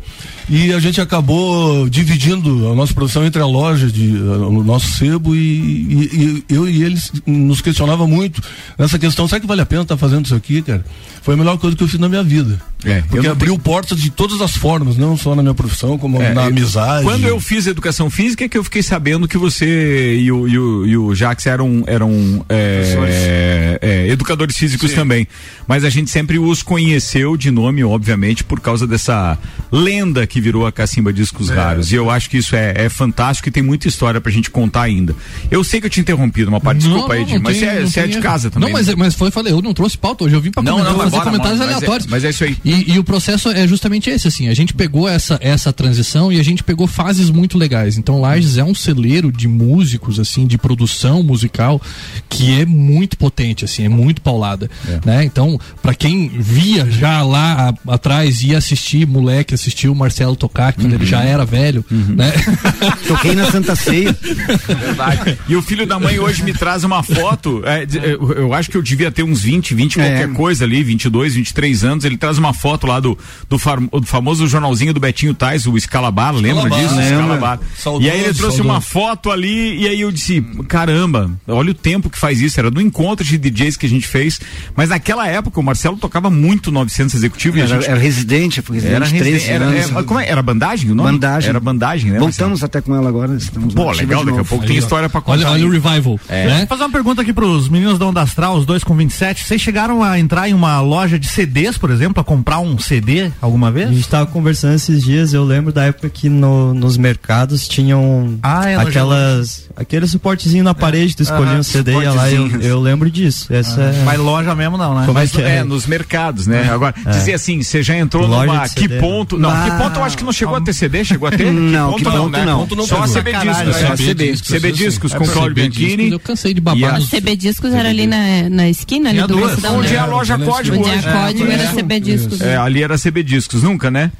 E 0.49 0.73
a 0.73 0.79
gente 0.79 0.99
acabou 0.99 1.87
dividindo 1.87 2.69
a 2.69 2.75
nossa 2.75 2.93
profissão 2.93 3.23
entre 3.25 3.41
a 3.41 3.45
loja, 3.45 3.87
de, 3.87 4.17
o 4.17 4.63
nosso 4.63 4.91
sebo, 4.97 5.33
e, 5.33 5.39
e, 5.39 6.45
e 6.49 6.53
eu 6.53 6.67
e 6.67 6.83
eles 6.83 7.11
nos 7.25 7.61
questionava 7.61 8.05
muito 8.05 8.41
nessa 8.77 8.99
questão: 8.99 9.27
será 9.27 9.39
que 9.39 9.47
vale 9.47 9.61
a 9.61 9.65
pena 9.65 9.83
estar 9.83 9.95
tá 9.95 9.99
fazendo 9.99 10.25
isso 10.25 10.35
aqui, 10.35 10.61
cara? 10.61 10.83
Foi 11.21 11.35
a 11.35 11.37
melhor 11.37 11.57
coisa 11.57 11.75
que 11.77 11.83
eu 11.83 11.87
fiz 11.87 11.99
na 11.99 12.09
minha 12.09 12.23
vida. 12.23 12.59
É, 12.83 13.01
porque 13.03 13.27
abriu 13.27 13.53
tenho... 13.53 13.59
portas 13.59 13.99
de 13.99 14.09
todas 14.21 14.39
as 14.39 14.55
formas, 14.55 14.97
não 14.97 15.17
só 15.17 15.33
na 15.33 15.41
minha 15.41 15.55
profissão, 15.55 15.97
como 15.97 16.21
é, 16.21 16.31
na 16.31 16.43
eu, 16.43 16.47
amizade. 16.49 17.03
Quando 17.03 17.25
eu 17.25 17.39
fiz 17.39 17.65
educação 17.65 18.07
física, 18.07 18.45
é 18.45 18.47
que 18.47 18.55
eu 18.55 18.63
fiquei 18.63 18.83
sabendo 18.83 19.27
que 19.27 19.35
você 19.35 20.15
e 20.15 20.31
o, 20.31 20.47
e 20.47 20.59
o, 20.59 20.85
e 20.85 20.97
o 20.97 21.15
Jax 21.15 21.47
eram, 21.47 21.83
eram 21.87 22.45
é, 22.47 23.79
é, 23.81 24.07
educadores 24.09 24.55
físicos 24.55 24.91
Sim. 24.91 24.95
também. 24.95 25.27
Mas 25.67 25.83
a 25.83 25.89
gente 25.89 26.11
sempre 26.11 26.37
os 26.37 26.61
conheceu 26.61 27.35
de 27.35 27.49
nome, 27.49 27.83
obviamente, 27.83 28.43
por 28.43 28.59
causa 28.59 28.85
dessa 28.85 29.39
lenda 29.71 30.27
que 30.27 30.39
virou 30.39 30.67
a 30.67 30.71
Cacimba 30.71 31.11
Discos 31.11 31.49
é, 31.49 31.55
Raros. 31.55 31.91
E 31.91 31.95
eu 31.95 32.09
acho 32.09 32.29
que 32.29 32.37
isso 32.37 32.55
é, 32.55 32.73
é 32.75 32.89
fantástico 32.89 33.49
e 33.49 33.51
tem 33.51 33.63
muita 33.63 33.87
história 33.87 34.21
pra 34.21 34.31
gente 34.31 34.51
contar 34.51 34.83
ainda. 34.83 35.15
Eu 35.49 35.63
sei 35.63 35.79
que 35.79 35.87
eu 35.87 35.89
te 35.89 35.99
interrompi 35.99 36.45
numa 36.45 36.61
parte, 36.61 36.83
não, 36.83 36.91
desculpa 36.91 37.15
aí, 37.15 37.39
mas 37.39 37.57
você 37.57 37.99
é, 38.01 38.03
é 38.03 38.07
de 38.07 38.19
casa 38.19 38.51
também. 38.51 38.69
Não, 38.69 38.77
mas, 38.77 38.87
né? 38.87 38.93
mas 38.95 39.15
foi, 39.15 39.31
falei, 39.31 39.51
eu 39.51 39.63
não 39.63 39.73
trouxe 39.73 39.97
pauta 39.97 40.25
hoje, 40.25 40.35
eu 40.35 40.41
vim 40.41 40.51
pra 40.51 40.61
não, 40.61 40.73
comentar, 40.73 40.93
não, 40.93 41.09
fazer 41.09 41.23
comentários 41.23 41.59
mas 41.59 41.69
é- 41.69 41.73
aleatórios. 41.73 42.07
mas 42.07 42.23
é 42.23 42.29
isso 42.29 42.43
aí. 42.43 42.57
E, 42.63 42.93
e, 42.93 42.99
o 42.99 43.03
processo 43.03 43.49
é 43.49 43.67
justamente 43.67 44.10
esse, 44.11 44.27
assim, 44.27 44.47
a 44.47 44.53
gente 44.53 44.73
pegou 44.73 45.07
essa, 45.07 45.39
essa 45.41 45.71
transição 45.73 46.31
e 46.31 46.39
a 46.39 46.43
gente 46.43 46.63
pegou 46.63 46.87
fases 46.87 47.29
muito 47.29 47.57
legais. 47.57 47.97
Então 47.97 48.21
Lages 48.21 48.57
é 48.57 48.63
um 48.63 48.75
celeiro 48.75 49.31
de 49.31 49.47
músicos, 49.47 50.19
assim, 50.19 50.45
de 50.45 50.57
produção 50.57 51.23
musical 51.23 51.81
que 52.29 52.59
é 52.59 52.65
muito 52.65 53.17
potente, 53.17 53.65
assim, 53.65 53.85
é 53.85 53.89
muito 53.89 54.21
paulada, 54.21 54.69
é. 54.87 54.99
né? 55.05 55.23
Então, 55.23 55.59
para 55.81 55.93
quem 55.93 56.29
via 56.29 56.89
já 56.89 57.21
lá 57.23 57.73
a, 57.87 57.93
atrás 57.93 58.41
ia 58.41 58.57
assistir, 58.57 59.05
moleque, 59.05 59.53
assistiu 59.53 59.91
o 59.91 59.95
Marcelo 59.95 60.35
tocar, 60.35 60.73
quando 60.73 60.89
uhum. 60.89 60.95
ele 60.95 61.05
já 61.05 61.23
era 61.23 61.45
velho, 61.45 61.83
uhum. 61.91 62.15
né? 62.15 62.31
Toquei 63.07 63.35
na 63.35 63.51
Santa 63.51 63.75
Ceia. 63.75 64.15
Verdade. 64.21 65.37
E 65.47 65.55
o 65.55 65.61
filho 65.61 65.85
da 65.85 65.99
mãe 65.99 66.19
hoje 66.19 66.43
me 66.43 66.53
traz 66.53 66.83
uma 66.83 67.03
foto, 67.03 67.61
é, 67.65 67.85
eu, 68.03 68.31
eu, 68.33 68.53
acho 68.53 68.69
que 68.69 68.77
eu 68.77 68.81
devia 68.81 69.11
ter 69.11 69.23
uns 69.23 69.41
20, 69.41 69.73
20 69.73 69.99
é. 69.99 70.09
qualquer 70.09 70.33
coisa 70.33 70.63
ali, 70.63 70.83
22, 70.83 71.35
23 71.35 71.83
anos, 71.83 72.05
ele 72.05 72.17
traz 72.17 72.37
uma 72.37 72.53
foto 72.53 72.87
lá 72.87 72.99
do, 72.99 73.17
do, 73.49 73.57
far, 73.57 73.79
o 73.91 74.01
famoso 74.03 74.47
jornalzinho 74.47 74.93
do 74.93 74.99
Betinho 74.99 75.33
Tais, 75.33 75.65
o 75.67 75.77
Escalabar, 75.77 76.33
lembra 76.33 76.63
Escalabar, 76.63 76.79
disso? 76.79 76.95
lembro. 76.95 77.21
Escalabar. 77.21 77.59
Saudoso, 77.77 78.05
e 78.05 78.09
aí 78.09 78.19
ele 78.19 78.33
trouxe 78.33 78.57
saudoso. 78.57 78.63
uma 78.63 78.81
foto 78.81 79.31
ali 79.31 79.81
e 79.81 79.87
aí 79.87 80.01
eu 80.01 80.11
disse, 80.11 80.41
caramba, 80.67 81.29
olha 81.47 81.71
o 81.71 81.73
tempo 81.73 82.09
que 82.09 82.17
faz 82.17 82.41
isso, 82.41 82.59
era 82.59 82.71
do 82.71 82.79
encontro 82.81 83.25
de 83.25 83.37
DJs 83.37 83.77
que 83.77 83.85
a 83.85 83.89
gente 83.89 84.07
fez, 84.07 84.39
mas 84.75 84.89
naquela 84.89 85.27
época 85.27 85.59
o 85.59 85.63
Marcelo 85.63 85.97
tocava 85.97 86.29
muito 86.29 86.71
900 86.71 87.13
executivo 87.15 87.57
e 87.57 87.61
a 87.61 87.65
Era, 87.65 87.75
gente 87.75 87.89
era 87.89 87.99
residente, 87.99 88.61
foi 88.61 88.77
residente 88.77 88.95
era, 88.95 89.05
13 89.05 89.23
residente, 89.23 89.51
era, 89.51 89.65
anos. 89.65 89.91
é, 89.97 90.03
como 90.03 90.19
é? 90.19 90.29
era 90.29 90.41
bandagem 90.41 90.91
o 90.91 90.95
nome? 90.95 91.11
Bandagem. 91.11 91.49
Era 91.49 91.59
bandagem, 91.59 92.11
né? 92.11 92.19
Voltamos 92.19 92.63
até 92.63 92.81
com 92.81 92.95
ela 92.95 93.09
agora. 93.09 93.33
Estamos 93.35 93.73
Pô, 93.73 93.91
legal, 93.91 94.21
de 94.23 94.31
daqui 94.31 94.41
a 94.41 94.43
pouco 94.45 94.65
tem 94.65 94.77
história 94.77 95.09
pra 95.09 95.21
contar. 95.21 95.49
Olha, 95.49 95.51
olha 95.51 95.67
o 95.67 95.69
revival. 95.69 96.19
É. 96.29 96.45
Né? 96.47 96.57
Vou 96.59 96.67
fazer 96.67 96.83
uma 96.83 96.89
pergunta 96.91 97.21
aqui 97.21 97.33
pros 97.33 97.67
meninos 97.67 97.99
da 97.99 98.05
Onda 98.05 98.21
Astral, 98.21 98.55
os 98.55 98.65
dois 98.65 98.83
com 98.83 98.95
27. 98.95 99.43
Vocês 99.43 99.61
chegaram 99.61 100.03
a 100.03 100.17
entrar 100.19 100.49
em 100.49 100.53
uma 100.53 100.79
loja 100.81 101.19
de 101.19 101.27
CDs, 101.27 101.77
por 101.77 101.89
exemplo, 101.91 102.21
a 102.21 102.23
comprar 102.23 102.59
um 102.59 102.77
CD 102.79 103.31
alguma 103.41 103.71
A 103.83 103.85
vez? 103.87 103.95
gente 103.97 104.07
tava 104.09 104.25
conversando 104.27 104.75
esses 104.75 105.03
dias, 105.03 105.33
eu 105.33 105.43
lembro 105.43 105.71
da 105.71 105.83
época 105.85 106.09
que 106.09 106.29
no- 106.29 106.73
nos 106.73 106.97
mercados 106.97 107.67
tinham 107.67 108.37
Ah, 108.43 108.69
é, 108.69 108.75
aquelas, 108.75 109.69
aquele 109.75 110.07
suportezinho 110.07 110.63
na 110.63 110.73
parede, 110.73 111.15
tu 111.15 111.23
escolhia 111.23 111.51
Aham, 111.51 111.59
um 111.59 111.63
CD 111.63 111.91
e 111.91 112.01
ia 112.01 112.11
lá, 112.13 112.31
eu, 112.31 112.47
eu 112.61 112.79
lembro 112.79 113.09
disso. 113.09 113.51
Essa 113.53 113.81
é... 113.81 114.03
Mas 114.03 114.19
loja 114.19 114.53
mesmo 114.55 114.77
não, 114.77 114.93
né? 114.99 115.05
Como 115.05 115.17
é 115.17 115.21
Mas, 115.21 115.31
que 115.31 115.41
é, 115.41 115.57
é? 115.57 115.63
nos 115.63 115.85
mercados, 115.85 116.47
né? 116.47 116.69
Agora, 116.71 116.93
dizer 117.11 117.33
assim, 117.33 117.61
você 117.61 117.81
já 117.83 117.97
entrou 117.97 118.25
Loja 118.27 118.45
numa 118.51 118.69
que 118.69 118.87
ponto? 118.87 119.37
Não, 119.37 119.49
Ah, 119.49 119.63
que 119.69 119.77
ponto 119.83 119.99
eu 119.99 120.03
acho 120.03 120.17
que 120.17 120.23
não 120.23 120.31
chegou 120.31 120.55
a 120.55 120.61
ter 120.61 120.73
CD, 120.73 121.03
chegou 121.03 121.27
a 121.27 121.31
ter? 121.31 121.51
Não, 121.51 121.93
que 121.95 122.03
ponto 122.03 122.29
né? 122.29 122.45
não. 122.45 122.67
Só 122.85 122.97
a 122.97 123.07
pegou. 123.07 123.21
CB 123.21 123.31
Discos, 123.31 123.77
é. 123.77 123.83
né? 123.89 123.95
CB 123.95 124.37
CB 124.37 124.71
Discos 124.71 125.13
com 125.13 125.23
CB 125.25 125.33
Claudio 125.33 125.55
discos, 125.69 125.77
Bianchini. 125.77 126.11
Eu 126.11 126.19
cansei 126.19 126.53
de 126.53 126.59
E 126.59 126.61
babar 126.61 126.95
a- 126.95 127.01
CB 127.01 127.35
Discos 127.35 127.73
era 127.73 127.89
ali 127.89 128.07
na, 128.07 128.49
na 128.49 128.69
esquina, 128.69 129.09
ali 129.09 129.21
do 129.27 129.37
Onde 129.37 129.95
é 129.95 129.99
a 129.99 130.05
loja 130.05 130.37
né? 130.37 130.45
Código 130.45 130.77
Onde 130.77 130.89
é 130.89 130.97
a 130.99 131.01
código 131.13 131.51
era 131.51 131.63
É. 131.63 131.67
CB 131.73 131.99
Discos. 131.99 132.41
É, 132.41 132.57
ali 132.57 132.83
era 132.83 132.97
CB 132.97 133.23
Discos, 133.23 133.63
nunca, 133.71 133.89
né? 133.89 134.11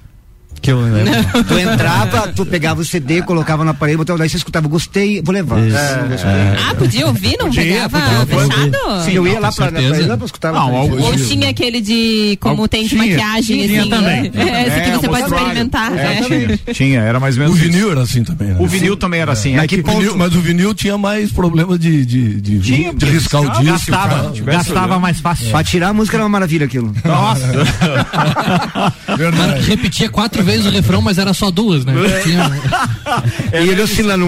Que 0.61 0.71
eu 0.71 0.79
lembro. 0.81 1.11
Tu 1.47 1.57
entrava, 1.59 2.27
tu 2.35 2.45
pegava 2.45 2.81
o 2.81 2.85
CD, 2.85 3.21
colocava 3.21 3.63
na 3.65 3.73
parede, 3.73 3.97
botava, 3.97 4.19
daí 4.19 4.29
você 4.29 4.37
escutava, 4.37 4.67
gostei, 4.67 5.21
vou 5.21 5.33
levar. 5.33 5.59
Isso. 5.65 5.75
Ah, 6.69 6.75
podia 6.75 7.07
ouvir? 7.07 7.35
Não 7.39 7.47
Podia, 7.47 7.63
pegava 7.89 8.25
podia, 8.25 8.47
fechado? 8.47 9.03
Sim, 9.05 9.11
eu 9.13 9.27
ia 9.27 9.39
lá 9.39 9.51
pra, 9.51 9.69
certeza. 9.71 10.05
pra, 10.05 10.17
pra 10.17 10.25
escutar. 10.25 10.53
Não, 10.53 10.75
algum- 10.77 11.01
Ou 11.01 11.15
tinha 11.15 11.49
aquele 11.49 11.81
de 11.81 12.37
como 12.39 12.67
tem 12.67 12.83
de 12.83 12.89
Tinha, 12.89 13.01
maquiagem, 13.03 13.67
tinha 13.67 13.81
assim. 13.81 13.89
também. 13.89 14.31
É, 14.35 14.67
esse 14.67 14.79
aqui 14.79 14.89
É, 14.89 14.97
você 14.97 15.07
pode 15.09 15.23
experimentar. 15.23 15.91
É, 15.91 15.95
né? 15.95 16.21
tinha, 16.27 16.73
tinha, 16.75 16.99
era 17.01 17.19
mais 17.19 17.37
ou 17.37 17.43
O 17.43 17.45
menos 17.47 17.59
isso. 17.61 17.71
vinil 17.71 17.91
era 17.91 18.01
assim 18.01 18.23
também, 18.23 18.49
né? 18.49 18.55
O 18.59 18.67
vinil 18.67 18.95
também 18.97 19.19
era 19.21 19.31
assim. 19.31 19.55
Mas 19.55 19.63
É 19.63 19.67
que 19.67 19.81
que 19.81 19.89
O 19.89 19.93
vinil- 19.93 20.17
mas 20.17 20.35
o 20.35 20.41
vinil 20.41 20.73
tinha 20.73 20.97
mais 20.97 21.31
problema 21.31 21.77
de, 21.77 22.05
de, 22.05 22.39
de, 22.41 22.59
Tinha, 22.59 22.93
de 22.93 23.05
riscar 23.05 23.41
o 23.41 23.49
disco. 23.49 23.65
Gastava, 23.91 24.33
gastava 24.43 24.99
mais 24.99 25.19
fácil. 25.19 25.49
Pra 25.49 25.63
tirar 25.63 25.89
a 25.89 25.93
música 25.93 26.17
era 26.17 26.23
uma 26.23 26.29
maravilha 26.29 26.65
aquilo. 26.65 26.93
Nossa, 27.03 27.41
Cara, 29.07 29.59
repetia 29.61 30.09
quatro 30.09 30.43
vezes 30.43 30.50
o 30.65 30.69
refrão, 30.69 31.01
mas 31.01 31.17
era 31.17 31.33
só 31.33 31.49
duas, 31.51 31.85
né? 31.85 31.93
Tinha- 32.23 32.51
e 33.63 33.69
ele 33.69 33.81
oscilando. 33.81 34.25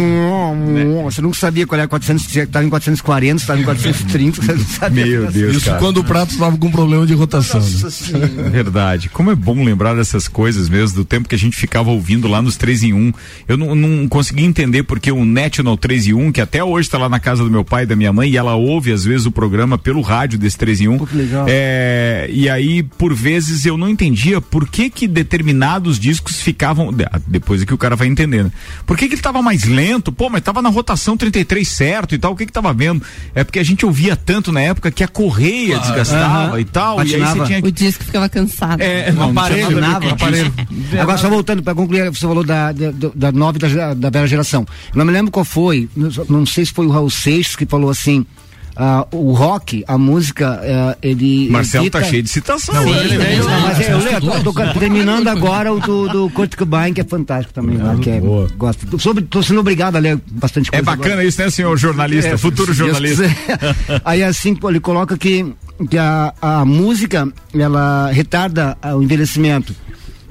Você 1.04 1.22
nunca 1.22 1.38
sabia 1.38 1.66
qual 1.68 1.80
era 1.80 1.88
400, 1.88 2.26
se 2.26 2.46
tava 2.48 2.66
em 2.66 2.70
440, 2.70 3.40
se 3.40 3.48
tava 3.48 3.60
em 3.60 3.64
430, 3.64 4.42
você 4.42 4.54
não 4.54 4.66
sabia. 4.66 5.06
Meu 5.06 5.32
Deus, 5.32 5.56
Isso 5.58 5.66
cara. 5.66 5.80
quando 5.80 5.98
o 5.98 6.04
prato 6.04 6.32
estava 6.32 6.58
com 6.58 6.72
problema 6.72 7.06
de 7.06 7.14
rotação. 7.14 7.60
né? 7.62 7.68
Nossa 7.70 7.92
senhora. 7.92 8.28
Verdade. 8.50 9.10
Como 9.10 9.32
é 9.32 9.36
bom 9.36 9.64
lembrar 9.64 9.96
dessas 9.96 10.28
coisas 10.28 10.70
mesmo, 10.70 10.98
do 10.98 11.06
tempo 11.06 11.28
que 11.28 11.36
a 11.36 11.40
gente 11.40 11.56
ficava 11.58 11.90
ouvindo 11.90 12.28
lá 12.28 12.42
nos 12.42 12.56
3 12.58 12.84
em 12.84 12.94
1. 12.94 13.14
Eu 13.48 13.58
não, 13.58 13.76
não 13.76 14.08
consegui 14.08 14.44
entender 14.44 14.84
porque 14.84 15.12
o 15.12 15.26
National 15.26 15.78
3 15.78 16.08
em 16.08 16.14
1, 16.14 16.32
que 16.32 16.42
até 16.42 16.64
hoje 16.64 16.88
está 16.88 16.98
lá 16.98 17.10
na 17.10 17.20
casa 17.20 17.44
do 17.44 17.50
meu 17.52 17.64
pai 17.64 17.84
e 17.84 17.86
da 17.86 17.96
minha 17.96 18.14
mãe, 18.14 18.30
e 18.30 18.38
ela 18.38 18.56
ouve 18.56 18.92
às 18.92 19.04
vezes 19.04 19.26
o 19.26 19.32
programa 19.32 19.78
pelo 19.78 20.02
rádio 20.02 20.38
desse 20.40 20.58
3 20.58 20.82
em 20.82 20.88
1. 20.90 20.98
Pô, 20.98 21.08
que 21.08 21.16
legal. 21.18 21.46
É, 21.48 22.30
e 22.32 22.50
aí, 22.50 22.84
por 22.84 23.14
vezes, 23.14 23.66
eu 23.66 23.78
não 23.78 23.90
entendia 23.90 24.40
por 24.42 24.68
que 24.68 24.90
que 24.90 25.08
determinados 25.08 26.00
discos 26.00 26.13
ficavam. 26.20 26.92
de- 26.92 27.04
ah, 27.06 27.20
Depois 27.28 27.62
é 27.62 27.66
que 27.66 27.74
o 27.74 27.78
cara 27.78 27.96
vai 27.96 28.08
entendendo. 28.08 28.52
Por 28.86 28.98
que 28.98 29.08
que 29.08 29.16
ele 29.16 29.22
tava 29.22 29.42
mais 29.42 29.64
lento? 29.66 30.12
Pô, 30.12 30.30
mas 30.30 30.42
tava 30.42 30.62
na 30.62 30.70
rotação 30.70 31.16
33 31.18 31.68
certo 31.68 32.14
e 32.16 32.18
tal. 32.18 32.34
O 32.34 32.36
que 32.36 32.46
que 32.46 32.52
tava 32.52 32.74
vendo? 32.74 33.02
É 33.36 33.44
porque 33.44 33.60
a 33.60 33.64
gente 33.64 33.86
ouvia 33.86 34.16
tanto 34.16 34.52
na 34.52 34.62
época 34.62 34.92
que 34.92 35.04
a 35.04 35.08
correia 35.08 35.80
desgastava 35.80 36.52
aham. 36.52 36.60
e 36.60 36.66
tal. 36.66 37.04
E 37.06 37.16
aí 37.16 37.22
você 37.22 37.46
tinha 37.46 37.62
que 37.62 37.68
O 37.68 37.72
disco 37.72 38.04
ficava 38.04 38.28
cansado. 38.30 38.82
é, 38.82 39.12
não, 39.12 39.34
não 39.34 39.44
tinha 39.46 39.66
aparelho, 39.66 39.80
nada 39.82 40.00
ver 40.00 40.06
né? 40.06 40.10
com 40.10 40.16
Aparelho. 40.26 40.54
Agora, 41.02 41.18
só 41.18 41.30
voltando 41.30 41.62
para 41.64 41.74
concluir, 41.76 42.10
você 42.10 42.22
falou 42.28 42.44
da, 42.44 42.72
da, 42.72 42.92
da 43.14 43.32
nova 43.32 43.58
da, 43.60 43.94
da 43.94 44.10
velha 44.10 44.28
geração. 44.28 44.66
Eu 44.94 44.98
não 45.00 45.06
me 45.06 45.12
lembro 45.12 45.32
qual 45.32 45.46
foi, 45.46 45.90
não, 45.96 46.10
não 46.30 46.46
sei 46.46 46.66
se 46.66 46.72
foi 46.74 46.86
o 46.86 46.90
Raul 46.90 47.10
Seixas 47.10 47.56
que 47.56 47.66
falou 47.66 47.90
assim. 47.90 48.26
Ah, 48.76 49.06
o 49.12 49.34
rock, 49.34 49.84
a 49.88 49.98
música, 49.98 50.60
eh, 50.64 50.98
ele. 51.10 51.50
Marcelo 51.50 51.84
evita- 51.86 52.00
tá 52.02 52.06
cheio 52.06 52.24
de 52.24 52.30
citação. 52.30 52.74
Sim, 52.84 52.92
né? 53.18 53.34
é, 53.34 53.38
Não, 53.38 53.62
mas 53.62 53.80
eu, 53.88 53.98
Acho 53.98 54.08
que 54.08 54.16
eu 54.16 54.44
tô, 54.44 54.54
né? 54.60 54.74
terminando 54.80 55.28
agora 55.28 55.72
o 55.72 55.80
do, 55.80 56.08
do 56.10 56.30
Kurt 56.32 56.56
Cobain, 56.56 56.94
que 56.94 57.02
é 57.02 57.04
fantástico 57.04 57.54
também, 57.54 57.78
lá, 57.78 57.96
que 57.98 58.10
é, 58.10 58.20
boa. 58.20 58.48
gosto. 58.58 58.86
Tô, 58.88 58.98
sobre, 58.98 59.24
tô 59.26 59.44
sendo 59.44 59.60
obrigado 59.60 59.96
a 59.96 60.00
ler 60.00 60.20
bastante 60.32 60.70
É 60.70 60.72
coisa. 60.72 60.86
bacana 60.86 61.14
agora. 61.14 61.28
isso, 61.28 61.40
né, 61.42 61.50
senhor 61.50 61.78
jornalista? 61.78 62.32
É, 62.32 62.38
futuro 62.38 62.74
jornalista. 62.74 63.24
Aí 64.04 64.24
assim, 64.24 64.56
pô, 64.56 64.70
ele 64.70 64.80
coloca 64.80 65.18
que, 65.18 65.46
que 65.90 65.98
a, 65.98 66.34
a 66.42 66.66
música, 66.66 67.28
ela 67.54 68.10
retarda 68.12 68.76
ah, 68.82 68.96
o 68.96 69.04
envelhecimento. 69.04 69.76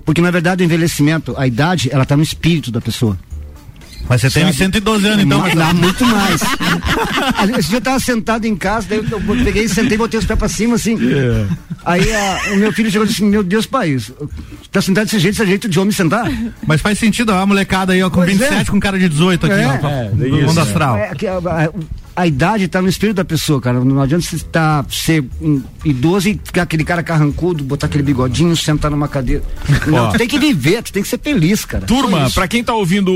Porque 0.05 0.21
na 0.21 0.33
verdade 0.33 0.63
o 0.63 0.65
envelhecimento, 0.65 1.33
a 1.39 1.47
idade, 1.47 1.89
ela 1.93 2.05
tá 2.05 2.17
no 2.17 2.23
espírito 2.25 2.73
da 2.73 2.81
pessoa. 2.81 3.17
Mas 4.13 4.21
você 4.21 4.31
tem 4.31 4.53
112 4.53 5.07
anos 5.07 5.25
então, 5.25 5.39
Mas 5.41 5.55
dá 5.55 5.73
muito 5.73 6.05
mais. 6.07 6.41
Esse 7.59 7.69
dia 7.71 7.79
eu 7.79 7.83
tava 7.83 7.99
sentado 8.01 8.45
em 8.45 8.55
casa, 8.55 8.87
daí 8.91 8.99
eu, 8.99 9.21
peguei, 9.45 9.67
sentei, 9.69 9.97
botei 9.97 10.19
os 10.21 10.27
pés 10.27 10.39
pra 10.39 10.49
cima, 10.49 10.75
assim. 10.75 10.99
Aí 11.85 12.13
a- 12.13 12.41
o 12.53 12.57
meu 12.57 12.73
filho 12.73 12.91
chegou 12.91 13.07
e 13.07 13.09
disse, 13.09 13.25
meu 13.25 13.43
Deus, 13.43 13.67
pai, 13.67 13.97
tá 14.71 14.81
sentado 14.81 15.05
desse 15.07 15.19
jeito, 15.19 15.35
esse 15.35 15.43
é 15.43 15.47
jeito 15.47 15.69
de 15.69 15.81
homem 15.81 15.93
sentar? 15.93 16.31
Mas 16.67 16.81
faz 16.81 16.99
sentido, 16.99 17.33
ó, 17.33 17.39
a 17.41 17.47
molecada 17.47 17.93
aí, 17.93 18.03
ó, 18.03 18.11
com 18.11 18.17
Pois 18.17 18.31
27, 18.31 18.69
é. 18.69 18.71
com 18.71 18.79
cara 18.79 18.99
de 18.99 19.09
18 19.09 19.47
aqui, 19.47 19.55
É. 19.55 19.67
ó. 19.67 19.89
É, 19.89 20.11
no 20.11 20.27
isso, 20.27 20.47
mundo 20.47 20.59
é. 20.59 20.63
astral. 20.63 20.97
É 20.97 21.15
que 21.15 21.27
a, 21.27 21.39
a- 22.17 22.27
idade 22.27 22.67
tá 22.69 22.81
no 22.81 22.89
espírito 22.89 23.17
da 23.17 23.25
pessoa, 23.25 23.61
cara. 23.61 23.83
Não 23.85 24.01
adianta 24.01 24.25
você 24.25 24.39
tá, 24.39 24.85
ser 24.91 25.25
um 25.41 25.63
idoso 25.85 26.29
e 26.29 26.41
ficar 26.43 26.63
aquele 26.63 26.85
cara 26.85 27.03
carrancudo, 27.03 27.63
botar 27.65 27.87
aquele 27.87 28.03
bigodinho, 28.03 28.57
sentar 28.57 28.91
numa 28.91 29.09
cadeira. 29.09 29.43
Não, 29.87 30.11
tu 30.11 30.19
tem 30.19 30.27
que 30.29 30.39
viver, 30.39 30.83
tu 30.83 30.93
tem 30.93 31.03
que 31.03 31.09
ser 31.09 31.19
feliz, 31.19 31.65
cara. 31.65 31.85
Turma, 31.87 32.25
isso. 32.27 32.35
pra 32.35 32.49
quem 32.49 32.65
tá 32.65 32.75
ouvindo, 32.75 33.13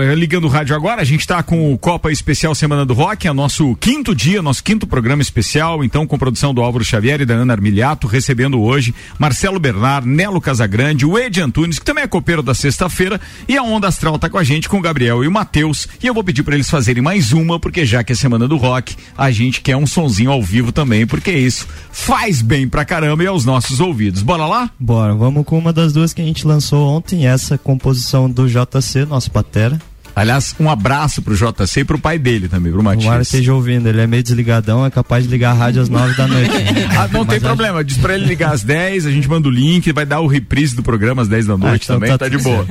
eh, 0.00 0.14
ligando 0.14 0.44
o 0.44 0.48
rádio 0.48 0.74
agora, 0.74 1.00
a 1.02 1.04
gente 1.04 1.26
tá 1.26 1.42
com 1.42 1.72
o 1.72 1.78
Copa 1.78 2.10
Especial 2.10 2.54
Semana 2.54 2.84
do 2.84 2.94
Rock, 2.94 3.26
é 3.28 3.32
nosso 3.32 3.74
quinto 3.76 4.14
dia, 4.14 4.42
nosso 4.42 4.62
quinto 4.62 4.86
programa 4.86 5.22
especial, 5.22 5.84
então 5.84 6.06
com 6.06 6.18
produção 6.18 6.52
do 6.52 6.60
Álvaro 6.60 6.84
Xavier 6.84 7.20
e 7.20 7.24
da 7.26 7.34
Ana 7.34 7.52
Armiliato, 7.52 8.06
recebendo 8.06 8.60
hoje 8.60 8.94
Marcelo 9.18 9.58
Bernard, 9.58 10.08
Nelo 10.08 10.40
Casagrande, 10.40 11.06
o 11.06 11.18
Ed 11.18 11.40
Antunes, 11.40 11.78
que 11.78 11.84
também 11.84 12.04
é 12.04 12.06
copeiro 12.06 12.42
da 12.42 12.54
sexta-feira, 12.54 13.20
e 13.48 13.56
a 13.56 13.62
Onda 13.62 13.88
Astral 13.88 14.18
tá 14.18 14.28
com 14.28 14.38
a 14.38 14.44
gente, 14.44 14.68
com 14.68 14.78
o 14.78 14.82
Gabriel 14.82 15.22
e 15.24 15.28
o 15.28 15.32
Matheus, 15.32 15.86
e 16.02 16.06
eu 16.06 16.14
vou 16.14 16.24
pedir 16.24 16.42
pra 16.42 16.54
eles 16.54 16.68
fazerem 16.68 17.02
mais 17.02 17.32
uma, 17.32 17.58
porque 17.60 17.84
já 17.86 18.02
que 18.04 18.12
é 18.12 18.16
Semana 18.16 18.35
do 18.38 18.56
Rock, 18.56 18.94
a 19.16 19.30
gente 19.30 19.60
quer 19.60 19.76
um 19.76 19.86
sonzinho 19.86 20.30
ao 20.30 20.42
vivo 20.42 20.72
também, 20.72 21.06
porque 21.06 21.32
isso 21.32 21.66
faz 21.90 22.42
bem 22.42 22.68
pra 22.68 22.84
caramba 22.84 23.22
e 23.24 23.26
aos 23.26 23.44
nossos 23.44 23.80
ouvidos. 23.80 24.22
Bora 24.22 24.46
lá? 24.46 24.70
Bora, 24.78 25.14
vamos 25.14 25.44
com 25.44 25.58
uma 25.58 25.72
das 25.72 25.92
duas 25.92 26.12
que 26.12 26.20
a 26.20 26.24
gente 26.24 26.46
lançou 26.46 26.86
ontem, 26.88 27.26
essa 27.26 27.56
composição 27.56 28.28
do 28.30 28.46
JC, 28.48 29.04
nosso 29.06 29.30
batera. 29.30 29.78
Aliás, 30.14 30.54
um 30.58 30.70
abraço 30.70 31.20
pro 31.20 31.36
JC 31.36 31.80
e 31.80 31.84
pro 31.84 31.98
pai 31.98 32.18
dele 32.18 32.48
também, 32.48 32.72
pro 32.72 32.82
Matias. 32.82 33.04
Tomara 33.04 33.20
esteja 33.22 33.52
ouvindo, 33.52 33.86
ele 33.86 34.00
é 34.00 34.06
meio 34.06 34.22
desligadão, 34.22 34.86
é 34.86 34.88
capaz 34.90 35.24
de 35.24 35.30
ligar 35.30 35.50
a 35.50 35.52
rádio 35.52 35.82
às 35.82 35.90
nove 35.90 36.14
da 36.14 36.26
noite. 36.26 36.50
Ah, 36.96 37.06
não 37.12 37.26
tem 37.26 37.38
Mas 37.38 37.42
problema, 37.42 37.84
diz 37.84 37.98
pra 37.98 38.14
ele 38.14 38.24
ligar 38.24 38.54
às 38.54 38.62
10, 38.62 39.04
a 39.04 39.10
gente 39.10 39.28
manda 39.28 39.46
o 39.46 39.50
link, 39.50 39.92
vai 39.92 40.06
dar 40.06 40.20
o 40.20 40.26
reprise 40.26 40.74
do 40.74 40.82
programa 40.82 41.20
às 41.20 41.28
10 41.28 41.46
da 41.46 41.58
noite 41.58 41.84
então 41.84 41.96
também, 41.96 42.08
tá 42.08 42.16
tá, 42.16 42.28
de 42.30 42.38
boa. 42.38 42.66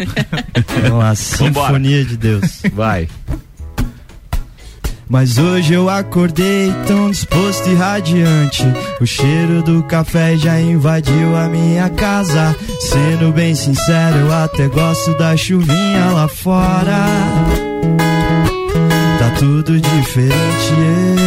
Então, 0.56 1.00
a 1.00 1.14
Vambora. 1.38 1.68
sinfonia 1.68 2.04
de 2.04 2.18
Deus. 2.18 2.62
Vai. 2.74 3.08
Mas 5.08 5.38
hoje 5.38 5.74
eu 5.74 5.90
acordei 5.90 6.74
tão 6.88 7.12
disposto 7.12 7.70
e 7.70 7.76
radiante. 7.76 8.64
O 9.00 9.06
cheiro 9.06 9.62
do 9.62 9.84
café 9.84 10.36
já 10.36 10.60
invadiu 10.60 11.36
a 11.38 11.48
minha 11.48 11.90
casa. 11.90 12.56
Sendo 12.80 13.32
bem 13.32 13.54
sincero, 13.54 14.18
eu 14.18 14.34
até 14.34 14.68
gosto 14.68 15.16
da 15.18 15.38
chuvinha 15.38 16.06
lá 16.12 16.28
fora. 16.28 17.06
Tá 19.20 19.30
tudo 19.38 19.80
diferente, 19.80 20.74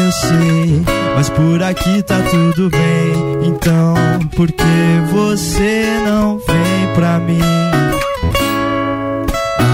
eu 0.05 0.13
sei. 0.13 0.83
Mas 1.15 1.31
por 1.31 1.63
aqui 1.63 2.03
tá 2.03 2.19
tudo 2.31 2.71
bem. 2.71 3.49
Então, 3.49 3.95
por 4.35 4.51
que 4.51 4.65
você 5.13 5.85
não 6.05 6.39
vem 6.39 6.95
pra 6.95 7.19
mim? 7.21 7.39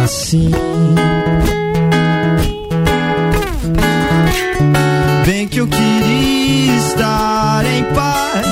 Assim. 0.05 0.51
Eu 5.65 5.69
queria 5.69 6.77
estar 6.77 7.65
em 7.65 7.85
paz 7.95 8.47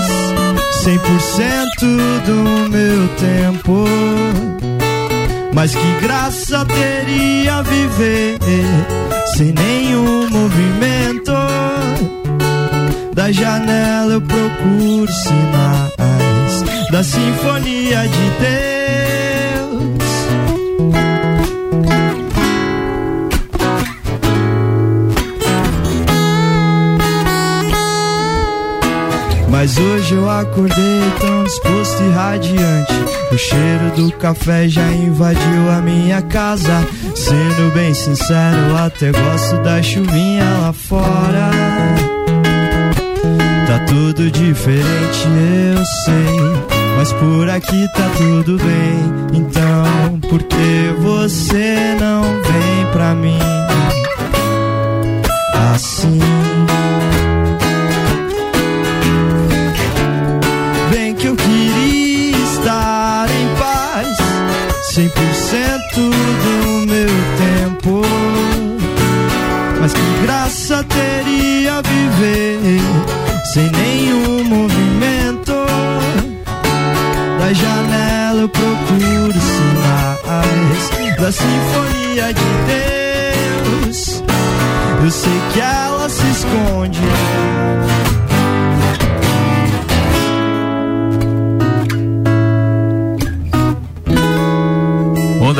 100% 0.82 2.20
do 2.24 2.70
meu 2.70 3.08
tempo 3.18 3.84
Mas 5.54 5.74
que 5.74 6.00
graça 6.00 6.64
teria 6.64 7.62
viver 7.62 8.38
Sem 9.36 9.52
nenhum 9.52 10.30
movimento 10.30 11.32
Da 13.14 13.30
janela 13.30 14.14
eu 14.14 14.20
procuro 14.22 15.12
sinais 15.12 16.64
da 16.90 17.02
sinfonia 17.02 18.06
de 18.06 18.30
Deus. 18.40 19.51
Mas 29.62 29.78
hoje 29.78 30.16
eu 30.16 30.28
acordei 30.28 31.00
tão 31.20 31.44
disposto 31.44 32.02
e 32.02 32.10
radiante. 32.10 32.92
O 33.30 33.38
cheiro 33.38 33.92
do 33.94 34.12
café 34.16 34.68
já 34.68 34.90
invadiu 34.90 35.70
a 35.70 35.80
minha 35.80 36.20
casa. 36.20 36.84
Sendo 37.14 37.72
bem 37.72 37.94
sincero, 37.94 38.76
até 38.76 39.12
gosto 39.12 39.62
da 39.62 39.80
chuvinha 39.80 40.42
lá 40.62 40.72
fora. 40.72 41.48
Tá 43.68 43.78
tudo 43.86 44.32
diferente, 44.32 45.28
eu 45.76 45.84
sei. 46.06 46.72
Mas 46.96 47.12
por 47.12 47.48
aqui 47.48 47.86
tá 47.94 48.10
tudo 48.16 48.56
bem. 48.56 49.38
Então, 49.38 50.18
por 50.28 50.42
que 50.42 50.92
você 50.98 51.76
não 52.00 52.24
vem 52.24 52.92
pra 52.92 53.14
mim? 53.14 53.38
Assim. 55.72 56.51
100% 64.92 65.08
do 65.94 66.86
meu 66.86 67.08
tempo. 67.38 68.02
Mas 69.80 69.94
que 69.94 70.22
graça 70.22 70.84
teria 70.84 71.80
viver 71.80 72.80
sem 73.54 73.70
nenhum 73.70 74.44
movimento. 74.44 75.54
Da 77.38 77.52
janela 77.54 78.42
eu 78.42 78.48
procuro 78.50 79.32
sinais 79.32 80.90
da 81.18 81.32
sinfonia 81.32 82.34
de 82.34 82.44
Deus. 83.86 84.22
Eu 85.02 85.10
sei 85.10 85.40
que 85.54 85.60
ela 85.60 85.91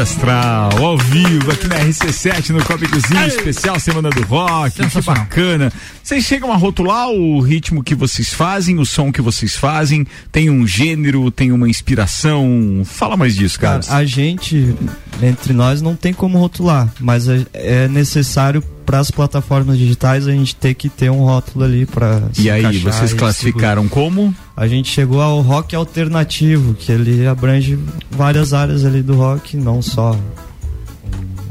Astral, 0.03 0.85
ao 0.85 0.99
vivo, 0.99 1.53
aqui 1.53 1.69
na 1.69 1.77
RC7, 1.77 2.51
no 2.51 2.65
Copa 2.65 2.85
Cozinha, 2.89 3.25
especial 3.29 3.79
Semana 3.79 4.11
do 4.11 4.23
Rock, 4.23 4.85
que 4.89 5.01
bacana. 5.01 5.73
Vocês 6.13 6.27
chegam 6.27 6.53
a 6.53 6.57
rotular 6.57 7.09
o 7.09 7.41
ritmo 7.41 7.83
que 7.83 7.95
vocês 7.95 8.35
fazem, 8.35 8.79
o 8.79 8.85
som 8.85 9.11
que 9.11 9.23
vocês 9.23 9.57
fazem, 9.57 10.07
tem 10.31 10.51
um 10.51 10.67
gênero, 10.67 11.31
tem 11.31 11.51
uma 11.53 11.67
inspiração, 11.67 12.83
fala 12.85 13.17
mais 13.17 13.35
disso, 13.35 13.59
cara. 13.59 13.81
A 13.89 14.05
gente, 14.05 14.77
entre 15.23 15.55
nós, 15.55 15.81
não 15.81 15.97
tem 15.97 16.13
como 16.13 16.37
rotular, 16.37 16.93
mas 17.01 17.27
é- 17.55 17.89
necessário 17.89 18.63
para 18.85 18.99
as 18.99 19.11
plataformas 19.11 19.79
digitais 19.79 20.29
a 20.29 20.33
gente 20.33 20.55
ter 20.55 20.75
que 20.75 20.91
ter 20.91 21.11
um 21.11 21.25
rótulo 21.25 21.65
ali 21.65 21.87
para 21.87 22.21
E 22.39 22.51
aí, 22.51 22.77
vocês 22.81 23.15
classificaram 23.15 23.89
como? 23.89 24.35
A 24.55 24.69
gente 24.69 24.91
chegou 24.91 25.23
ao 25.23 25.41
rock 25.41 25.75
alternativo, 25.75 26.75
que 26.75 26.93
ele 26.93 27.27
abrange 27.27 27.79
várias 28.11 28.53
áreas 28.53 28.85
ali 28.85 29.01
do 29.01 29.15
rock, 29.15 29.57
não 29.57 29.81
só 29.81 30.15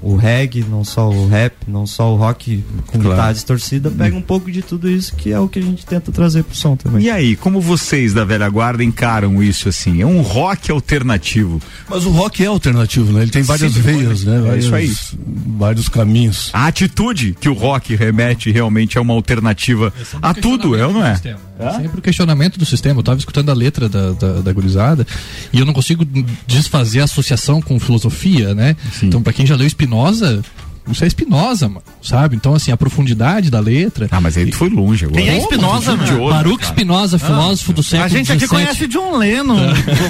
o 0.02 0.16
reggae, 0.16 0.64
não 0.68 0.84
só 0.84 1.10
o 1.10 1.28
rap, 1.28 1.54
não 1.68 1.86
só 1.86 2.14
o 2.14 2.18
rock 2.18 2.64
com 2.88 3.00
Claro. 3.00 3.10
guitarra 3.10 3.34
distorcida, 3.34 3.92
pega 3.92 4.16
um 4.16 4.22
pouco 4.22 4.52
de 4.52 4.62
tudo 4.62 4.90
isso 4.90 5.16
que 5.16 5.32
é 5.32 5.40
o 5.40 5.48
que 5.48 5.60
a 5.60 5.62
gente 5.62 5.86
tenta 5.86 6.12
trazer 6.12 6.44
pro 6.44 6.56
som 6.56 6.76
também. 6.76 7.04
E 7.06 7.10
aí, 7.10 7.36
como 7.36 7.62
vocês 7.62 8.14
da 8.14 8.26
velha 8.26 8.50
guarda 8.50 8.84
encaram 8.84 9.42
isso 9.44 9.70
assim? 9.70 10.02
É 10.02 10.06
um 10.06 10.22
rock 10.22 10.72
alternativo. 10.72 11.62
Mas 11.90 12.06
o 12.06 12.10
rock 12.10 12.44
é 12.44 12.48
alternativo, 12.48 13.12
né? 13.14 13.22
Ele 13.24 13.32
tem 13.32 13.44
várias 13.44 13.74
foi, 13.74 13.82
veias, 13.82 14.24
né? 14.24 14.54
É 14.56 14.58
isso 14.58 14.74
aí. 14.74 14.88
Vários- 14.88 15.16
Vários 15.62 15.90
caminhos. 15.90 16.50
A 16.54 16.66
atitude 16.68 17.36
que 17.40 17.48
o 17.48 17.54
rock 17.54 17.96
remete 17.96 18.52
realmente 18.52 18.98
é 18.98 19.02
uma 19.02 19.14
alternativa 19.14 19.94
a 20.22 20.34
tudo, 20.34 20.76
é 20.76 20.86
ou 20.86 20.94
não 20.94 21.06
é? 21.06 21.16
Sempre 21.16 22.00
o 22.00 22.02
questionamento 22.02 22.58
do 22.58 22.66
sistema. 22.66 23.00
Eu 23.00 23.04
tava 23.04 23.20
escutando 23.20 23.50
a 23.50 23.54
letra 23.54 23.88
da, 23.88 24.12
da, 24.14 24.34
da 24.42 24.52
gurizada 24.54 25.06
e 25.54 25.60
eu 25.60 25.66
não 25.66 25.74
consigo 25.74 26.04
desfazer 26.48 27.02
a 27.02 27.04
associação 27.04 27.62
com 27.62 27.80
filosofia, 27.80 28.56
né? 28.56 28.76
Então, 29.04 29.22
pra 29.22 29.32
quem 29.32 29.46
já 29.46 29.56
leu 29.56 29.68
Spinoza, 29.70 29.91
isso 30.90 31.06
é 31.06 31.08
mano, 31.68 31.84
sabe? 32.02 32.36
Então, 32.36 32.56
assim, 32.56 32.72
a 32.72 32.78
profundidade 32.78 33.50
da 33.50 33.60
letra. 33.60 34.08
Ah, 34.12 34.20
mas 34.20 34.36
aí 34.36 34.48
tu 34.48 34.58
foi 34.58 34.70
longe 34.70 35.06
agora. 35.06 35.22
Quem 35.22 35.30
é 35.30 35.40
Spinoza, 35.40 35.92
de 35.92 35.98
mano? 35.98 36.22
outro, 36.22 36.38
Baruch 36.38 36.58
cara. 36.58 36.72
Spinoza, 36.72 37.20
filósofo 37.20 37.74
do 37.74 37.84
século 37.84 38.06
A 38.06 38.08
gente 38.10 38.32
aqui 38.32 38.48
conhece 38.48 38.88
John 38.88 39.18
Lennon, 39.18 39.56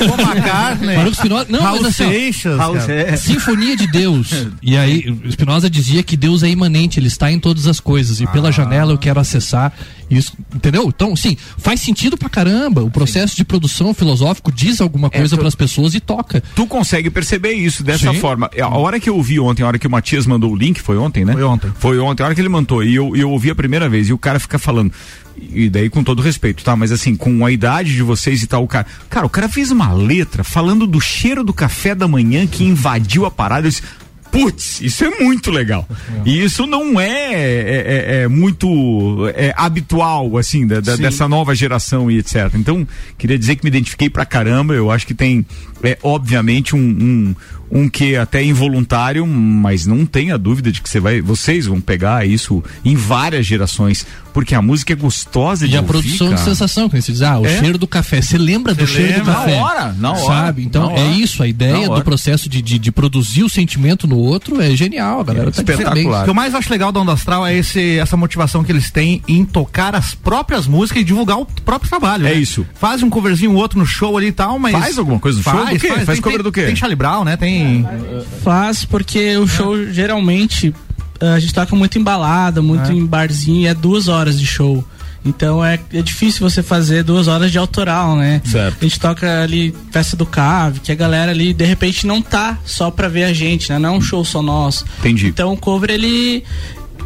Paul 0.08 0.28
McCartney, 0.28 0.96
Baruch 0.96 1.18
Spinoza, 1.18 1.46
não, 1.50 1.60
Raul 1.60 1.82
mas 1.82 1.88
assim, 1.88 2.06
ó, 2.06 2.10
Seixas. 2.10 2.58
Raul. 2.58 2.78
Sinfonia 3.18 3.76
de 3.76 3.88
Deus. 3.88 4.48
E 4.62 4.78
aí, 4.78 5.14
Spinoza 5.30 5.70
dizia 5.70 6.02
que 6.04 6.16
Deus 6.16 6.42
é 6.42 6.50
imanente, 6.50 7.00
ele 7.00 7.08
está 7.08 7.32
em 7.32 7.40
todas 7.40 7.68
as 7.68 7.80
coisas. 7.80 8.22
E 8.22 8.28
pela 8.28 8.52
janela 8.52 8.94
eu 8.94 8.98
quero 8.98 9.20
acessar 9.20 9.74
isso. 10.12 10.34
Entendeu? 10.54 10.86
Então, 10.88 11.16
sim, 11.16 11.36
faz 11.58 11.80
sentido 11.80 12.18
pra 12.18 12.30
caramba. 12.30 12.84
O 12.84 12.92
processo 12.92 13.36
de 13.36 13.44
produção 13.46 13.94
filosófico 13.94 14.52
diz 14.52 14.82
alguma 14.82 15.10
coisa 15.10 15.36
tu- 15.36 15.40
pras 15.40 15.56
pessoas 15.56 15.94
e 15.96 16.00
toca. 16.00 16.44
Tu 16.56 16.66
consegue 16.68 17.10
perceber 17.10 17.54
isso 17.54 17.84
dessa 17.84 18.12
Sim. 18.12 18.20
forma. 18.20 18.50
A 18.62 18.68
hora 18.78 19.00
que 19.00 19.10
eu 19.10 19.16
ouvi 19.16 19.40
ontem, 19.40 19.64
a 19.64 19.68
hora 19.68 19.80
que 19.80 19.88
o 19.88 19.90
Matias 19.90 20.26
mandou 20.26 20.52
o 20.52 20.56
link, 20.56 20.80
foi 20.82 20.98
ontem, 20.98 21.24
né? 21.26 21.34
Foi 21.34 21.44
ontem. 21.44 21.72
Foi 21.80 22.00
ontem, 22.00 22.24
a 22.24 22.26
hora 22.26 22.36
que 22.36 22.42
ele 22.42 22.50
mandou, 22.50 22.84
e 22.84 22.94
eu, 22.96 23.16
eu 23.16 23.32
ouvi 23.32 23.50
a 23.50 23.56
primeira 23.56 23.88
vez, 23.90 24.10
e 24.10 24.14
o 24.14 24.18
cara 24.18 24.40
fica 24.40 24.60
falando. 24.60 24.92
E 25.50 25.70
daí 25.70 25.90
com 25.90 26.04
todo 26.04 26.22
respeito, 26.22 26.64
tá? 26.64 26.76
Mas 26.76 26.92
assim, 26.92 27.16
com 27.16 27.46
a 27.46 27.52
idade 27.52 27.94
de 27.94 28.04
vocês 28.04 28.44
e 28.44 28.48
tal, 28.48 28.64
o 28.64 28.68
cara. 28.68 28.86
Cara, 29.10 29.26
o 29.26 29.30
cara 29.30 29.48
fez 29.48 29.72
uma 29.72 29.92
letra 29.94 30.44
falando 30.44 30.86
do 30.86 31.00
cheiro 31.00 31.44
do 31.44 31.54
café 31.54 31.96
da 31.96 32.08
manhã 32.08 32.46
que 32.46 32.64
invadiu 32.66 33.26
a 33.26 33.32
parada. 33.32 33.66
Eu 33.66 33.70
disse, 33.72 33.82
Putz, 34.32 34.80
isso 34.82 35.04
é 35.04 35.10
muito 35.20 35.52
legal. 35.52 35.88
E 36.26 36.42
isso 36.44 36.66
não 36.66 37.00
é, 37.00 37.34
é- 37.34 37.84
é- 38.20 38.22
é 38.24 38.28
muito 38.28 39.28
é, 39.36 39.54
habitual, 39.58 40.38
assim, 40.38 40.66
da- 40.66 40.80
da- 40.80 40.96
dessa 40.96 41.28
nova 41.28 41.54
geração 41.54 42.10
e 42.10 42.18
etc. 42.20 42.52
Então, 42.56 42.88
queria 43.18 43.38
dizer 43.38 43.56
que 43.58 43.64
me 43.64 43.70
identifiquei 43.70 44.10
pra 44.10 44.26
caramba. 44.26 44.74
Eu 44.74 44.90
acho 44.90 45.06
que 45.06 45.14
tem, 45.14 45.46
é, 45.84 45.98
obviamente, 46.04 46.76
um, 46.76 46.80
um, 46.80 47.36
um 47.84 47.90
que 47.90 48.16
até 48.16 48.44
involuntário, 48.44 49.26
mas 49.26 49.86
não 49.86 50.06
tenha 50.06 50.38
dúvida 50.38 50.72
de 50.72 50.82
que 50.82 50.90
você 50.90 51.00
vai, 51.00 51.22
vocês 51.22 51.66
vão 51.66 51.80
pegar 51.82 52.26
isso 52.28 52.64
em 52.84 52.96
várias 52.96 53.46
gerações, 53.46 54.06
porque 54.34 54.54
a 54.56 54.62
música 54.62 54.94
é 54.94 54.96
gostosa 54.96 55.68
de 55.68 55.74
E 55.74 55.78
a 55.78 55.82
ouvir, 55.82 55.92
produção 55.92 56.30
de 56.30 56.36
cara. 56.36 56.46
sensação, 56.46 56.88
que 56.90 57.02
você 57.02 57.12
diz, 57.12 57.22
ah, 57.22 57.40
o 57.40 57.46
É? 57.46 57.60
cheiro 57.60 57.78
do 57.78 57.88
café. 57.88 58.22
Você 58.22 58.38
lembra 58.38 58.74
do 58.74 58.86
Você 58.86 58.94
cheiro 58.94 59.18
lembra? 59.18 59.34
do 59.34 59.38
café? 59.38 59.56
Na 59.60 59.66
hora, 59.66 59.96
na 60.00 60.12
hora, 60.12 60.22
Sabe? 60.26 60.64
Então 60.64 60.86
na 60.88 60.98
é 61.00 61.04
hora. 61.04 61.14
isso, 61.16 61.42
a 61.42 61.46
Na 61.46 61.50
ideia 61.50 61.90
hora. 61.90 62.00
do 62.00 62.04
processo 62.04 62.48
de, 62.50 62.62
de, 62.62 62.78
de 62.80 62.92
produzir 62.92 63.44
o 63.44 63.50
sentimento 63.50 64.08
no 64.08 64.18
outro 64.18 64.62
é 64.62 64.76
genial, 64.76 65.20
a 65.22 65.24
galera 65.24 65.52
tá 65.52 65.62
de 65.62 65.72
espetacular. 65.72 66.22
O 66.22 66.24
que 66.26 66.30
eu 66.30 66.34
mais 66.34 66.54
acho 66.56 66.72
legal 66.72 66.92
da 66.92 67.00
Onda 67.02 67.14
Astral 67.14 67.46
é 67.46 67.56
esse, 67.58 67.98
essa 67.98 68.16
motivação 68.16 68.64
que 68.64 68.72
eles 68.72 68.90
têm 68.92 69.22
em 69.28 69.44
tocar 69.44 69.96
as 69.96 70.14
próprias 70.16 70.68
músicas 70.68 71.02
e 71.02 71.06
divulgar 71.06 71.38
o 71.40 71.46
próprio 71.46 71.90
trabalho. 71.90 72.26
É 72.28 72.32
né? 72.34 72.36
isso. 72.40 72.66
Faz 72.76 73.04
um 73.04 73.10
coverzinho, 73.10 73.54
outro 73.54 73.80
no 73.80 73.86
show 73.86 74.18
ali 74.18 74.28
e 74.28 74.32
tal, 74.32 74.58
mas. 74.60 74.72
Faz 74.74 74.98
alguma 74.98 75.20
coisa 75.20 75.38
no 75.40 75.44
show? 75.44 75.71
Faz, 75.80 75.82
quê? 76.00 76.06
Faz 76.06 76.18
Tem- 76.18 76.22
cover 76.22 76.38
tem- 76.40 76.44
do 76.44 76.52
quê? 76.52 76.64
Tem 76.66 76.76
Charlie 76.76 76.96
Brown, 76.96 77.24
né? 77.24 77.38
Tem. 77.38 77.86
Faz 78.44 78.86
porque 78.86 79.36
o 79.38 79.48
show 79.48 79.76
geralmente 79.92 80.74
a 81.20 81.40
gente 81.40 81.54
toca 81.54 81.76
muito 81.76 81.98
em 82.00 82.04
balada, 82.04 82.62
muito 82.62 82.92
É. 82.92 82.94
em 82.96 83.06
barzinho, 83.06 83.62
e 83.62 83.68
é 83.68 83.74
duas 83.74 84.08
horas 84.08 84.40
de 84.40 84.46
show. 84.46 84.84
Então 85.24 85.64
é, 85.64 85.80
é 85.94 86.02
difícil 86.02 86.40
você 86.50 86.64
fazer 86.64 87.04
duas 87.04 87.28
horas 87.28 87.52
de 87.52 87.58
autoral, 87.60 88.16
né? 88.16 88.42
Certo. 88.44 88.78
A 88.82 88.84
gente 88.84 89.00
toca 89.00 89.44
ali 89.44 89.72
festa 89.92 90.16
do 90.18 90.26
Cave, 90.26 90.80
que 90.80 90.92
a 90.92 90.96
galera 90.96 91.30
ali 91.32 91.54
de 91.54 91.64
repente 91.64 92.08
não 92.08 92.24
tá 92.24 92.58
só 92.66 92.90
pra 92.90 93.08
ver 93.08 93.26
a 93.26 93.34
gente, 93.34 93.72
né? 93.72 93.78
Não 93.78 93.90
é 93.90 93.92
um 93.92 94.02
show 94.02 94.26
só 94.26 94.42
nosso. 94.42 94.84
Entendi. 95.00 95.28
Então 95.28 95.54
o 95.54 95.58
cover 95.58 95.92
ele 95.92 96.44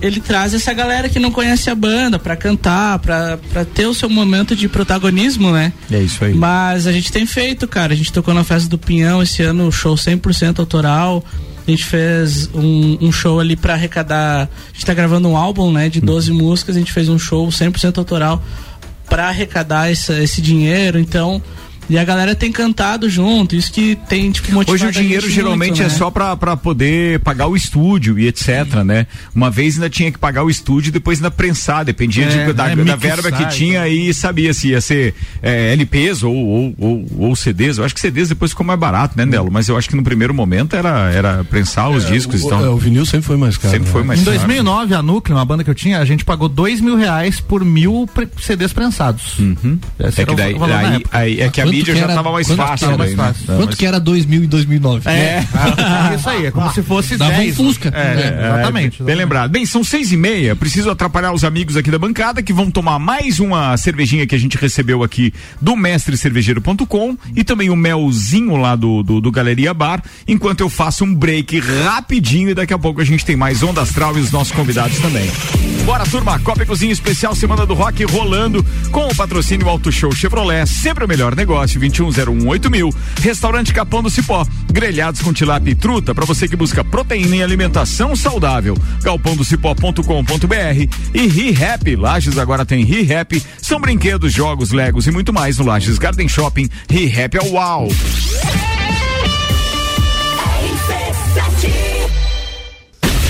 ele 0.05 0.19
traz 0.19 0.53
essa 0.53 0.71
galera 0.73 1.09
que 1.09 1.19
não 1.19 1.31
conhece 1.31 1.69
a 1.69 1.75
banda 1.75 2.17
pra 2.19 2.35
cantar, 2.35 2.99
pra 2.99 3.37
pra 3.51 3.65
ter 3.65 3.85
o 3.87 3.93
seu 3.93 4.09
momento 4.09 4.55
de 4.55 4.67
protagonismo, 4.67 5.51
né? 5.51 5.73
É 5.91 5.99
isso 6.01 6.23
aí. 6.23 6.33
Mas 6.33 6.87
a 6.87 6.91
gente 6.91 7.11
tem 7.11 7.25
feito, 7.25 7.67
cara. 7.67 7.93
A 7.93 7.95
gente 7.95 8.11
tocou 8.13 8.33
na 8.33 8.43
festa 8.43 8.69
do 8.69 8.77
Pinhão 8.77 9.21
esse 9.23 9.41
ano, 9.43 9.71
show 9.71 9.95
100% 9.95 10.59
autoral. 10.59 11.23
A 11.67 11.71
gente 11.71 11.83
fez 11.85 12.47
um, 12.53 12.97
um 13.01 13.11
show 13.11 13.39
ali 13.39 13.55
pra 13.55 13.73
arrecadar. 13.73 14.43
A 14.43 14.73
gente 14.73 14.85
tá 14.85 14.93
gravando 14.93 15.27
um 15.27 15.35
álbum, 15.35 15.71
né, 15.71 15.89
de 15.89 15.99
12 15.99 16.31
Uhum. 16.31 16.37
músicas. 16.37 16.75
A 16.75 16.79
gente 16.79 16.91
fez 16.93 17.09
um 17.09 17.17
show 17.17 17.47
100% 17.51 17.97
autoral 17.97 18.43
pra 19.09 19.29
arrecadar 19.29 19.91
essa- 19.91 20.21
esse 20.21 20.41
dinheiro. 20.41 20.99
Então. 20.99 21.41
E 21.89 21.97
a 21.97 22.03
galera 22.03 22.33
tem 22.35 22.51
cantado 22.51 23.09
junto, 23.09 23.55
isso 23.55 23.71
que 23.71 23.95
tem, 24.09 24.31
tipo, 24.31 24.51
motivado 24.53 24.73
Hoje 24.73 24.87
o 24.87 24.91
dinheiro 24.91 25.29
geralmente 25.29 25.69
muito, 25.79 25.81
é 25.81 25.85
né? 25.85 25.89
só 25.89 26.09
pra, 26.09 26.35
pra 26.35 26.57
poder 26.57 27.19
pagar 27.19 27.47
o 27.47 27.55
estúdio 27.55 28.17
e 28.17 28.27
etc, 28.27 28.83
né? 28.83 29.05
Uma 29.35 29.51
vez 29.51 29.75
ainda 29.75 29.89
tinha 29.89 30.11
que 30.11 30.17
pagar 30.17 30.43
o 30.43 30.49
estúdio 30.49 30.89
e 30.89 30.91
depois 30.91 31.19
ainda 31.19 31.29
prensar, 31.31 31.85
dependia 31.85 32.25
É, 32.25 32.45
de- 32.47 32.53
da, 32.53 32.63
né, 32.69 32.75
da 32.75 32.83
mixar 32.95 32.97
verba 32.99 33.31
que 33.31 33.45
tinha 33.55 33.87
e 33.87 34.13
sabia 34.13 34.53
se 34.53 34.69
ia 34.69 34.81
ser 34.81 35.13
é, 35.43 35.73
LPs 35.73 36.23
ou, 36.23 36.33
ou, 36.35 36.75
ou, 36.79 37.05
ou 37.19 37.35
CDs. 37.35 37.77
Eu 37.77 37.85
acho 37.85 37.93
que 37.93 38.01
CDs 38.01 38.29
depois 38.29 38.51
ficou 38.51 38.65
mais 38.65 38.79
barato, 38.79 39.15
né, 39.17 39.25
Nelo? 39.25 39.51
Mas 39.51 39.67
eu 39.69 39.77
acho 39.77 39.87
que 39.89 39.95
no 39.95 40.03
primeiro 40.03 40.33
momento 40.33 40.75
era, 40.75 41.11
era 41.11 41.43
prensar 41.43 41.89
os 41.91 42.05
discos 42.07 42.43
o, 42.43 42.47
e 42.47 42.49
tal. 42.49 42.65
é, 42.65 42.69
o 42.69 42.77
vinil 42.77 43.05
sempre 43.05 43.27
foi 43.27 43.37
mais 43.37 43.57
caro. 43.57 43.73
Sempre 43.73 43.89
foi 43.91 44.01
né? 44.01 44.07
mais 44.07 44.21
Em 44.21 44.25
caro. 44.25 44.37
2009, 44.37 44.93
a 44.95 45.01
Núcleo, 45.01 45.37
uma 45.37 45.45
banda 45.45 45.63
que 45.63 45.69
eu 45.69 45.75
tinha, 45.75 45.99
a 45.99 46.05
gente 46.05 46.25
pagou 46.25 46.49
dois 46.49 46.81
mil 46.81 46.95
reais 46.95 47.39
por 47.39 47.63
mil 47.63 48.07
pre- 48.13 48.27
CDs 48.41 48.73
prensados. 48.73 49.37
Uhum. 49.39 49.77
Esse 49.99 50.21
É 50.21 50.23
era 50.23 50.25
que 50.25 50.33
o 50.33 50.35
daí, 50.35 50.57
na 50.57 50.77
aí, 50.77 50.95
época. 50.95 51.17
aí 51.17 51.41
é 51.41 51.49
que 51.49 51.61
a 51.61 51.65
mídia 51.77 51.93
que 51.93 51.99
já 51.99 52.05
era- 52.05 52.15
tava 52.15 52.31
mais 52.31 52.47
fácil. 52.51 52.88
que 52.88 52.93
era? 52.93 52.97
daí, 52.97 53.15
né? 53.15 53.35
Não, 53.47 53.55
Quanto 53.57 53.65
mas- 53.67 53.75
que 53.75 53.85
era 53.85 53.99
2000 53.99 54.43
e 54.43 54.47
2009? 54.47 55.09
É, 55.09 55.43
isso 56.15 56.29
aí, 56.29 56.45
é 56.47 56.51
como 56.51 56.71
se 56.73 56.81
fosse 56.81 57.17
Dava 57.17 57.33
um 57.33 57.38
10. 57.38 57.55
Fusca. 57.55 57.89
É, 57.93 57.99
é, 57.99 58.45
exatamente. 58.47 59.03
Bem 59.03 59.15
lembrado. 59.15 59.51
Bem, 59.51 59.65
são 59.65 59.83
seis 59.83 60.11
e 60.11 60.17
meia. 60.17 60.55
Preciso 60.55 60.89
atrapalhar 60.89 61.31
os 61.33 61.43
amigos 61.43 61.75
aqui 61.77 61.89
da 61.91 61.99
bancada 61.99 62.41
que 62.41 62.51
vão 62.53 62.69
tomar 62.71 62.99
mais 62.99 63.39
uma 63.39 63.75
cervejinha 63.77 64.25
que 64.27 64.35
a 64.35 64.38
gente 64.39 64.57
recebeu 64.57 65.03
aqui 65.03 65.33
do 65.61 65.75
mestrecervejeiro.com 65.75 67.17
e 67.35 67.43
também 67.43 67.69
o 67.69 67.75
melzinho 67.75 68.55
lá 68.57 68.75
do, 68.75 69.03
do, 69.03 69.21
do 69.21 69.31
Galeria 69.31 69.73
Bar, 69.73 70.01
enquanto 70.27 70.61
eu 70.61 70.69
faço 70.69 71.03
um 71.03 71.13
break 71.13 71.59
rapidinho 71.59 72.49
e 72.49 72.53
daqui 72.53 72.73
a 72.73 72.77
pouco 72.79 73.01
a 73.01 73.05
gente 73.05 73.25
tem 73.25 73.35
mais 73.35 73.61
Onda 73.63 73.81
Astral 73.81 74.17
e 74.17 74.21
os 74.21 74.31
nossos 74.31 74.51
convidados 74.53 74.97
também. 74.99 75.29
Bora, 75.85 76.03
turma. 76.05 76.39
Copa 76.39 76.63
e 76.63 76.65
Cozinha 76.65 76.91
Especial 76.91 77.35
Semana 77.35 77.65
do 77.65 77.73
Rock 77.73 78.03
rolando 78.05 78.65
com 78.91 79.07
o 79.07 79.15
patrocínio 79.15 79.69
Auto 79.69 79.91
Show 79.91 80.11
Chevrolet. 80.11 80.65
Sempre 80.67 81.05
o 81.05 81.07
melhor 81.07 81.35
negócio. 81.35 81.64
21018000 81.65 82.69
mil. 82.69 82.93
Restaurante 83.21 83.73
Capão 83.73 84.01
do 84.01 84.10
Cipó. 84.10 84.45
Grelhados 84.71 85.21
com 85.21 85.34
tilápia 85.34 85.71
e 85.71 85.75
truta 85.75 86.13
para 86.13 86.25
você 86.25 86.47
que 86.47 86.56
busca 86.56 86.84
proteína 86.84 87.38
e 87.38 87.43
alimentação 87.43 88.15
saudável. 88.15 88.78
galpãodocipó.com.br 89.01 90.95
e 91.13 91.28
ReHap. 91.28 91.95
Lages 91.95 92.38
agora 92.38 92.65
tem 92.65 92.84
ReHap. 92.84 93.41
São 93.62 93.80
brinquedos, 93.80 94.34
jogos, 94.34 94.71
legos 94.71 95.08
e 95.08 95.12
muito 95.12 95.34
mais 95.34 95.58
no 95.58 95.65
Lages 95.65 95.97
Garden 95.97 96.28
Shopping. 96.28 96.69
ReHap 96.89 97.38
é 97.38 97.41
o 97.41 97.54
uau. 97.54 97.88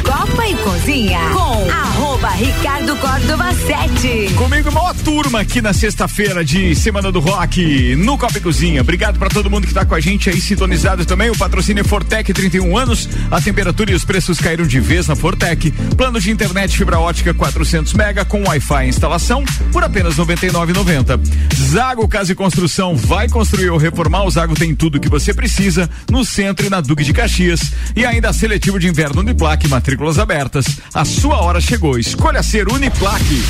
Copa 0.04 0.48
e 0.48 0.56
Cozinha 0.56 1.20
com 1.34 2.15
arroba 2.26 2.30
Ricardo 2.32 2.96
Córdova 2.98 3.54
7. 3.54 4.34
Comigo, 4.34 4.72
maior 4.72 4.96
turma 4.96 5.42
aqui 5.42 5.62
na 5.62 5.74
sexta-feira 5.74 6.44
de 6.44 6.76
Semana 6.76 7.12
do 7.12 7.20
Rock 7.20 7.96
no 7.96 8.18
Copa 8.18 8.40
Cozinha. 8.40 8.82
Obrigado 8.82 9.20
para 9.20 9.30
todo 9.30 9.50
mundo 9.50 9.68
que 9.68 9.74
tá 9.74 9.86
com 9.86 9.94
a 9.94 10.00
gente 10.00 10.30
aí 10.30 10.42
sintonizado 10.42 11.06
também. 11.06 11.30
O 11.30 11.38
patrocínio 11.38 11.82
é 11.82 11.84
Fortec 11.84 12.34
31 12.34 12.78
anos. 12.78 13.08
A 13.30 13.40
temperatura 13.40 13.92
e 13.92 13.94
os 13.96 14.04
preços 14.04 14.40
caíram 14.40 14.66
de 14.66 14.80
vez 14.80 15.08
na 15.08 15.16
Fortec. 15.16 15.72
Plano 15.96 16.20
de 16.20 16.32
internet 16.32 16.78
fibra 16.78 17.00
ótica 17.00 17.34
400 17.34 17.94
mega 17.94 18.26
com 18.26 18.44
Wi-Fi 18.44 18.88
instalação 18.88 19.44
por 19.72 19.84
apenas 19.84 20.16
99,90. 20.16 21.20
Zago 21.56 22.08
Casa 22.08 22.32
e 22.32 22.36
Construção 22.36 22.96
vai 22.96 23.30
construir 23.30 23.70
ou 23.70 23.78
reformar. 23.78 24.26
O 24.26 24.32
Zago 24.32 24.56
tem 24.56 24.74
tudo 24.76 25.00
que 25.00 25.10
você 25.10 25.34
precisa 25.34 25.90
no 26.10 26.26
centro 26.26 26.66
e 26.66 26.70
na 26.70 26.82
Duque 26.82 27.04
de 27.04 27.14
Caxias. 27.14 27.72
E 27.96 28.06
ainda 28.06 28.34
seletivo 28.34 28.80
de 28.80 28.88
inverno 28.88 29.22
Uniplaque, 29.22 29.68
matrículas 29.68 30.18
abertas. 30.18 30.66
A 30.94 31.06
sua 31.06 31.42
hora 31.42 31.62
chegou. 31.62 31.98
Escolha 32.16 32.42
ser 32.42 32.72
Uniplaque. 32.72 33.44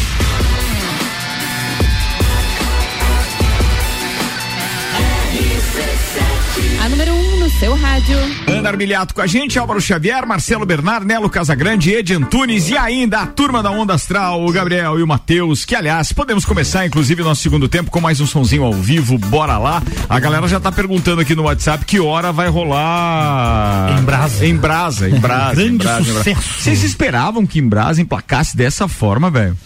A 6.86 6.90
número 6.90 7.16
1 7.16 7.18
um 7.18 7.40
no 7.40 7.50
seu 7.50 7.76
rádio. 7.76 8.16
Ana 8.46 8.70
Armiliato 8.70 9.16
com 9.16 9.20
a 9.20 9.26
gente, 9.26 9.58
Álvaro 9.58 9.82
Xavier, 9.82 10.24
Marcelo 10.28 10.68
Bernard, 10.68 11.04
Nelo 11.04 11.28
Casagrande, 11.28 11.92
Ed 11.92 12.14
Antunes 12.14 12.70
e 12.70 12.78
ainda 12.78 13.22
a 13.22 13.26
turma 13.26 13.64
da 13.64 13.72
Onda 13.72 13.96
Astral, 13.96 14.46
o 14.46 14.52
Gabriel 14.52 15.00
e 15.00 15.02
o 15.02 15.08
Matheus, 15.08 15.66
que 15.66 15.74
aliás, 15.74 16.14
podemos 16.14 16.46
começar 16.46 16.86
inclusive 16.86 17.24
o 17.24 17.26
nosso 17.26 17.42
segundo 17.42 17.68
tempo 17.68 17.90
com 17.90 18.00
mais 18.00 18.22
um 18.22 18.28
sonzinho 18.28 18.64
ao 18.64 18.72
vivo, 18.72 19.18
bora 19.18 19.58
lá. 19.58 19.82
A 20.08 20.20
galera 20.20 20.48
já 20.48 20.60
tá 20.60 20.72
perguntando 20.72 21.22
aqui 21.22 21.34
no 21.34 21.42
WhatsApp 21.46 21.84
que 21.86 22.00
hora 22.00 22.32
vai 22.32 22.50
rolar... 22.50 23.98
Em 23.98 24.04
Brasa. 24.04 24.46
Em 24.46 24.56
Brasa, 24.56 25.10
em 25.10 25.20
Brasa. 25.20 25.56
Grande 25.56 25.74
em 25.74 25.78
Brasa, 25.78 26.02
em 26.02 26.04
Brasa. 26.04 26.20
sucesso. 26.20 26.62
Vocês 26.62 26.84
esperavam 26.84 27.48
que 27.48 27.58
em 27.58 27.68
Brasa 27.68 28.00
emplacasse 28.00 28.56
dessa 28.56 28.88
forma, 28.88 29.32
velho? 29.32 29.58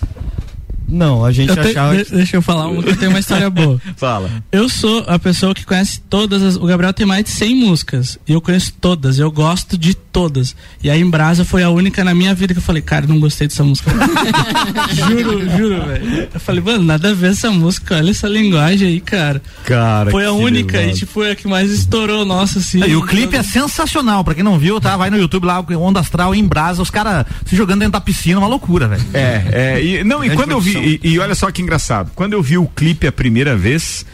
Não, 0.89 1.23
a 1.23 1.31
gente 1.31 1.49
Eu 1.49 1.55
te- 1.55 1.69
achava 1.69 1.95
de- 1.97 2.05
que. 2.05 2.15
Deixa 2.15 2.37
eu 2.37 2.41
falar 2.41 2.67
uma 2.67 2.81
que 2.83 2.89
eu 2.89 2.95
tenho 2.97 3.11
uma 3.11 3.19
história 3.19 3.49
boa. 3.49 3.79
Fala. 3.95 4.29
Eu 4.51 4.67
sou 4.67 5.03
a 5.07 5.17
pessoa 5.19 5.53
que 5.53 5.65
conhece 5.65 6.01
todas 6.09 6.41
as. 6.41 6.55
O 6.55 6.65
Gabriel 6.65 6.93
tem 6.93 7.05
mais 7.05 7.23
de 7.23 7.29
100 7.31 7.55
músicas. 7.55 8.17
E 8.27 8.33
eu 8.33 8.41
conheço 8.41 8.73
todas. 8.79 9.19
Eu 9.19 9.31
gosto 9.31 9.77
de 9.77 9.93
todas. 9.93 10.55
E 10.83 10.89
aí 10.89 10.99
em 11.01 11.09
Brasa 11.09 11.45
foi 11.45 11.63
a 11.63 11.69
única 11.69 12.03
na 12.03 12.13
minha 12.13 12.33
vida 12.33 12.53
que 12.53 12.59
eu 12.59 12.63
falei, 12.63 12.81
cara, 12.81 13.05
não 13.07 13.19
gostei 13.19 13.47
dessa 13.47 13.63
música. 13.63 13.91
juro, 14.93 15.49
juro, 15.57 15.85
velho. 15.85 16.27
Eu 16.33 16.39
falei, 16.39 16.61
mano, 16.61 16.83
nada 16.83 17.09
a 17.09 17.13
ver 17.13 17.31
essa 17.31 17.51
música. 17.51 17.95
Olha 17.95 18.09
essa 18.11 18.27
linguagem 18.27 18.87
aí, 18.87 18.99
cara. 18.99 19.41
Cara, 19.65 20.11
Foi 20.11 20.25
a 20.25 20.31
única 20.31 20.77
e, 20.77 20.79
levado. 20.81 20.95
tipo, 20.97 21.11
foi 21.11 21.31
a 21.31 21.35
que 21.35 21.47
mais 21.47 21.71
estourou, 21.71 22.25
nossa, 22.25 22.59
assim. 22.59 22.83
E 22.83 22.95
o 22.95 23.03
clipe 23.05 23.35
é 23.35 23.43
sensacional, 23.43 24.23
pra 24.23 24.33
quem 24.33 24.43
não 24.43 24.57
viu, 24.57 24.79
tá? 24.79 24.95
Vai 24.97 25.09
no 25.09 25.17
YouTube 25.17 25.45
lá, 25.45 25.59
Onda 25.77 25.99
Astral 25.99 26.33
em 26.33 26.43
Brasa, 26.43 26.81
os 26.81 26.89
caras 26.89 27.25
se 27.45 27.55
jogando 27.55 27.79
dentro 27.79 27.93
da 27.93 28.01
piscina, 28.01 28.39
uma 28.39 28.47
loucura, 28.47 28.87
velho. 28.87 29.03
É, 29.13 29.43
é, 29.51 29.83
e, 29.83 30.03
não, 30.03 30.23
e 30.23 30.27
Grande 30.27 30.35
quando 30.41 30.51
eu 30.51 30.61
vi, 30.61 30.73
e, 30.79 30.99
e 31.03 31.19
olha 31.19 31.35
só 31.35 31.51
que 31.51 31.61
engraçado, 31.61 32.11
quando 32.15 32.33
eu 32.33 32.41
vi 32.41 32.57
o 32.57 32.67
clipe 32.67 33.07
a 33.07 33.11
primeira 33.11 33.55
vez, 33.55 34.05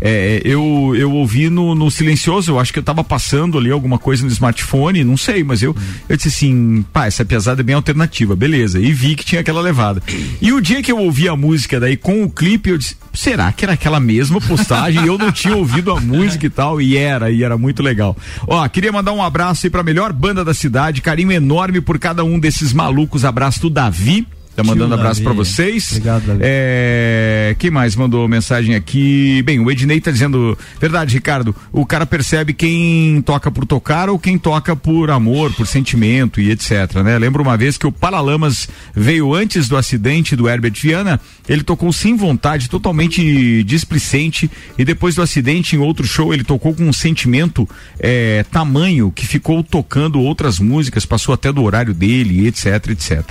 é, 0.00 0.40
eu, 0.44 0.94
eu 0.96 1.10
ouvi 1.12 1.48
no, 1.48 1.74
no 1.74 1.90
silencioso, 1.90 2.52
eu 2.52 2.58
acho 2.58 2.72
que 2.72 2.78
eu 2.78 2.82
tava 2.82 3.04
passando 3.04 3.58
ali 3.58 3.70
alguma 3.70 3.98
coisa 3.98 4.22
no 4.24 4.28
smartphone, 4.30 5.04
não 5.04 5.16
sei, 5.16 5.44
mas 5.44 5.62
eu, 5.62 5.74
eu 6.08 6.16
disse 6.16 6.28
assim, 6.28 6.84
pá, 6.92 7.06
essa 7.06 7.24
pesada 7.24 7.60
é 7.60 7.64
bem 7.64 7.74
alternativa, 7.74 8.34
beleza, 8.34 8.80
e 8.80 8.92
vi 8.92 9.14
que 9.14 9.24
tinha 9.24 9.40
aquela 9.40 9.60
levada. 9.60 10.02
E 10.40 10.52
o 10.52 10.60
dia 10.60 10.82
que 10.82 10.90
eu 10.90 10.98
ouvi 10.98 11.28
a 11.28 11.36
música 11.36 11.78
daí 11.78 11.96
com 11.96 12.22
o 12.22 12.30
clipe, 12.30 12.70
eu 12.70 12.78
disse, 12.78 12.96
será 13.12 13.52
que 13.52 13.64
era 13.64 13.74
aquela 13.74 14.00
mesma 14.00 14.40
postagem? 14.40 15.04
Eu 15.06 15.16
não 15.16 15.30
tinha 15.30 15.56
ouvido 15.56 15.92
a 15.92 16.00
música 16.00 16.46
e 16.46 16.50
tal, 16.50 16.80
e 16.80 16.96
era, 16.96 17.30
e 17.30 17.42
era 17.42 17.56
muito 17.56 17.82
legal. 17.82 18.16
Ó, 18.46 18.66
queria 18.68 18.92
mandar 18.92 19.12
um 19.12 19.22
abraço 19.22 19.66
aí 19.66 19.70
pra 19.70 19.82
melhor 19.82 20.12
banda 20.12 20.44
da 20.44 20.54
cidade, 20.54 21.00
carinho 21.00 21.32
enorme 21.32 21.80
por 21.80 21.98
cada 21.98 22.24
um 22.24 22.38
desses 22.38 22.72
malucos, 22.72 23.24
abraço 23.24 23.60
do 23.60 23.70
Davi, 23.70 24.26
Tá 24.56 24.62
mandando 24.62 24.94
Tio 24.94 25.00
abraço 25.00 25.22
pra 25.22 25.32
vocês. 25.32 25.90
Obrigado, 25.90 26.26
Davi. 26.26 26.40
É, 26.42 27.56
quem 27.58 27.70
mais 27.70 27.96
mandou 27.96 28.28
mensagem 28.28 28.74
aqui? 28.74 29.42
Bem, 29.42 29.58
o 29.58 29.70
Ednei 29.70 30.00
tá 30.00 30.12
dizendo, 30.12 30.56
verdade, 30.80 31.14
Ricardo, 31.14 31.54
o 31.72 31.84
cara 31.84 32.06
percebe 32.06 32.52
quem 32.52 33.20
toca 33.22 33.50
por 33.50 33.66
tocar 33.66 34.08
ou 34.08 34.18
quem 34.18 34.38
toca 34.38 34.76
por 34.76 35.10
amor, 35.10 35.52
por 35.54 35.66
sentimento 35.66 36.40
e 36.40 36.50
etc, 36.50 37.02
né? 37.02 37.18
Lembro 37.18 37.42
uma 37.42 37.56
vez 37.56 37.76
que 37.76 37.86
o 37.86 37.92
Paralamas 37.92 38.68
veio 38.94 39.34
antes 39.34 39.68
do 39.68 39.76
acidente 39.76 40.36
do 40.36 40.48
Herbert 40.48 40.74
Viana, 40.80 41.20
ele 41.48 41.64
tocou 41.64 41.92
sem 41.92 42.16
vontade, 42.16 42.70
totalmente 42.70 43.64
displicente 43.64 44.48
e 44.78 44.84
depois 44.84 45.16
do 45.16 45.22
acidente 45.22 45.74
em 45.74 45.80
outro 45.80 46.06
show 46.06 46.32
ele 46.32 46.44
tocou 46.44 46.74
com 46.74 46.84
um 46.84 46.92
sentimento 46.92 47.68
é, 47.98 48.44
tamanho 48.50 49.10
que 49.10 49.26
ficou 49.26 49.64
tocando 49.64 50.20
outras 50.20 50.60
músicas, 50.60 51.04
passou 51.04 51.34
até 51.34 51.52
do 51.52 51.62
horário 51.62 51.92
dele, 51.92 52.46
etc, 52.46 52.90
etc. 52.90 53.22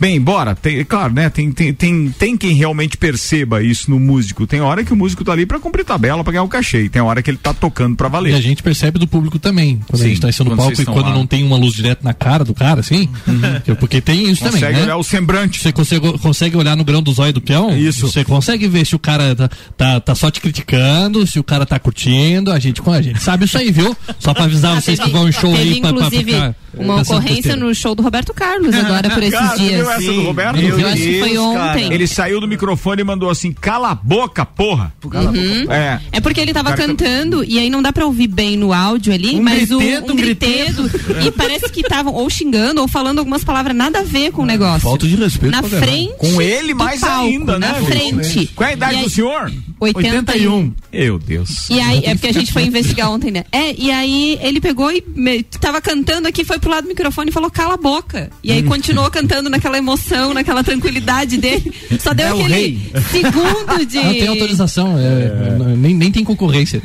Bem, 0.00 0.20
bora, 0.20 0.55
tem, 0.62 0.84
claro, 0.84 1.12
né? 1.12 1.28
Tem, 1.30 1.50
tem, 1.52 1.72
tem, 1.72 2.08
tem 2.10 2.36
quem 2.36 2.52
realmente 2.54 2.96
perceba 2.96 3.62
isso 3.62 3.90
no 3.90 3.98
músico. 3.98 4.46
Tem 4.46 4.60
hora 4.60 4.84
que 4.84 4.92
o 4.92 4.96
músico 4.96 5.24
tá 5.24 5.32
ali 5.32 5.46
pra 5.46 5.58
cumprir 5.58 5.84
tabela, 5.84 6.22
pra 6.24 6.32
ganhar 6.32 6.42
o 6.42 6.48
cachê. 6.48 6.82
E 6.84 6.88
tem 6.88 7.00
hora 7.02 7.22
que 7.22 7.30
ele 7.30 7.38
tá 7.38 7.52
tocando 7.54 7.96
pra 7.96 8.06
E 8.06 8.08
a 8.08 8.10
valer. 8.10 8.40
gente 8.42 8.62
percebe 8.62 8.98
do 8.98 9.06
público 9.06 9.38
também, 9.38 9.80
quando 9.86 10.00
a 10.00 10.04
Sim, 10.04 10.10
gente 10.10 10.20
tá 10.20 10.28
em 10.28 10.32
cima 10.32 10.50
do 10.50 10.56
quando 10.56 10.58
palco 10.68 10.82
e 10.82 10.84
quando 10.84 11.06
lá. 11.08 11.14
não 11.14 11.26
tem 11.26 11.44
uma 11.44 11.56
luz 11.56 11.74
direto 11.74 12.02
na 12.02 12.12
cara 12.14 12.44
do 12.44 12.54
cara, 12.54 12.80
assim. 12.80 13.08
Porque 13.80 14.00
tem 14.00 14.30
isso 14.30 14.42
também, 14.42 14.60
Consegue 14.60 14.78
né? 14.78 14.84
olhar 14.84 14.96
o 14.96 15.02
semblante. 15.04 15.60
Você 15.60 15.72
consegue, 15.72 16.18
consegue 16.18 16.56
olhar 16.56 16.76
no 16.76 16.84
grão 16.84 17.02
do 17.02 17.12
zóio 17.12 17.32
do 17.32 17.40
peão? 17.40 17.76
Isso. 17.76 18.06
Você 18.08 18.24
consegue 18.24 18.66
ver 18.68 18.84
se 18.86 18.94
o 18.94 18.98
cara 18.98 19.34
tá, 19.34 19.48
tá, 19.76 20.00
tá 20.00 20.14
só 20.14 20.30
te 20.30 20.40
criticando, 20.40 21.26
se 21.26 21.38
o 21.38 21.44
cara 21.44 21.66
tá 21.66 21.78
curtindo. 21.78 22.50
A 22.52 22.58
gente, 22.58 22.80
a 22.86 23.02
gente 23.02 23.20
sabe 23.22 23.44
isso 23.44 23.58
aí, 23.58 23.70
viu? 23.70 23.96
Só 24.18 24.32
pra 24.34 24.44
avisar 24.44 24.74
vocês 24.80 24.98
que 24.98 25.10
vão 25.10 25.28
em 25.28 25.32
show 25.32 25.52
teve, 25.54 25.62
aí 25.74 25.80
pra, 25.80 25.92
pra 25.92 26.06
inclusive, 26.06 26.32
ficar. 26.32 26.54
uma 26.76 27.02
ocorrência 27.02 27.56
no 27.56 27.74
show 27.74 27.94
do 27.94 28.02
Roberto 28.02 28.32
Carlos 28.34 28.74
agora 28.74 29.10
por 29.10 29.22
esses 29.22 29.38
Cara, 29.38 29.56
dias. 29.56 29.80
viu 29.80 29.90
essa 29.90 30.12
do 30.12 30.22
Roberto? 30.22 30.45
Eu 30.54 30.76
Meu 30.76 30.88
acho 30.88 30.96
que 30.96 31.20
foi 31.20 31.38
ontem. 31.38 31.92
Ele 31.92 32.06
saiu 32.06 32.40
do 32.40 32.48
microfone 32.48 33.00
e 33.00 33.04
mandou 33.04 33.30
assim: 33.30 33.52
cala 33.52 33.90
a 33.90 33.94
boca, 33.94 34.44
porra. 34.44 34.92
Uhum. 35.04 35.70
É. 35.70 36.00
É 36.12 36.20
porque 36.20 36.40
ele 36.40 36.52
tava 36.52 36.70
tá- 36.70 36.76
cantando 36.76 37.44
e 37.44 37.58
aí 37.58 37.70
não 37.70 37.82
dá 37.82 37.92
pra 37.92 38.04
ouvir 38.06 38.28
bem 38.28 38.56
no 38.56 38.72
áudio 38.72 39.12
ali, 39.12 39.36
Um 39.36 39.42
mas 39.42 39.70
o 39.70 39.78
gritedo, 39.78 40.06
um 40.06 40.12
um 40.12 40.16
gritedo 40.16 40.90
e 41.26 41.30
parece 41.30 41.68
que 41.70 41.80
estavam 41.80 42.14
ou 42.14 42.28
xingando 42.28 42.80
ou 42.80 42.88
falando 42.88 43.18
algumas 43.18 43.44
palavras 43.44 43.76
nada 43.76 44.00
a 44.00 44.02
ver 44.02 44.32
com 44.32 44.42
o 44.42 44.46
negócio. 44.46 44.80
Falta 44.80 45.06
de 45.06 45.16
respeito 45.16 45.52
na 45.52 45.62
frente 45.62 46.14
Com 46.18 46.40
ele 46.40 46.72
do 46.72 46.78
mais 46.78 47.00
palco, 47.00 47.26
ainda, 47.26 47.58
né? 47.58 47.68
Na 47.68 47.74
frente. 47.74 48.50
Qual 48.54 48.68
é 48.68 48.72
a 48.72 48.74
idade 48.74 48.96
aí- 48.96 49.02
do 49.04 49.10
senhor? 49.10 49.52
81. 49.78 50.72
Meu 50.92 51.18
Deus. 51.18 51.68
E 51.68 51.78
aí, 51.80 52.02
é 52.04 52.14
porque 52.14 52.28
a 52.28 52.32
gente 52.32 52.52
foi 52.52 52.62
investigar 52.64 53.10
ontem, 53.10 53.30
né? 53.30 53.44
É, 53.52 53.74
e 53.76 53.90
aí 53.90 54.38
ele 54.40 54.60
pegou 54.60 54.90
e 54.90 55.04
me, 55.14 55.42
tava 55.42 55.80
cantando 55.80 56.26
aqui, 56.26 56.44
foi 56.44 56.58
pro 56.58 56.70
lado 56.70 56.84
do 56.84 56.88
microfone 56.88 57.30
e 57.30 57.32
falou, 57.32 57.50
cala 57.50 57.74
a 57.74 57.76
boca. 57.76 58.30
E 58.42 58.50
aí 58.52 58.62
continuou 58.62 59.10
cantando 59.10 59.50
naquela 59.50 59.76
emoção, 59.78 60.32
naquela 60.36 60.62
tranquilidade 60.62 61.36
dele. 61.36 61.72
Só 61.98 62.14
deu 62.14 62.26
É 62.28 62.34
o 62.34 62.38
aquele 62.40 62.54
rei. 62.54 62.90
segundo 63.10 63.86
de. 63.86 63.96
Não 63.96 64.12
tem 64.12 64.28
autorização, 64.28 64.96
é, 64.98 65.56
não- 65.58 65.76
nem, 65.76 65.94
nem 65.94 66.12
tem 66.12 66.22
concorrência. 66.24 66.80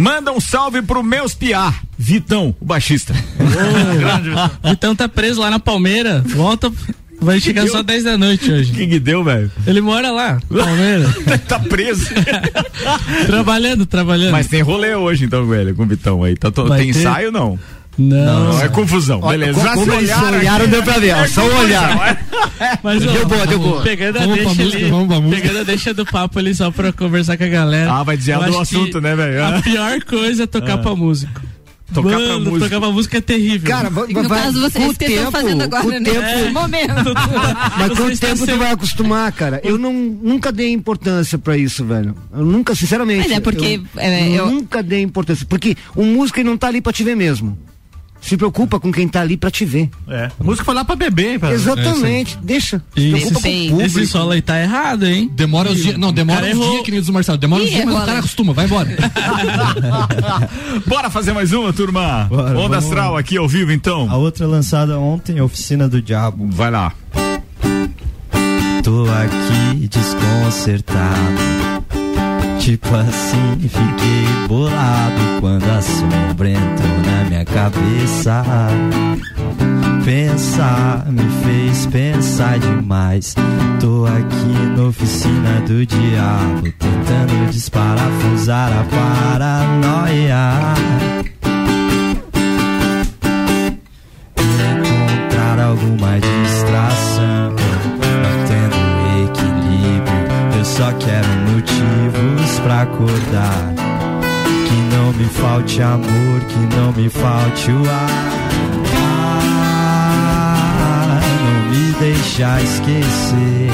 Manda 0.00 0.32
um 0.32 0.40
salve 0.40 0.80
pro 0.82 1.02
meus 1.02 1.34
piá, 1.34 1.74
Vitão, 1.98 2.54
o 2.60 2.64
baixista. 2.64 3.14
Vitão 4.62 4.94
tá 4.96 5.08
preso 5.08 5.40
lá 5.40 5.50
na 5.50 5.58
Palmeira. 5.58 6.22
Volta. 6.26 6.72
Vai 7.20 7.40
chegar 7.40 7.66
só 7.68 7.82
10 7.82 8.04
da 8.04 8.18
noite 8.18 8.50
hoje. 8.50 8.72
O 8.72 8.74
que 8.74 8.86
que 8.86 8.98
deu, 9.00 9.24
velho? 9.24 9.50
Ele 9.66 9.80
mora 9.80 10.10
lá, 10.10 10.38
Palmeira. 10.48 11.08
tá 11.48 11.58
preso. 11.58 12.06
trabalhando, 13.26 13.86
trabalhando. 13.86 14.32
Mas 14.32 14.46
tem 14.48 14.60
rolê 14.62 14.94
hoje, 14.94 15.24
então, 15.24 15.46
velho, 15.46 15.74
com 15.74 15.84
o 15.84 15.86
Vitão 15.86 16.22
aí. 16.24 16.36
Tá 16.36 16.50
to- 16.50 16.66
Vai 16.66 16.80
tem 16.80 16.92
ter? 16.92 16.98
ensaio 17.00 17.32
não? 17.32 17.58
Não. 17.96 18.52
Não, 18.52 18.60
é 18.60 18.68
confusão. 18.68 19.20
Beleza. 19.20 19.60
Já 19.62 19.74
como 19.74 19.84
se 19.92 19.96
eles 19.98 20.10
olharam 20.22 20.66
deu 20.68 20.82
pra 20.82 20.98
ver, 20.98 21.14
ó, 21.14 21.18
É 21.18 21.28
só 21.28 21.42
confusão, 21.42 21.60
olhar. 21.64 22.18
é. 22.60 22.78
Mas, 22.82 23.06
ó, 23.06 23.12
Deu 23.12 23.26
boa, 23.26 23.46
deu 23.46 23.58
boa. 23.58 23.82
Pegando 23.82 24.16
a 24.18 24.22
pra 24.22 24.34
deixa 24.34 24.48
música, 24.48 24.76
ali, 24.78 24.90
vamos 24.90 25.06
pra 25.08 25.20
música. 25.20 25.42
pegando 25.42 25.60
a 25.60 25.62
deixa 25.62 25.94
do 25.94 26.04
papo 26.04 26.38
ali 26.38 26.54
só 26.54 26.70
pra 26.70 26.92
conversar 26.92 27.36
com 27.36 27.44
a 27.44 27.48
galera. 27.48 27.92
Ah, 27.92 28.02
vai 28.02 28.16
dizer 28.16 28.36
do 28.38 28.58
assunto, 28.58 29.00
né, 29.00 29.14
velho? 29.14 29.44
A 29.44 29.62
pior 29.62 30.02
coisa 30.04 30.42
é 30.42 30.46
tocar 30.46 30.78
pra 30.78 30.94
músico. 30.96 31.40
Tocar 31.92 32.08
pra 32.08 32.18
Mano, 32.18 32.38
músico. 32.40 32.58
tocar 32.60 32.80
pra 32.80 32.90
música 32.90 33.18
é 33.18 33.20
terrível. 33.20 33.70
Cara, 33.70 33.88
vai, 33.90 34.06
No 34.08 34.28
vai, 34.28 34.42
caso, 34.42 34.60
você, 34.60 34.78
com 34.80 34.84
é 34.86 34.88
o 34.88 34.94
tempo, 34.94 35.30
fazendo 35.30 35.58
com 35.58 35.76
agora, 35.76 35.86
o 35.86 35.90
né? 35.90 36.00
tempo, 36.00 36.20
Nesse 36.22 36.50
momento. 36.50 36.94
Mas 37.78 37.88
quanto 37.96 38.10
está 38.10 38.26
tempo 38.28 38.38
tu 38.40 38.46
sendo- 38.46 38.58
vai 38.58 38.72
acostumar, 38.72 39.30
cara? 39.32 39.60
Eu 39.62 39.78
não, 39.78 39.92
nunca 39.92 40.50
dei 40.50 40.72
importância 40.72 41.38
pra 41.38 41.56
isso, 41.56 41.84
velho. 41.84 42.16
Eu 42.34 42.44
nunca, 42.44 42.74
sinceramente. 42.74 43.28
Mas 43.28 43.36
é 43.36 43.40
porque, 43.40 43.80
Eu, 43.94 44.00
é, 44.00 44.28
eu- 44.30 44.46
nunca 44.50 44.82
dei 44.82 45.02
importância. 45.02 45.46
Porque 45.48 45.76
o 45.94 46.02
músico 46.04 46.42
não 46.42 46.56
tá 46.56 46.66
ali 46.66 46.80
pra 46.80 46.92
te 46.92 47.04
ver 47.04 47.14
mesmo. 47.14 47.56
Se 48.26 48.38
preocupa 48.38 48.80
com 48.80 48.90
quem 48.90 49.06
tá 49.06 49.20
ali 49.20 49.36
pra 49.36 49.50
te 49.50 49.66
ver. 49.66 49.90
É. 50.08 50.30
A 50.40 50.42
música 50.42 50.64
foi 50.64 50.74
lá 50.74 50.82
pra 50.82 50.96
beber, 50.96 51.38
pra... 51.38 51.52
Exatamente. 51.52 52.38
Deixa. 52.42 52.82
Se 52.96 53.00
E 53.02 53.10
preocupa 53.10 53.38
esse- 53.38 53.42
com 53.42 53.66
o 53.66 53.68
público. 53.68 53.82
Esse 53.82 54.06
solo 54.06 54.30
aí 54.30 54.40
tá 54.40 54.58
errado, 54.58 55.04
hein? 55.06 55.30
Demora 55.34 55.70
os 55.70 55.82
dias. 55.82 55.98
Não, 55.98 56.10
demora 56.10 56.46
os 56.46 56.58
dias, 56.58 56.82
queridos 56.82 57.10
Marcelo. 57.10 57.36
Demora 57.36 57.62
os 57.62 57.68
dias, 57.70 57.84
mas 57.84 57.94
o 57.94 58.06
cara 58.06 58.18
acostuma, 58.20 58.54
vai 58.54 58.64
embora. 58.64 58.88
Bora 60.86 61.10
fazer 61.10 61.32
mais 61.34 61.52
uma, 61.52 61.70
turma? 61.72 62.24
Bora, 62.30 62.50
Onda 62.52 62.60
vamos 62.60 62.76
Astral 62.78 63.14
aqui 63.16 63.36
ao 63.36 63.46
vivo, 63.46 63.70
então. 63.72 64.10
A 64.10 64.16
outra 64.16 64.46
lançada 64.46 64.98
ontem, 64.98 65.38
Oficina 65.42 65.86
do 65.86 66.00
Diabo. 66.00 66.48
Vai 66.50 66.70
lá. 66.70 66.92
Tô 68.82 69.04
aqui 69.04 69.86
desconcertado. 69.88 71.04
Tipo 72.64 72.96
assim, 72.96 73.58
fiquei 73.60 74.48
bolado 74.48 75.20
quando 75.38 75.64
a 75.64 75.82
sombra 75.82 76.48
entrou 76.48 76.98
na 77.04 77.24
minha 77.28 77.44
cabeça. 77.44 78.42
Pensar 80.02 81.04
me 81.10 81.28
fez 81.44 81.84
pensar 81.84 82.58
demais. 82.58 83.34
Tô 83.78 84.06
aqui 84.06 84.78
na 84.78 84.84
oficina 84.84 85.60
do 85.68 85.84
diabo, 85.84 86.62
tentando 86.78 87.50
desparafusar 87.50 88.72
a 88.72 88.84
paranoia. 88.84 90.74
encontrar 94.38 95.58
alguma 95.60 96.18
distração, 96.18 97.13
só 100.76 100.90
quero 100.94 101.28
motivos 101.52 102.58
pra 102.64 102.82
acordar. 102.82 103.74
Que 104.66 104.96
não 104.96 105.12
me 105.12 105.24
falte 105.26 105.80
amor, 105.80 106.40
que 106.48 106.76
não 106.76 106.92
me 106.92 107.08
falte 107.08 107.70
o 107.70 107.88
ar. 107.88 108.08
Não 111.44 111.70
me 111.70 111.92
deixa 112.00 112.60
esquecer 112.60 113.70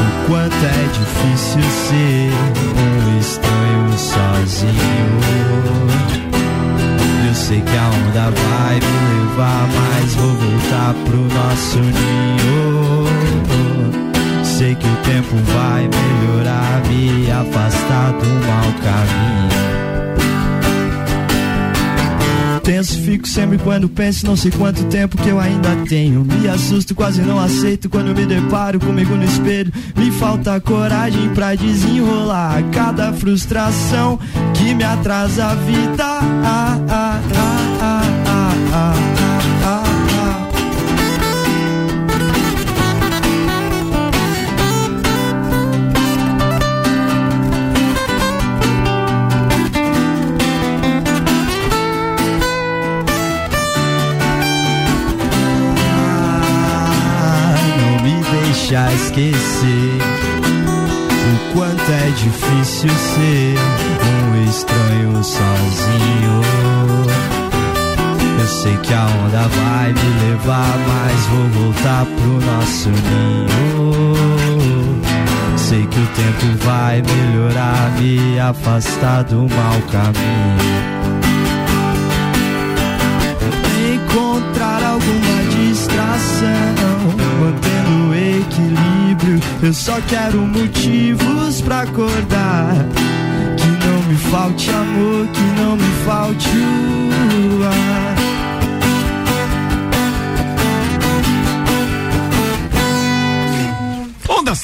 o 0.00 0.26
quanto 0.26 0.64
é 0.64 0.88
difícil 0.94 1.62
ser 1.88 2.32
um 2.80 3.20
estranho 3.20 3.98
sozinho. 3.98 5.20
Eu 7.28 7.34
sei 7.34 7.60
que 7.60 7.76
a 7.76 7.84
onda 7.84 8.30
vai 8.30 8.74
me 8.76 9.30
levar, 9.30 9.68
mas 9.74 10.14
vou 10.14 10.32
voltar 10.36 10.94
pro 11.04 11.18
nosso 11.18 11.78
ninho. 11.80 12.85
Sei 14.56 14.74
que 14.74 14.86
o 14.86 14.96
tempo 15.02 15.36
vai 15.52 15.86
melhorar, 15.86 16.82
me 16.88 17.30
afastar 17.30 18.12
do 18.12 18.26
mau 18.26 18.72
caminho. 18.82 19.36
Tenso, 22.62 22.98
fico 23.02 23.28
sempre 23.28 23.58
quando 23.58 23.86
penso, 23.86 24.24
não 24.24 24.34
sei 24.34 24.50
quanto 24.50 24.82
tempo 24.84 25.18
que 25.18 25.28
eu 25.28 25.38
ainda 25.38 25.76
tenho. 25.86 26.24
Me 26.24 26.48
assusto, 26.48 26.94
quase 26.94 27.20
não 27.20 27.38
aceito 27.38 27.90
quando 27.90 28.14
me 28.14 28.24
deparo 28.24 28.80
comigo 28.80 29.14
no 29.14 29.24
espelho. 29.24 29.70
Me 29.94 30.10
falta 30.10 30.58
coragem 30.58 31.28
pra 31.34 31.54
desenrolar 31.54 32.62
cada 32.72 33.12
frustração 33.12 34.18
que 34.54 34.74
me 34.74 34.84
atrasa 34.84 35.48
a 35.48 35.54
vida. 35.54 36.02
Ah, 36.02 36.80
ah, 36.88 37.20
ah, 37.34 37.55
esquecer 58.96 60.00
o 61.26 61.52
quanto 61.52 61.90
é 61.90 62.10
difícil 62.10 62.90
ser 62.90 63.56
um 64.08 64.48
estranho 64.48 65.22
sozinho. 65.22 66.40
Eu 68.40 68.46
sei 68.46 68.76
que 68.78 68.94
a 68.94 69.04
onda 69.06 69.48
vai 69.48 69.92
me 69.92 70.08
levar, 70.30 70.78
mas 70.88 71.26
vou 71.26 71.48
voltar 71.62 72.06
pro 72.06 72.40
nosso 72.40 72.88
ninho. 72.88 74.16
Sei 75.56 75.86
que 75.86 75.98
o 75.98 76.06
tempo 76.06 76.64
vai 76.64 77.02
melhorar, 77.02 77.90
me 77.98 78.38
afastar 78.38 79.24
do 79.24 79.48
mau 79.48 79.80
caminho. 79.90 80.95
Equilíbrio. 89.26 89.40
Eu 89.62 89.74
só 89.74 90.00
quero 90.08 90.38
motivos 90.38 91.60
pra 91.60 91.82
acordar. 91.82 92.74
Que 93.56 93.86
não 93.86 94.02
me 94.02 94.16
falte 94.16 94.70
amor, 94.70 95.26
que 95.28 95.60
não 95.60 95.76
me 95.76 95.90
falte 96.04 96.48
o 96.48 97.64
ar. 97.64 98.05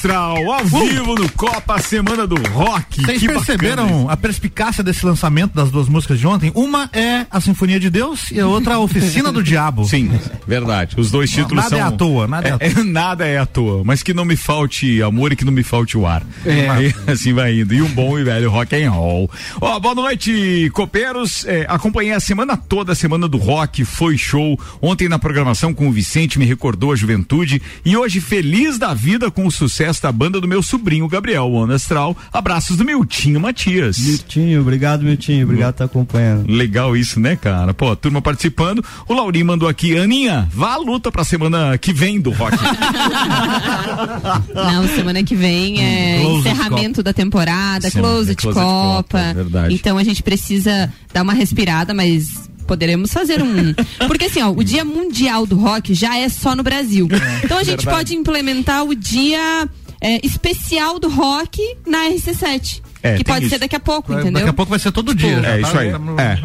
Astral, 0.03 0.51
ao 0.51 0.65
vivo 0.65 1.15
no 1.15 1.31
Copa 1.31 1.79
Semana 1.79 2.27
do 2.27 2.35
Rock. 2.49 3.01
Vocês 3.05 3.21
Que 3.21 3.27
perceberam 3.29 3.87
bacana. 3.87 4.11
a 4.11 4.17
perspicácia 4.17 4.83
desse 4.83 5.05
lançamento 5.05 5.53
das 5.53 5.71
duas 5.71 5.87
músicas 5.87 6.19
de 6.19 6.27
ontem? 6.27 6.51
Uma 6.53 6.89
é 6.91 7.25
a 7.31 7.39
Sinfonia 7.39 7.79
de 7.79 7.89
Deus 7.89 8.29
e 8.29 8.37
a 8.37 8.45
outra 8.45 8.73
a 8.73 8.79
Oficina 8.79 9.31
do 9.31 9.41
Diabo. 9.41 9.85
Sim, 9.87 10.11
verdade. 10.45 10.99
Os 10.99 11.09
dois 11.09 11.31
títulos 11.31 11.63
nada 11.63 11.69
são. 11.69 11.79
é 11.79 11.81
à 11.83 11.91
toa, 11.91 12.27
nada 12.27 12.49
é 12.49 12.51
à 12.51 12.57
é, 12.59 12.73
nada 12.83 13.25
é 13.25 13.37
à 13.37 13.45
toa. 13.45 13.81
Mas 13.85 14.03
que 14.03 14.13
não 14.13 14.25
me 14.25 14.35
falte 14.35 15.01
amor 15.01 15.31
e 15.31 15.37
que 15.37 15.45
não 15.45 15.53
me 15.53 15.63
falte 15.63 15.97
o 15.97 16.05
ar. 16.05 16.21
É. 16.45 16.91
Assim 17.09 17.31
vai 17.31 17.61
indo. 17.61 17.73
E 17.73 17.81
um 17.81 17.87
bom 17.87 18.19
e 18.19 18.25
velho 18.25 18.51
rock 18.51 18.75
and 18.75 18.91
roll. 18.91 19.31
Ó, 19.61 19.79
boa 19.79 19.95
noite, 19.95 20.69
copeiros. 20.73 21.45
É, 21.45 21.65
acompanhei 21.69 22.11
a 22.11 22.19
semana 22.19 22.57
toda, 22.57 22.91
a 22.91 22.95
semana 22.95 23.25
do 23.25 23.37
rock, 23.37 23.85
foi 23.85 24.17
show. 24.17 24.59
Ontem 24.81 25.07
na 25.07 25.17
programação 25.17 25.73
com 25.73 25.87
o 25.87 25.93
Vicente 25.93 26.37
me 26.37 26.43
recordou 26.45 26.91
a 26.91 26.95
juventude. 26.97 27.61
E 27.85 27.95
hoje, 27.95 28.19
feliz 28.19 28.77
da 28.77 28.93
vida 28.93 29.31
com 29.31 29.47
o 29.47 29.51
sucesso 29.51 29.92
da 30.01 30.11
banda 30.11 30.39
do 30.41 30.47
meu 30.47 30.61
sobrinho 30.63 31.07
Gabriel, 31.07 31.43
o 31.45 31.55
Onda 31.55 31.75
Astral. 31.75 32.15
Abraços 32.31 32.77
do 32.77 32.83
Miltinho 32.85 33.39
Matias. 33.39 33.97
Miltinho, 33.99 34.61
obrigado, 34.61 35.03
Miltinho. 35.03 35.43
Obrigado 35.45 35.73
por 35.73 35.83
estar 35.83 35.85
acompanhando. 35.85 36.51
Legal 36.51 36.95
isso, 36.97 37.19
né, 37.19 37.35
cara? 37.35 37.73
Pô, 37.73 37.91
a 37.91 37.95
turma 37.95 38.21
participando. 38.21 38.83
O 39.07 39.13
Laurinho 39.13 39.45
mandou 39.45 39.67
aqui, 39.67 39.97
Aninha, 39.97 40.47
vá 40.53 40.73
à 40.73 40.77
luta 40.77 41.11
pra 41.11 41.23
semana 41.23 41.77
que 41.77 41.93
vem 41.93 42.19
do 42.19 42.31
rock. 42.31 42.57
Não, 44.53 44.87
semana 44.89 45.23
que 45.23 45.35
vem 45.35 45.81
é 45.83 46.19
Close 46.21 46.39
encerramento 46.49 47.03
da 47.03 47.13
temporada, 47.13 47.89
Semana- 47.89 48.13
close 48.13 48.31
é 48.31 48.35
de 48.35 48.41
close 48.41 48.59
de 48.59 48.65
Copa. 48.65 49.03
Copa, 49.03 49.33
verdade. 49.33 49.73
Então 49.73 49.97
a 49.97 50.03
gente 50.03 50.21
precisa 50.23 50.91
dar 51.13 51.23
uma 51.23 51.33
respirada, 51.33 51.93
mas 51.93 52.49
poderemos 52.67 53.11
fazer 53.11 53.41
um. 53.41 53.73
Porque 54.07 54.25
assim, 54.25 54.41
ó, 54.41 54.49
o 54.51 54.63
Dia 54.63 54.85
Mundial 54.85 55.45
do 55.45 55.55
Rock 55.57 55.93
já 55.93 56.17
é 56.17 56.29
só 56.29 56.55
no 56.55 56.63
Brasil. 56.63 57.07
Então 57.43 57.57
a 57.57 57.63
gente 57.63 57.77
verdade. 57.83 57.97
pode 57.97 58.15
implementar 58.15 58.83
o 58.85 58.95
dia 58.95 59.67
é, 60.03 60.19
especial 60.23 60.99
do 60.99 61.09
rock 61.09 61.59
na 61.87 62.09
RC7. 62.09 62.81
É, 63.03 63.17
que 63.17 63.23
pode 63.25 63.41
isso. 63.41 63.49
ser 63.49 63.59
daqui 63.59 63.75
a 63.75 63.79
pouco, 63.79 64.11
Vai- 64.13 64.21
entendeu? 64.21 64.39
Daqui 64.39 64.49
a 64.49 64.53
pouco 64.53 64.69
vai 64.69 64.79
ser 64.79 64.91
todo 64.91 65.13
dia. 65.13 65.41
já 65.41 65.47
É 65.49 65.59
tá- 65.61 65.67
isso 65.67 65.77
aí. 65.77 65.87
estamos 65.87 66.17
É. 66.19 66.39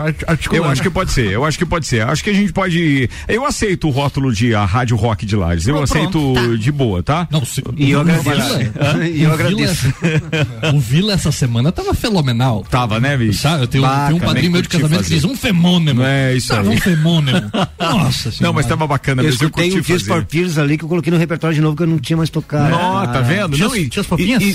Eu 0.53 0.65
acho 0.65 0.83
que 0.83 0.91
pode 0.91 1.13
ser, 1.13 1.31
eu 1.31 1.45
acho 1.45 1.57
que 1.59 1.65
pode 1.65 1.87
ser. 1.87 2.03
Acho 2.03 2.25
que 2.25 2.31
a 2.31 2.35
gente 2.35 2.53
pode. 2.53 3.09
Eu 3.29 3.45
aceito 3.47 3.87
o 3.87 3.91
rótulo 3.91 4.33
de 4.33 4.55
a 4.55 4.65
Rádio 4.65 4.97
Rock 4.97 5.25
de 5.25 5.37
Lages. 5.37 5.67
Eu 5.69 5.77
Pronto. 5.77 5.93
aceito 5.93 6.35
Tá. 6.35 6.57
de 6.57 6.73
boa, 6.73 7.03
tá? 7.03 7.29
Não, 7.31 7.45
se, 7.45 7.63
E 7.77 7.93
eu 7.93 8.01
agradeço. 8.01 8.29
Vila- 8.59 9.09
E 9.09 9.23
eu 9.23 9.31
o 9.31 9.33
agradeço. 9.33 9.95
Vila- 10.03 10.73
o 10.75 10.81
Vila 10.81 11.13
essa 11.13 11.31
semana 11.33 11.71
tava 11.71 11.95
fenomenal. 11.95 12.65
Tava, 12.69 12.99
né, 12.99 13.17
bicho? 13.17 13.39
Sabe, 13.41 13.63
eu 13.63 13.67
tenho, 13.69 13.85
Baca, 13.85 14.07
tenho 14.07 14.17
um 14.17 14.21
padrinho 14.27 14.53
meu 14.53 14.63
de 14.63 14.69
casamento 14.69 14.91
que 14.99 15.03
fazer. 15.05 15.15
diz 15.15 15.25
um 15.25 15.37
femônimo. 15.37 16.03
É, 16.03 16.35
isso 16.35 16.49
Tava 16.49 16.69
aí. 16.71 16.77
um 16.77 16.81
femônimo. 16.81 17.39
Nossa 17.79 18.31
senhora. 18.33 18.37
Não, 18.41 18.53
mas 18.53 18.67
tava 18.67 18.87
bacana 18.87 19.23
mesmo. 19.23 19.43
Eu 19.43 19.47
escutei 19.47 19.71
curti 19.71 19.81
um 19.81 19.83
Tears 19.85 20.03
for 20.07 20.27
Fears 20.29 20.59
ali 20.59 20.77
que 20.77 20.85
eu 20.85 20.89
coloquei 20.89 21.13
no 21.13 21.19
repertório 21.19 21.55
de 21.55 21.61
novo 21.61 21.77
que 21.77 21.83
eu 21.85 21.87
não 21.87 21.99
tinha 21.99 22.17
mais 22.17 22.31
tocado. 22.31 22.71
Nó, 22.71 23.07
tá 23.07 23.21
vendo? 23.21 23.57
Não, 23.57 23.77
e, 23.77 23.89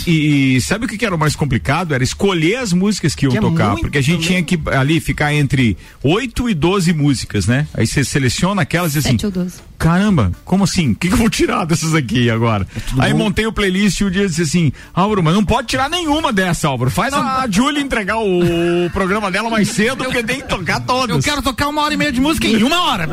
e- 0.05 0.55
e- 0.57 0.61
sabe 0.61 0.85
o 0.85 0.87
que 0.87 0.97
que 0.97 1.05
era 1.05 1.15
o 1.15 1.17
mais 1.19 1.35
complicado? 1.35 1.92
Complicado 1.93 1.95
era 1.95 2.03
escolher 2.03 2.55
as 2.57 2.73
músicas 2.73 3.15
que 3.15 3.25
iam 3.25 3.31
Que 3.31 3.37
é 3.37 3.41
tocar, 3.41 3.71
muito 3.71 3.81
porque 3.81 3.97
a 3.97 4.01
gente 4.01 4.27
tinha 4.27 4.43
que 4.43 4.59
ali 4.67 4.99
ficar 4.99 5.33
entre 5.33 5.77
8 6.03 6.49
e 6.49 6.53
12 6.53 6.93
músicas, 6.93 7.47
né? 7.47 7.67
Aí 7.73 7.85
você 7.85 8.03
seleciona 8.03 8.61
aquelas 8.63 8.95
e 8.95 8.99
assim, 8.99 9.11
Sete 9.11 9.25
ou 9.25 9.31
doze. 9.31 9.55
Caramba, 9.83 10.31
como 10.45 10.63
assim? 10.63 10.91
O 10.91 10.95
que, 10.95 11.09
que 11.09 11.13
eu 11.13 11.17
vou 11.17 11.29
tirar 11.29 11.65
dessas 11.65 11.93
aqui 11.93 12.29
agora? 12.29 12.65
É 12.97 13.03
Aí 13.03 13.13
montei 13.13 13.45
o 13.45 13.51
playlist 13.51 13.99
e 13.99 14.05
o 14.05 14.09
dia 14.09 14.25
disse 14.25 14.43
assim, 14.43 14.71
Álvaro, 14.93 15.21
mas 15.21 15.33
não 15.33 15.43
pode 15.43 15.67
tirar 15.67 15.89
nenhuma 15.89 16.31
dessa, 16.31 16.69
Álvaro. 16.69 16.89
Faz 16.89 17.13
a 17.13 17.45
Júlia 17.51 17.81
entregar 17.81 18.17
o 18.17 18.89
programa 18.93 19.29
dela 19.29 19.49
mais 19.49 19.67
cedo, 19.67 20.05
porque 20.05 20.23
tem 20.23 20.39
que 20.39 20.47
tocar 20.47 20.79
todas. 20.79 21.17
Eu 21.17 21.21
quero 21.21 21.41
tocar 21.41 21.67
uma 21.67 21.81
hora 21.81 21.93
e 21.93 21.97
meia 21.97 22.13
de 22.13 22.21
música 22.21 22.47
em 22.47 22.63
uma 22.63 22.81
hora. 22.81 23.09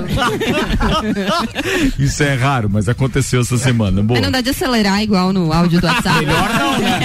Isso 1.99 2.23
é 2.23 2.35
raro, 2.35 2.71
mas 2.71 2.89
aconteceu 2.89 3.41
essa 3.41 3.59
semana. 3.59 4.01
Boa. 4.01 4.21
Mas 4.21 4.27
não 4.27 4.31
dá 4.31 4.41
de 4.41 4.51
acelerar 4.51 5.03
igual 5.03 5.33
no 5.33 5.53
áudio 5.53 5.81
do 5.81 5.89
WhatsApp. 5.89 6.21
Melhor 6.21 6.51
não, 6.55 6.79
né? 6.79 7.01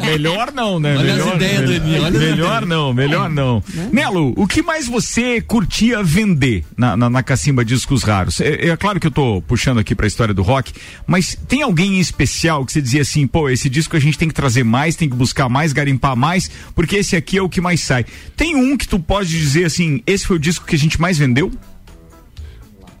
melhor 0.00 0.52
não, 0.54 0.80
né? 0.80 0.96
Olha 0.96 1.12
as 1.12 1.18
melhor, 1.18 1.36
ideias 1.36 1.82
do 1.82 2.06
as 2.06 2.12
melhor 2.12 2.64
não, 2.64 2.94
melhor 2.94 3.28
não. 3.28 3.62
Nelo, 3.92 4.32
o 4.38 4.46
que 4.46 4.62
mais 4.62 4.88
você 4.88 5.42
curtia 5.42 6.02
vender 6.02 6.64
na, 6.74 6.96
na, 6.96 7.10
na 7.10 7.22
Cacimba 7.22 7.62
Discos 7.62 8.02
Raros? 8.04 8.40
É, 8.40 8.68
é 8.68 8.76
claro 8.78 9.01
que 9.02 9.08
eu 9.08 9.10
tô 9.10 9.42
puxando 9.42 9.78
aqui 9.78 9.94
pra 9.96 10.06
história 10.06 10.32
do 10.32 10.42
rock, 10.42 10.72
mas 11.06 11.36
tem 11.48 11.62
alguém 11.62 11.96
em 11.96 12.00
especial 12.00 12.64
que 12.64 12.72
você 12.72 12.80
dizia 12.80 13.02
assim, 13.02 13.26
pô, 13.26 13.50
esse 13.50 13.68
disco 13.68 13.96
a 13.96 14.00
gente 14.00 14.16
tem 14.16 14.28
que 14.28 14.34
trazer 14.34 14.62
mais, 14.62 14.94
tem 14.94 15.10
que 15.10 15.16
buscar 15.16 15.48
mais, 15.48 15.72
garimpar 15.72 16.16
mais, 16.16 16.48
porque 16.74 16.96
esse 16.96 17.16
aqui 17.16 17.36
é 17.36 17.42
o 17.42 17.48
que 17.48 17.60
mais 17.60 17.80
sai. 17.80 18.06
Tem 18.36 18.54
um 18.54 18.76
que 18.76 18.86
tu 18.86 19.00
pode 19.00 19.28
dizer 19.28 19.64
assim, 19.64 20.00
esse 20.06 20.24
foi 20.24 20.36
o 20.36 20.38
disco 20.38 20.64
que 20.64 20.76
a 20.76 20.78
gente 20.78 21.00
mais 21.00 21.18
vendeu? 21.18 21.50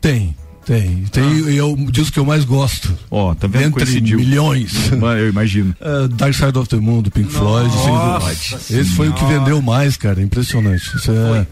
Tem, 0.00 0.34
tem. 0.66 1.04
Tem 1.12 1.48
e 1.48 1.56
é 1.56 1.62
o 1.62 1.76
disco 1.76 2.14
que 2.14 2.18
eu 2.18 2.24
mais 2.24 2.44
gosto. 2.44 2.96
Ó, 3.08 3.32
tá 3.34 3.46
vendo? 3.46 3.66
Entre 3.66 3.84
Coincidiu. 3.84 4.18
milhões. 4.18 4.90
Eu 4.90 5.28
imagino. 5.28 5.74
Uh, 5.80 6.08
Dark 6.08 6.34
Side 6.34 6.58
of 6.58 6.68
the 6.68 6.76
Moon, 6.76 7.02
do 7.02 7.10
Pink 7.10 7.32
Floyd, 7.32 7.70
sem 7.72 7.92
dúvida. 7.92 8.80
Esse 8.80 8.96
foi 8.96 9.08
o 9.08 9.12
que 9.12 9.24
vendeu 9.24 9.62
mais, 9.62 9.96
cara. 9.96 10.20
Impressionante. 10.20 10.96
Isso 10.96 11.12
é, 11.12 11.46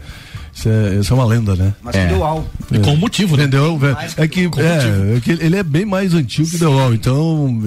isso 0.53 0.67
é, 0.69 0.95
isso 0.99 1.13
é 1.13 1.15
uma 1.15 1.25
lenda, 1.25 1.55
né? 1.55 1.73
Mas 1.81 1.95
é. 1.95 2.07
deu 2.07 2.23
al. 2.23 2.45
E 2.71 2.79
com 2.79 2.95
motivo, 2.95 3.35
né? 3.37 3.43
Vendeu, 3.43 3.79
é 4.17 4.27
que, 4.27 4.41
é, 4.57 5.15
é 5.17 5.19
que 5.19 5.31
ele 5.31 5.55
é 5.55 5.63
bem 5.63 5.85
mais 5.85 6.13
antigo 6.13 6.49
que 6.49 6.57
The 6.59 6.65
Wall, 6.67 6.93
então. 6.93 7.61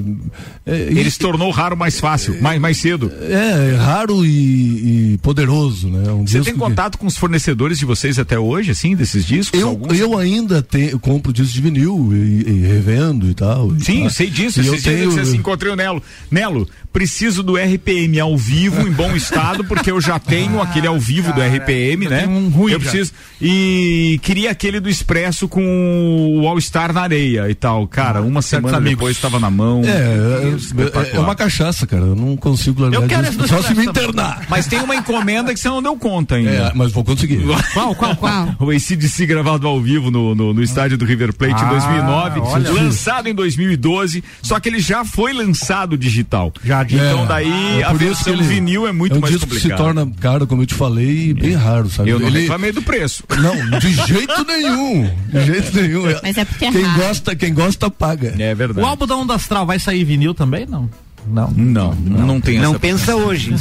é, 0.66 0.76
Ele 0.90 1.10
se 1.10 1.18
tornou 1.18 1.50
raro 1.50 1.76
mais 1.76 1.98
fácil, 2.00 2.40
mais, 2.42 2.60
mais 2.60 2.76
cedo. 2.76 3.10
é, 3.20 3.72
é 3.72 3.76
raro 3.76 4.24
e, 4.24 5.14
e 5.14 5.18
poderoso, 5.18 5.88
né? 5.88 6.10
Um 6.12 6.26
Você 6.26 6.40
tem 6.40 6.52
que- 6.54 6.58
contato 6.60 6.98
com 6.98 7.06
os 7.06 7.16
fornecedores 7.16 7.78
de 7.78 7.84
vocês 7.84 8.18
até 8.18 8.38
hoje, 8.38 8.70
assim, 8.70 8.94
desses 8.94 9.24
discos? 9.24 9.58
Eu, 9.60 9.68
Alguns? 9.68 9.98
eu 9.98 10.16
ainda 10.18 10.62
tenho, 10.62 10.90
eu 10.90 10.98
compro 10.98 11.32
disco 11.32 11.52
de 11.54 11.60
vinil 11.60 12.10
e, 12.12 12.44
e 12.50 12.66
revendo 12.66 13.28
e 13.30 13.34
tal. 13.34 13.74
e 13.74 13.82
Sim, 13.84 13.94
tal. 13.96 14.04
eu 14.04 14.10
sei 14.10 14.30
disso. 14.30 14.60
E 14.60 14.66
eu 14.66 14.74
Esses 14.74 14.84
dias 14.84 14.94
tenho, 14.94 15.04
eu 15.04 15.08
disse 15.10 15.20
assim, 15.20 15.36
encontrei 15.38 15.72
o 15.72 15.76
Nelo. 15.76 16.02
Nelo, 16.30 16.68
preciso 16.94 17.42
do 17.42 17.56
RPM 17.56 18.20
ao 18.20 18.38
vivo, 18.38 18.86
em 18.86 18.92
bom 18.92 19.16
estado, 19.16 19.64
porque 19.64 19.90
eu 19.90 20.00
já 20.00 20.16
tenho 20.20 20.62
aquele 20.62 20.86
ao 20.86 20.98
vivo 20.98 21.32
do 21.32 21.40
RPM, 21.40 22.08
né? 22.08 22.24
um 22.24 22.48
ruim 22.48 22.72
eu 22.72 22.78
já. 22.80 22.88
preciso. 22.88 23.12
E 23.42 24.20
queria 24.22 24.52
aquele 24.52 24.78
do 24.78 24.88
Expresso 24.88 25.48
com 25.48 26.38
o 26.40 26.46
All 26.46 26.58
Star 26.60 26.92
na 26.92 27.00
areia 27.02 27.50
e 27.50 27.54
tal. 27.54 27.88
Cara, 27.88 28.22
uma 28.22 28.40
semana 28.40 28.76
amigos. 28.76 28.96
depois 28.96 29.16
estava 29.16 29.40
na 29.40 29.50
mão. 29.50 29.82
É, 29.84 29.88
é, 29.88 31.12
é, 31.12 31.16
é 31.16 31.18
uma 31.18 31.34
cachaça, 31.34 31.84
cara. 31.84 32.04
Eu 32.04 32.14
não 32.14 32.36
consigo 32.36 32.80
largar 32.80 33.02
Eu 33.02 33.08
quero 33.08 33.28
disso, 33.28 33.48
só 33.48 33.60
se 33.60 33.74
me 33.74 33.86
internar. 33.86 34.46
Mas 34.48 34.66
tem 34.68 34.78
uma 34.80 34.94
encomenda 34.94 35.52
que 35.52 35.58
você 35.58 35.68
não 35.68 35.82
deu 35.82 35.96
conta 35.96 36.36
ainda. 36.36 36.50
É, 36.50 36.72
mas 36.76 36.92
vou 36.92 37.02
conseguir. 37.02 37.42
Qual, 37.72 37.92
qual, 37.96 38.14
qual? 38.14 38.54
O 38.60 38.70
ACDC 38.70 39.26
gravado 39.26 39.66
ao 39.66 39.80
vivo 39.80 40.12
no, 40.12 40.32
no, 40.32 40.54
no 40.54 40.62
estádio 40.62 40.96
do 40.96 41.04
River 41.04 41.34
Plate 41.34 41.60
em 41.60 41.66
Ah, 41.66 41.70
2009, 41.70 42.40
olha. 42.40 42.70
lançado 42.72 43.28
em 43.28 43.34
2012, 43.34 44.22
só 44.40 44.60
que 44.60 44.68
ele 44.68 44.78
já 44.78 45.04
foi 45.04 45.32
lançado 45.32 45.98
digital. 45.98 46.52
Já 46.64 46.83
digital. 46.84 47.12
Então 47.14 47.26
daí 47.26 47.80
É 47.80 47.84
a 47.84 47.90
por 47.90 47.96
isso 48.02 48.04
versão 48.24 48.24
que 48.24 48.30
ele- 48.40 48.48
vinil 48.48 48.86
é 48.86 48.92
muito 48.92 49.14
é 49.14 49.18
um 49.18 49.20
mais 49.20 49.34
disco 49.34 49.50
que 49.50 49.60
se 49.60 49.68
torna 49.70 50.06
caro, 50.20 50.46
como 50.46 50.62
eu 50.62 50.66
te 50.66 50.74
falei, 50.74 51.30
e 51.30 51.34
bem 51.34 51.52
raro, 51.54 51.88
sabe? 51.90 52.10
Eu 52.10 52.18
não 52.20 52.26
Ele- 52.28 52.40
reclamei 52.42 52.72
do 52.72 52.82
preço. 52.82 53.24
Não, 53.38 53.78
de 53.78 53.92
jeito 53.92 54.44
nenhum. 54.46 55.10
De 55.28 55.44
jeito 55.46 55.76
nenhum. 55.76 56.02
Mas 56.22 56.36
é 56.38 56.44
porque 56.44 56.64
é 56.66 56.72
quem 56.72 56.82
raro. 56.82 57.02
gosta, 57.02 57.36
quem 57.36 57.54
gosta 57.54 57.90
paga. 57.90 58.34
É 58.38 58.54
verdade. 58.54 58.80
O 58.80 58.88
álbum 58.88 59.06
da 59.06 59.16
Onda 59.16 59.34
Astral 59.34 59.66
vai 59.66 59.78
sair 59.78 60.04
vinil 60.04 60.34
também? 60.34 60.66
Não. 60.66 60.88
Não. 61.26 61.50
Não, 61.56 61.94
não, 61.94 62.40
tem 62.40 62.58
Não 62.58 62.70
essa 62.70 62.78
pensa 62.78 63.16
hoje. 63.16 63.54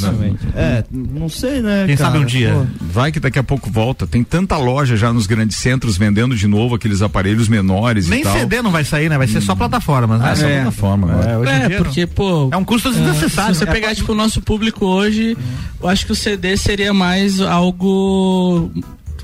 É, 0.56 0.84
não 0.92 1.30
sei, 1.30 1.62
né? 1.62 1.86
Quem 1.88 1.96
cara? 1.96 2.12
sabe 2.12 2.24
um 2.24 2.26
dia. 2.28 2.54
Pô, 2.54 2.86
Vai 2.86 3.12
que 3.12 3.20
daqui 3.20 3.40
a 3.40 3.44
pouco 3.44 3.70
volta. 3.72 4.06
Tem 4.06 4.24
tanta 4.24 4.58
loja 4.58 4.96
já 4.98 5.12
nos 5.14 5.26
grandes 5.26 5.58
centros 5.58 5.98
vendendo 5.98 6.36
de 6.36 6.48
novo 6.48 6.76
aqueles 6.76 7.02
aparelhos 7.02 7.48
menores 7.48 8.08
Nem 8.08 8.20
e 8.22 8.24
tal. 8.24 8.38
CD 8.38 8.62
não 8.62 8.72
vai 8.72 8.84
sair, 8.84 9.10
né? 9.10 9.18
Vai 9.18 9.28
ser 9.28 9.42
só 9.42 9.56
plataformas, 9.56 10.20
né? 10.20 10.30
Ah, 10.32 10.36
só 10.36 10.48
plataforma, 10.48 11.08
né? 11.08 11.24
É, 11.50 11.64
É, 11.64 11.68
dia 11.70 11.78
porque, 11.78 12.06
pô. 12.08 12.50
É 12.52 12.58
um 12.58 12.64
custo 12.66 12.90
é, 12.90 12.92
desnecessário. 12.92 13.56
Se 13.56 13.60
você 13.60 13.70
É 13.70 13.72
pegar, 13.72 13.88
pra- 13.88 13.96
tipo, 13.96 14.12
o 14.12 14.16
nosso 14.16 14.42
público 14.42 14.86
hoje, 14.86 15.38
eu 15.82 15.88
acho 15.88 16.06
que 16.06 16.12
o 16.12 16.16
CD 16.16 16.58
seria 16.58 16.94
mais 16.94 17.40
algo 17.40 18.72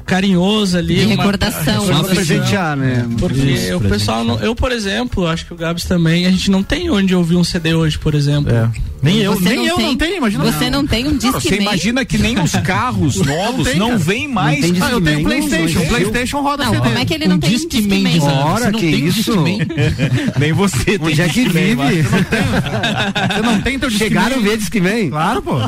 carinhoso 0.10 0.78
ali. 0.78 0.96
De 0.96 1.06
uma- 1.06 1.16
recordação. 1.16 1.64
Só 1.86 1.94
recordação. 1.94 2.16
presentear, 2.16 2.76
né? 2.76 3.06
Porque 3.20 3.36
Isso, 3.40 3.78
o 3.78 3.82
pessoal, 3.82 4.24
não, 4.24 4.40
eu, 4.40 4.56
por 4.56 4.72
exemplo, 4.72 5.28
acho 5.28 5.46
que 5.46 5.54
o 5.54 5.58
Gabs 5.58 5.84
também, 5.86 6.26
a 6.26 6.32
gente 6.32 6.50
não 6.50 6.64
tem 6.64 6.90
onde 6.90 7.14
ouvir 7.16 7.36
um 7.36 7.44
CD 7.44 7.74
hoje, 7.74 7.98
por 7.98 8.14
exemplo. 8.16 8.52
É. 8.52 8.70
Nem 9.02 9.20
eu, 9.20 9.32
Você 9.34 9.48
nem 9.48 9.66
eu 9.66 9.80
não 9.80 9.96
tenho, 9.96 10.18
imagina. 10.18 10.44
Você 10.44 10.70
não 10.70 10.86
tem 10.86 11.08
um 11.08 11.12
Não, 11.12 11.18
disque 11.18 11.40
Você 11.50 11.56
imagina 11.56 12.04
que 12.04 12.18
nem 12.18 12.38
os 12.38 12.52
carros 12.60 13.16
novos 13.16 13.70
tem, 13.70 13.80
não 13.80 13.88
cara. 13.92 14.00
vêm 14.00 14.28
mais. 14.28 14.60
tem 14.60 14.74
Ah, 14.82 14.90
eu 14.92 15.00
tenho 15.00 15.24
Playstation. 15.24 15.80
não, 15.80 15.86
não, 15.86 15.90
Playstation 15.90 16.42
roda 16.42 16.66
Não, 16.66 16.72
CD. 16.74 16.84
como 16.84 16.98
é 16.98 17.06
que 17.06 17.14
ele 17.14 17.28
não 17.30 17.36
um 17.38 17.40
tem 17.40 17.50
um 17.50 17.54
Discman 17.54 17.82
Discman? 18.04 18.12
de 18.12 18.20
zero. 18.20 18.36
Ora, 18.36 18.72
não 18.72 18.80
que 18.80 18.92
tem 18.92 19.04
um 19.04 19.08
isso? 19.08 19.34
Nem 20.38 20.52
você 20.52 20.84
tem. 20.84 21.00
Onde 21.02 21.22
é 21.22 21.30
que 21.30 21.48
vive? 21.48 22.04
Você 22.04 23.42
não 23.42 23.62
tem 23.62 23.80
teu? 23.80 23.90
Chegaram 23.90 24.36
a 24.38 24.40
ver 24.40 24.58
diz 24.58 24.68
que 24.70 24.80
vem? 24.82 25.10
Claro, 25.10 25.42
pô. 25.42 25.60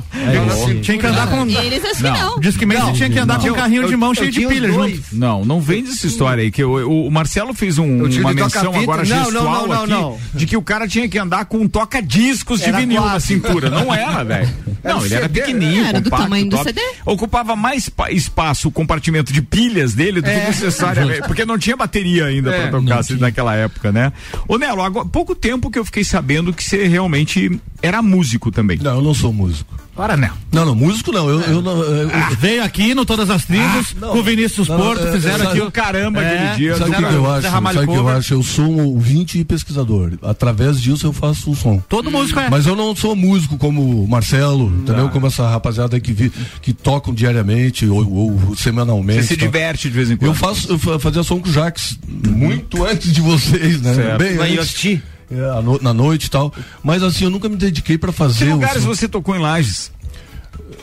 tinha 0.82 0.98
que 0.98 1.06
andar 1.06 1.28
com... 1.28 1.46
Eles 1.48 1.86
acho 1.86 1.96
que 1.98 2.04
não. 2.04 2.39
Discman 2.39 2.80
você 2.82 2.92
tinha 2.94 3.10
que 3.10 3.20
andar 3.20 3.39
com 3.39 3.48
um 3.50 3.54
carrinho 3.54 3.88
de 3.88 3.96
mão 3.96 4.14
cheio 4.14 4.31
de 4.32 4.38
tinha 4.38 4.48
os 4.48 4.54
pilha 4.54 4.72
dois. 4.72 4.96
junto. 4.96 5.08
Não, 5.14 5.46
não 5.46 5.62
vende 5.62 5.90
essa 5.90 6.08
história 6.08 6.42
aí. 6.44 6.52
Que 6.52 6.64
o, 6.64 6.88
o- 6.90 7.08
o 7.08 7.12
Marcelo 7.12 7.54
fez 7.54 7.78
um- 7.78 7.86
uma 8.00 8.10
de 8.10 8.20
menção 8.22 8.74
agora 8.80 9.04
Não, 9.04 9.16
não, 9.18 9.24
gestual 9.26 9.68
não, 9.68 9.68
não, 9.68 9.82
aqui 9.84 9.92
não. 9.92 10.18
de 10.34 10.46
que 10.46 10.58
o 10.58 10.62
cara 10.62 10.88
tinha 10.88 11.08
que 11.08 11.18
andar 11.20 11.46
com 11.46 11.58
um 11.60 11.68
toca-discos 11.68 12.62
de 12.62 12.72
vinil 12.72 13.02
na 13.06 13.20
cintura. 13.20 13.70
Não 13.70 13.94
era, 13.94 14.24
velho. 14.24 14.50
Não, 14.84 15.06
ele 15.06 15.14
era 15.14 15.30
pequenininho, 15.30 15.86
Era 15.86 16.00
do 16.00 16.06
compacto, 16.06 16.24
tamanho 16.26 16.46
do 16.50 16.58
top. 16.58 16.64
CD. 16.70 16.82
Ocupava 17.06 17.56
mais 17.56 17.88
pa- 17.90 18.12
espaço 18.12 18.68
o 18.68 18.72
compartimento 18.72 19.32
de 19.32 19.42
pilhas 19.42 19.94
dele 19.94 20.22
do 20.22 20.30
que 20.30 20.36
necessariamente. 20.36 21.22
Porque 21.28 21.46
não 21.46 21.58
tinha 21.58 21.76
bateria 21.78 22.26
ainda 22.26 22.50
É, 22.52 22.62
pra 22.68 22.80
tocar 22.80 23.00
assim, 23.00 23.16
naquela 23.18 23.56
época, 23.56 23.92
né? 23.92 24.12
Ô, 24.48 24.58
Nelo, 24.58 24.82
agora, 24.82 25.06
pouco 25.08 25.36
tempo 25.36 25.70
que 25.70 25.78
eu 25.78 25.86
fiquei 25.86 26.04
sabendo 26.04 26.52
que 26.54 26.64
você 26.64 26.88
realmente 26.88 27.60
era 27.82 28.02
músico 28.02 28.52
também. 28.52 28.78
Não, 28.82 28.96
eu 28.96 29.02
não 29.02 29.14
sou 29.14 29.32
músico. 29.32 29.74
Para, 29.96 30.16
não. 30.16 30.30
Não, 30.52 30.66
não, 30.66 30.74
músico 30.76 31.12
não. 31.12 31.30
Eu, 31.30 31.42
eu 31.42 31.62
não. 31.62 31.82
eu- 31.82 32.10
eu- 32.10 32.36
Veio 32.39 32.64
aqui 32.64 32.96
no 32.96 33.06
Todas 33.06 33.30
as 33.30 33.46
Tribos, 33.46 33.94
não. 34.00 34.10
com 34.14 34.20
o 34.20 34.24
Vinícius 34.24 34.68
Não, 34.70 34.78
Porto, 34.78 35.06
é, 35.06 35.12
fizeram 35.12 35.50
aqui 35.50 35.60
o 35.62 35.70
Caramba, 35.72 36.24
É, 36.24 36.38
aquele 36.38 36.56
dia. 36.56 36.78
Sabe 36.78 36.92
o 36.92 36.94
que, 36.94 37.00
que 37.06 37.14
eu 37.14 37.32
acho? 37.32 37.50
Sabe 37.50 37.78
o 37.80 37.88
que 37.88 37.96
eu 37.96 38.08
acho? 38.08 38.34
Eu 38.34 38.44
sou 38.44 38.66
um 38.66 38.86
ouvinte 38.86 39.38
e 39.38 39.44
pesquisador. 39.44 40.14
Através 40.24 40.82
disso 40.82 41.06
eu 41.06 41.14
faço 41.14 41.52
o 41.52 41.56
som. 41.56 41.82
Todo 41.89 42.10
músico 42.10 42.39
é. 42.39 42.50
Mas 42.50 42.66
eu 42.66 42.76
não 42.76 42.96
sou 42.96 43.16
músico 43.16 43.58
como 43.58 44.04
o 44.04 44.08
Marcelo, 44.08 44.68
entendeu? 44.82 45.10
Como 45.10 45.28
essa 45.28 45.48
rapaziada 45.50 45.96
aí 45.98 46.02
que, 46.02 46.14
vi, 46.14 46.32
que 46.62 46.74
tocam 46.74 47.14
diariamente 47.14 47.86
ou, 47.86 48.10
ou 48.12 48.56
semanalmente. 48.56 49.24
Você 49.24 49.28
se 49.34 49.38
tal. 49.38 49.48
diverte 49.48 49.89
de 49.89 49.96
vez 49.96 50.10
em 50.10 50.16
quando. 50.18 50.30
Eu 50.32 50.34
faço, 50.36 50.72
eu 50.72 50.80
fa- 50.80 51.00
fazia 51.00 51.22
som 51.24 51.39
com 51.39 51.50
o 51.50 51.52
Jax 51.52 51.98
muito 52.30 52.84
antes 52.86 53.12
de 53.12 53.20
vocês, 53.22 53.82
né? 53.82 53.94
Certo. 53.94 54.18
Bem 54.18 54.38
Vai 54.38 54.58
antes? 54.58 55.00
É, 55.32 55.62
no- 55.62 55.80
na 55.82 55.94
noite 55.94 56.26
e 56.26 56.30
tal. 56.30 56.54
Mas 56.84 57.02
assim, 57.04 57.24
eu 57.26 57.30
nunca 57.30 57.48
me 57.50 57.56
dediquei 57.56 57.98
Que 58.12 58.18
fazer 58.18 58.46
o 58.50 58.54
lugares 58.56 58.84
você 58.84 59.08
tocou 59.08 59.36
em 59.36 59.40
Lages? 59.40 59.92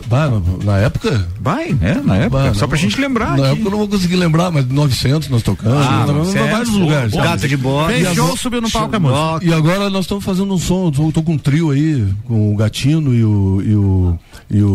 Bah, 0.07 0.31
na, 0.65 0.79
época? 0.79 1.29
Vai, 1.39 1.77
é, 1.83 1.95
na 2.03 2.17
época. 2.17 2.45
Bah, 2.45 2.55
Só 2.55 2.63
não- 2.63 2.69
pra 2.71 2.79
gente 2.79 2.99
lembrar. 2.99 3.37
Na 3.37 3.45
aqui. 3.45 3.53
época 3.53 3.67
eu 3.67 3.71
não 3.71 3.79
vou 3.79 3.89
conseguir 3.89 4.17
lembrar, 4.17 4.51
mas 4.51 4.67
900 4.67 5.29
nós 5.29 5.43
tocamos. 5.43 5.87
Ah, 5.87 6.07
nós- 6.07 6.29
certo. 6.29 6.51
vários 6.51 6.71
lugares. 6.75 7.13
sabe? 7.13 7.27
Gato 7.29 7.49
de 7.49 7.57
bola. 7.59 7.93
Agora- 8.11 8.37
subiu 8.37 8.61
no 8.63 8.71
palco 8.71 8.97
a 8.97 8.99
música. 9.01 9.45
E 9.45 9.53
agora 9.53 9.91
nós 9.91 10.05
estamos 10.07 10.25
fazendo 10.25 10.53
um 10.55 10.59
som, 10.59 10.91
eu 10.97 11.13
tô 11.13 11.23
com 11.23 11.35
um 11.35 11.39
trio 11.39 11.71
aí, 11.71 12.07
com 12.25 12.55
o 12.55 12.57
Gatino 12.57 13.15
e 13.15 13.23
o, 13.23 13.63
e 13.63 13.75
o, 13.75 14.19
e 14.51 14.63
o, 14.63 14.69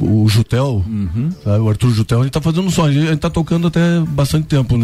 o, 0.00 0.22
o 0.24 0.28
Jutel, 0.28 0.84
Uhum. 0.86 1.30
sabe, 1.44 1.58
o 1.60 1.68
Arthur 1.68 1.90
Jutel, 1.90 2.20
a 2.20 2.22
gente 2.24 2.32
tá 2.32 2.40
fazendo 2.40 2.66
um 2.66 2.70
som, 2.70 2.86
a 2.86 2.92
gente, 2.92 3.06
a 3.06 3.10
gente 3.10 3.20
tá 3.20 3.30
tocando 3.30 3.68
até 3.68 4.00
bastante 4.08 4.46
tempo, 4.46 4.74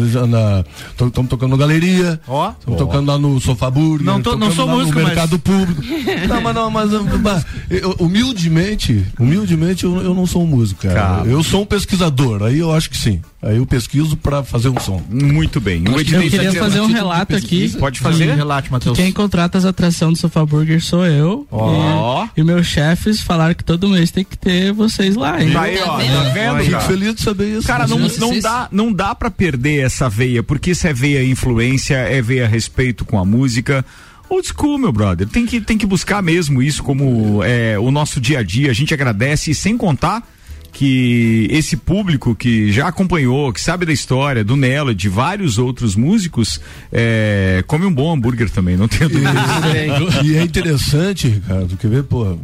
estamos 1.05 1.29
tocando 1.29 1.51
na 1.51 1.57
galeria, 1.57 2.19
estamos 2.59 2.77
tocando 2.79 3.07
lá 3.11 3.17
no 3.17 3.39
Sofá 3.39 3.69
Burger, 3.69 4.05
Não 4.05 4.21
tô- 4.21 4.35
não 4.37 4.51
sou 4.51 4.67
músico, 4.67 4.97
no 4.99 5.03
mas- 5.05 5.13
mercado 5.15 5.39
público. 5.39 5.81
não, 6.27 6.41
mas 6.41 6.55
não, 6.55 6.71
mas 6.71 6.89
bah, 7.21 7.43
eu- 7.69 7.95
humildemente, 7.99 9.05
humildemente 9.19 9.83
eu, 9.83 9.97
eu 10.01 10.13
não 10.13 10.25
sou 10.25 10.43
um 10.43 10.47
músico, 10.47 10.83
cara. 10.83 10.93
Cara. 10.95 11.27
Eu 11.29 11.43
sou 11.43 11.61
um 11.63 11.65
pesquisador, 11.65 12.43
aí 12.43 12.59
eu 12.59 12.71
acho 12.73 12.89
que 12.89 12.97
sim. 12.97 13.21
Aí 13.41 13.55
eu 13.55 13.65
pesquiso 13.65 14.17
pra 14.17 14.43
fazer 14.43 14.67
um 14.67 14.77
som. 14.81 15.01
Muito 15.09 15.61
bem. 15.61 15.81
Eu 15.85 15.99
Ednei 16.01 16.29
queria 16.29 16.51
fazer 16.51 16.81
um 16.81 16.87
relato 16.87 17.37
aqui. 17.37 17.69
Pode 17.77 18.01
fazer? 18.01 18.35
Relate, 18.35 18.69
Matheus. 18.69 18.97
Quem 18.97 19.13
contrata 19.13 19.57
as 19.57 19.63
atrações 19.63 20.13
do 20.13 20.17
Sofá 20.17 20.45
Burger 20.45 20.83
sou 20.83 21.05
eu. 21.05 21.47
Ó. 21.49 22.27
E, 22.35 22.41
e 22.41 22.43
meus 22.43 22.67
chefes 22.67 23.21
falaram 23.21 23.55
que 23.55 23.63
todo 23.63 23.87
mês 23.87 24.11
tem 24.11 24.25
que 24.25 24.37
ter 24.37 24.73
vocês 24.73 25.15
lá, 25.15 25.41
hein? 25.41 25.53
Tá 25.53 25.61
aí, 25.61 25.79
ó. 25.79 25.85
Tá 25.85 26.29
vendo, 26.33 26.59
Fico 26.59 26.71
cara? 26.71 26.83
feliz 26.83 27.15
de 27.15 27.21
saber 27.21 27.57
isso. 27.57 27.67
Cara, 27.67 27.87
não, 27.87 27.97
não, 27.97 28.39
dá, 28.41 28.67
não 28.71 28.91
dá 28.91 29.15
pra 29.15 29.31
perder 29.31 29.85
essa 29.85 30.09
veia, 30.09 30.43
porque 30.43 30.71
isso 30.71 30.85
é 30.85 30.93
veia 30.93 31.23
influência, 31.23 31.95
é 31.95 32.21
veia 32.21 32.45
respeito 32.45 33.05
com 33.05 33.17
a 33.17 33.23
música. 33.23 33.85
Old 34.29 34.47
school, 34.47 34.77
meu 34.77 34.91
brother. 34.91 35.27
Tem 35.27 35.45
que, 35.45 35.61
tem 35.61 35.77
que 35.77 35.85
buscar 35.85 36.21
mesmo 36.21 36.61
isso 36.61 36.83
como 36.83 37.41
é, 37.41 37.79
o 37.79 37.89
nosso 37.89 38.19
dia 38.19 38.39
a 38.39 38.43
dia. 38.43 38.69
A 38.69 38.73
gente 38.73 38.93
agradece, 38.93 39.53
sem 39.55 39.77
contar 39.77 40.27
que 40.71 41.47
esse 41.51 41.75
público 41.75 42.35
que 42.35 42.71
já 42.71 42.87
acompanhou, 42.87 43.51
que 43.51 43.61
sabe 43.61 43.85
da 43.85 43.91
história 43.93 44.43
do 44.43 44.55
Nelo, 44.55 44.93
de 44.93 45.09
vários 45.09 45.57
outros 45.57 45.95
músicos, 45.95 46.61
é, 46.91 47.63
come 47.67 47.85
um 47.85 47.93
bom 47.93 48.13
hambúrguer 48.13 48.49
também, 48.49 48.77
não 48.77 48.87
tenho 48.87 49.09
dúvida. 49.09 49.31
e 50.23 50.35
é 50.35 50.43
interessante, 50.43 51.27
Ricardo, 51.27 51.77
quer 51.77 51.89
ver, 51.89 52.03
pô, 52.03 52.37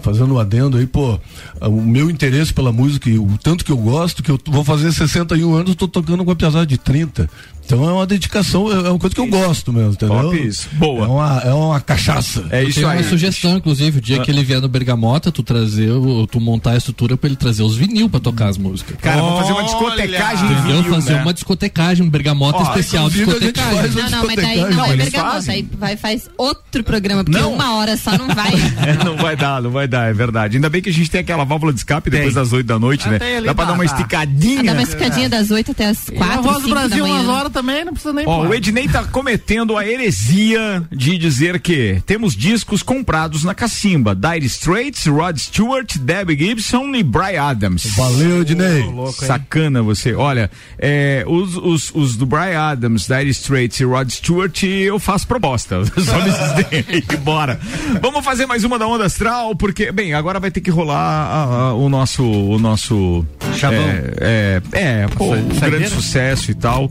fazendo 0.00 0.34
um 0.34 0.38
adendo 0.38 0.76
aí, 0.76 0.86
pô, 0.86 1.18
o 1.60 1.80
meu 1.80 2.10
interesse 2.10 2.52
pela 2.52 2.72
música 2.72 3.08
e 3.10 3.18
o 3.18 3.38
tanto 3.42 3.64
que 3.64 3.72
eu 3.72 3.76
gosto, 3.76 4.22
que 4.22 4.30
eu 4.30 4.38
vou 4.46 4.64
fazer 4.64 4.92
61 4.92 5.54
anos, 5.54 5.74
tô 5.74 5.88
tocando 5.88 6.24
com 6.24 6.30
a 6.30 6.36
pesada 6.36 6.66
de 6.66 6.78
30. 6.78 7.28
Então 7.64 7.88
é 7.88 7.92
uma 7.92 8.06
dedicação, 8.06 8.70
é 8.70 8.90
uma 8.90 8.98
coisa 8.98 9.14
que 9.14 9.20
eu 9.20 9.26
gosto 9.26 9.72
mesmo, 9.72 9.92
entendeu? 9.92 10.20
Top 10.22 10.36
isso. 10.46 10.68
Boa. 10.72 11.04
É 11.06 11.08
uma, 11.08 11.40
é 11.46 11.52
uma 11.54 11.80
cachaça. 11.80 12.44
É 12.50 12.62
Eu 12.62 12.68
isso 12.68 12.80
tenho 12.80 12.88
aí. 12.90 12.98
uma 13.02 13.08
sugestão, 13.08 13.56
inclusive, 13.56 13.98
o 13.98 14.00
dia 14.00 14.20
que 14.20 14.30
ele 14.30 14.42
vier 14.44 14.60
no 14.60 14.68
Bergamota, 14.68 15.32
tu 15.32 15.42
trazer, 15.42 15.88
tu 16.30 16.40
montar 16.40 16.72
a 16.72 16.76
estrutura 16.76 17.16
pra 17.16 17.26
ele 17.28 17.36
trazer 17.36 17.62
os 17.62 17.74
vinil 17.76 18.08
pra 18.08 18.20
tocar 18.20 18.48
as 18.48 18.58
músicas. 18.58 18.96
Cara, 19.00 19.20
vamos 19.22 19.40
fazer 19.40 19.52
uma 19.52 19.64
discotecagem 19.64 20.44
Entendeu? 20.50 20.62
vinil, 20.82 20.94
Fazer 20.94 21.12
né? 21.14 21.22
uma 21.22 21.32
discotecagem, 21.34 22.06
um 22.06 22.10
Bergamota 22.10 22.58
Ó, 22.58 22.62
especial 22.62 23.08
discotecagem. 23.08 23.90
Não, 23.92 24.10
não, 24.10 24.26
mas 24.26 24.36
daí 24.36 24.60
Não, 24.60 24.70
não 24.70 24.84
é 24.86 24.96
bergamota. 24.96 25.32
fazem. 25.34 25.54
Aí 25.54 25.68
vai, 25.78 25.96
faz 25.96 26.28
outro 26.36 26.84
programa, 26.84 27.24
porque 27.24 27.38
Não. 27.38 27.52
uma 27.54 27.74
hora 27.76 27.96
só 27.96 28.16
não 28.16 28.28
vai. 28.28 28.52
É, 28.84 29.02
não 29.02 29.16
vai 29.16 29.34
dar, 29.36 29.62
não 29.62 29.70
vai 29.70 29.88
dar, 29.88 30.10
é 30.10 30.12
verdade. 30.12 30.56
Ainda 30.56 30.68
bem 30.68 30.82
que 30.82 30.90
a 30.90 30.92
gente 30.92 31.10
tem 31.10 31.20
aquela 31.22 31.44
válvula 31.44 31.72
de 31.72 31.78
escape 31.78 32.10
depois 32.10 32.34
das 32.34 32.52
8 32.52 32.66
da 32.66 32.78
noite, 32.78 33.08
né? 33.08 33.16
Até 33.16 33.36
ali 33.38 33.46
Dá 33.46 33.54
pra 33.54 33.64
dá, 33.64 33.70
dar 33.70 33.76
uma 33.78 33.84
esticadinha. 33.84 34.62
Dá 34.64 34.72
uma 34.72 34.82
escadinha 34.82 35.28
das 35.28 35.50
8 35.50 35.70
até 35.70 35.86
as 35.88 36.08
E 36.08 36.12
na 36.12 36.26
4, 36.26 36.42
Voz 36.42 36.56
5 36.56 36.68
do 36.68 36.74
da 36.74 36.80
Brasil, 36.80 37.04
umas 37.04 37.24
manhã. 37.24 37.32
horas 37.32 37.52
também, 37.54 37.84
não 37.84 37.92
precisa 37.92 38.12
nem 38.12 38.26
Ó, 38.26 38.46
o 38.46 38.52
Ednei 38.54 38.88
tá 38.88 39.04
cometendo 39.04 39.78
a 39.78 39.86
heresia 39.86 40.82
de 40.90 41.16
dizer 41.16 41.60
que 41.60 42.02
temos 42.04 42.34
discos 42.36 42.82
comprados 42.82 43.44
na 43.44 43.54
cacimba. 43.54 44.14
Dire 44.14 44.44
Straits, 44.46 45.06
Rod 45.06 45.38
Stewart, 45.38 45.96
Debbie 45.98 46.36
Gibson 46.36 46.94
e 46.94 47.02
Brian 47.02 47.42
Adams. 47.44 47.86
Valeu, 47.96 48.42
Ednei. 48.42 48.84
Sacana 49.12 49.82
você. 49.82 50.14
Olha, 50.14 50.50
é, 50.78 51.24
os, 51.26 51.56
os, 51.56 51.92
os 51.94 52.16
do 52.16 52.26
Brian 52.26 52.58
Adams, 52.60 53.06
Dire 53.06 53.30
Straits 53.30 53.80
e 53.80 53.84
Rod 53.84 54.10
Stewart, 54.10 54.62
eu 54.64 54.98
faço 54.98 55.26
proposta. 55.26 55.84
Só 55.96 56.18
daí, 56.20 57.02
bora. 57.22 57.58
Vamos 58.02 58.24
fazer 58.24 58.46
mais 58.46 58.64
uma 58.64 58.78
da 58.78 58.86
Onda 58.86 59.04
Astral, 59.06 59.54
porque, 59.54 59.92
bem, 59.92 60.12
agora 60.12 60.40
vai 60.40 60.50
ter 60.50 60.60
que 60.60 60.70
rolar 60.70 60.98
a- 60.98 61.44
a- 61.68 61.74
o 61.74 61.88
nosso. 61.88 62.24
O 62.24 62.58
nosso 62.58 63.24
Chavão. 63.56 63.78
É, 64.20 64.60
é, 64.72 65.02
é 65.02 65.06
pô, 65.14 65.34
um 65.34 65.48
grande 65.60 65.88
sucesso 65.88 66.50
e 66.50 66.54
tal. 66.54 66.90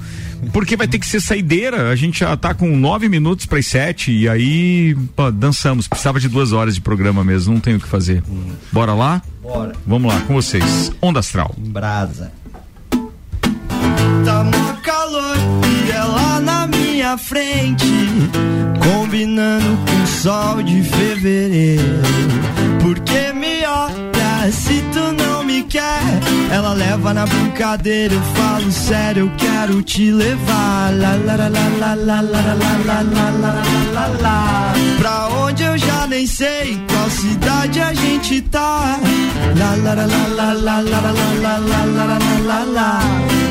Porque 0.54 0.78
vai 0.78 0.88
ter 0.88 0.99
que 0.99 1.08
ser 1.08 1.20
saideira. 1.20 1.89
A 1.89 1.95
gente 1.95 2.20
já 2.20 2.38
tá 2.38 2.54
com 2.54 2.78
nove 2.78 3.10
minutos 3.10 3.47
para 3.47 3.58
as 3.58 3.66
sete 3.66 4.12
e 4.12 4.30
aí 4.30 4.95
pô, 5.16 5.32
dançamos. 5.32 5.88
Precisava 5.88 6.20
de 6.20 6.30
duas 6.30 6.54
horas 6.54 6.76
de 6.76 6.82
programa 6.82 7.24
mesmo, 7.24 7.56
não 7.56 7.60
tem 7.60 7.76
o 7.76 7.80
que 7.80 7.88
fazer. 7.88 8.24
Bora 8.72 8.93
lá? 8.93 9.22
Bora. 9.41 9.74
Vamos 9.86 10.14
lá, 10.14 10.22
com 10.22 10.36
vocês. 10.36 10.91
Onda 11.01 11.20
Astral. 11.20 11.54
Brasa. 11.58 12.32
Tá 14.24 14.43
mó 14.43 14.74
calor 14.84 15.36
e 15.88 15.91
ela 15.91 16.39
na 16.39 16.68
minha 16.68 17.18
frente, 17.18 17.86
combinando 18.82 19.78
com 19.86 20.04
o 20.04 20.08
sol 20.08 20.64
de 20.64 20.82
fevereiro. 20.84 22.01
Porque 22.82 23.34
me 23.34 23.66
olha 23.66 24.51
se 24.51 24.82
tu 24.93 25.12
não 25.14 25.32
me 25.54 25.64
quer. 25.64 26.01
Ela 26.51 26.74
leva 26.74 27.14
na 27.14 27.26
brincadeira, 27.26 28.14
eu 28.14 28.22
falo 28.36 28.72
sério, 28.72 29.26
eu 29.26 29.32
quero 29.38 29.84
te 29.84 30.12
levar. 30.12 30.91
Pra 34.97 35.28
onde 35.28 35.64
eu 35.64 35.78
já 35.78 36.08
nem 36.08 36.26
sei 36.26 36.80
qual 36.88 37.10
cidade 37.10 37.80
a 37.80 37.93
gente 37.93 38.41
tá. 38.41 38.99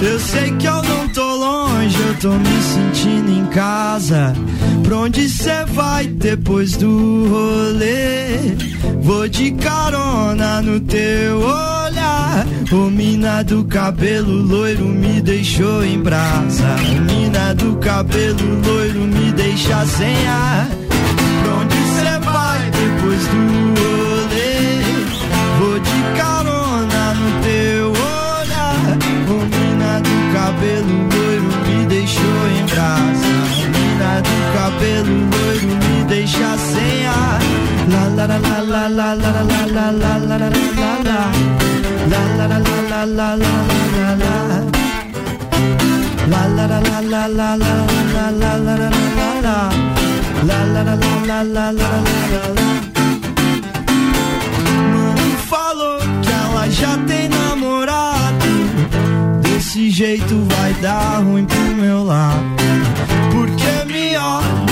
Eu 0.03 0.19
sei 0.19 0.51
que 0.57 0.67
eu 0.67 0.83
não 0.83 1.09
tô 1.09 1.37
longe, 1.37 1.97
eu 2.01 2.15
tô 2.19 2.31
me 2.31 2.63
sentindo 2.63 3.31
em 3.31 3.47
casa. 3.47 4.35
Pra 4.83 4.97
onde 4.97 5.29
cê 5.29 5.65
vai 5.67 6.07
depois 6.07 6.77
do 6.77 7.29
rolê? 7.29 8.57
Vou 9.01 9.29
de 9.29 9.53
carona 9.53 10.61
no 10.63 10.81
teu 10.81 11.39
olhar. 11.39 11.82
Ô 12.75 12.89
mina 12.89 13.45
do 13.45 13.63
cabelo 13.65 14.33
loiro 14.33 14.87
me 14.87 15.21
deixou 15.21 15.85
em 15.85 16.01
brasa. 16.01 16.75
Mina 17.07 17.55
do 17.55 17.77
cabelo 17.77 18.63
loiro 18.67 19.01
me 19.01 19.31
deixa 19.33 19.85
sem 19.85 20.27
ar. 20.27 20.67
Pra 21.43 21.53
onde 21.53 21.77
cê 21.77 22.19
vai 22.25 22.71
depois 22.71 23.27
do 23.27 23.75
rolê? 23.77 24.81
Vou 25.59 25.79
de 25.81 26.17
carona 26.17 27.13
no 27.13 27.43
teu 27.43 27.91
olhar. 27.91 28.97
Ô 29.29 29.39
mina 29.55 30.01
do 30.01 30.17
cabelo 30.33 30.97
loiro 31.13 31.51
me 31.67 31.87
deixou 31.87 32.49
em 32.57 32.65
brasa. 32.73 33.33
Mina 33.69 34.23
do 34.23 34.37
cabelo 34.57 35.15
loiro 35.31 35.69
me 35.77 36.05
deixa 36.09 36.57
sem 36.57 37.07
ar. 37.07 37.41
La 37.93 38.05
la 38.17 38.27
la 38.27 38.39
la 38.39 38.63
la 38.63 38.89
la 38.89 39.15
la 39.15 39.43
la 39.43 39.67
la 39.67 39.91
la 39.91 40.17
la 40.27 40.39
la 40.39 41.03
la 41.05 41.82
la 42.13 42.23
la. 42.27 42.53
La 42.53 42.59
la 42.59 42.59
la 42.59 42.91
la 42.91 43.05
la 43.05 43.35
la 43.35 43.37
la 43.37 43.81
la 43.97 44.09
la 44.23 44.37
la. 44.49 44.59
La 46.33 46.43
la 46.47 46.67
la 46.67 46.81
la 46.81 47.27
la 47.27 47.41
la 47.41 47.57
la 47.57 47.71
la 47.73 48.29
la 48.43 48.57
la 48.57 48.77
la 48.77 48.89
la 49.19 49.31
la. 49.47 49.57
La 50.49 50.59
la 50.65 50.83
la 50.83 51.43
la 51.55 51.63
la. 51.79 51.89
Mano 54.93 55.37
falou 55.51 55.99
que 56.23 56.33
ela 56.33 56.65
já 56.71 56.93
tem 57.09 57.29
namorado. 57.29 58.51
Desse 59.43 59.91
jeito 59.91 60.47
vai 60.51 60.73
dar 60.83 61.23
ruim 61.23 61.45
pro 61.45 61.75
meu 61.77 62.05
lado. 62.05 62.45
Porque 63.33 63.73
me 63.87 64.17
olha 64.17 64.72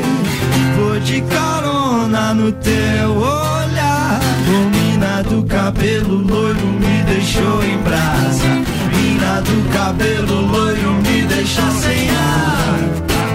Vou 0.75 0.99
de 0.99 1.21
carona 1.21 2.33
no 2.33 2.51
teu 2.51 3.11
olhar. 3.17 4.19
Ô 4.47 4.69
mina 4.69 5.23
do 5.23 5.43
cabelo 5.43 6.15
loiro 6.15 6.65
me 6.65 7.03
deixou 7.03 7.63
em 7.63 7.77
brasa. 7.79 8.47
Mina 8.95 9.41
do 9.41 9.73
cabelo 9.73 10.41
loiro 10.47 10.93
me 10.93 11.21
deixa 11.27 11.69
sem 11.71 12.09
ar. 12.09 12.79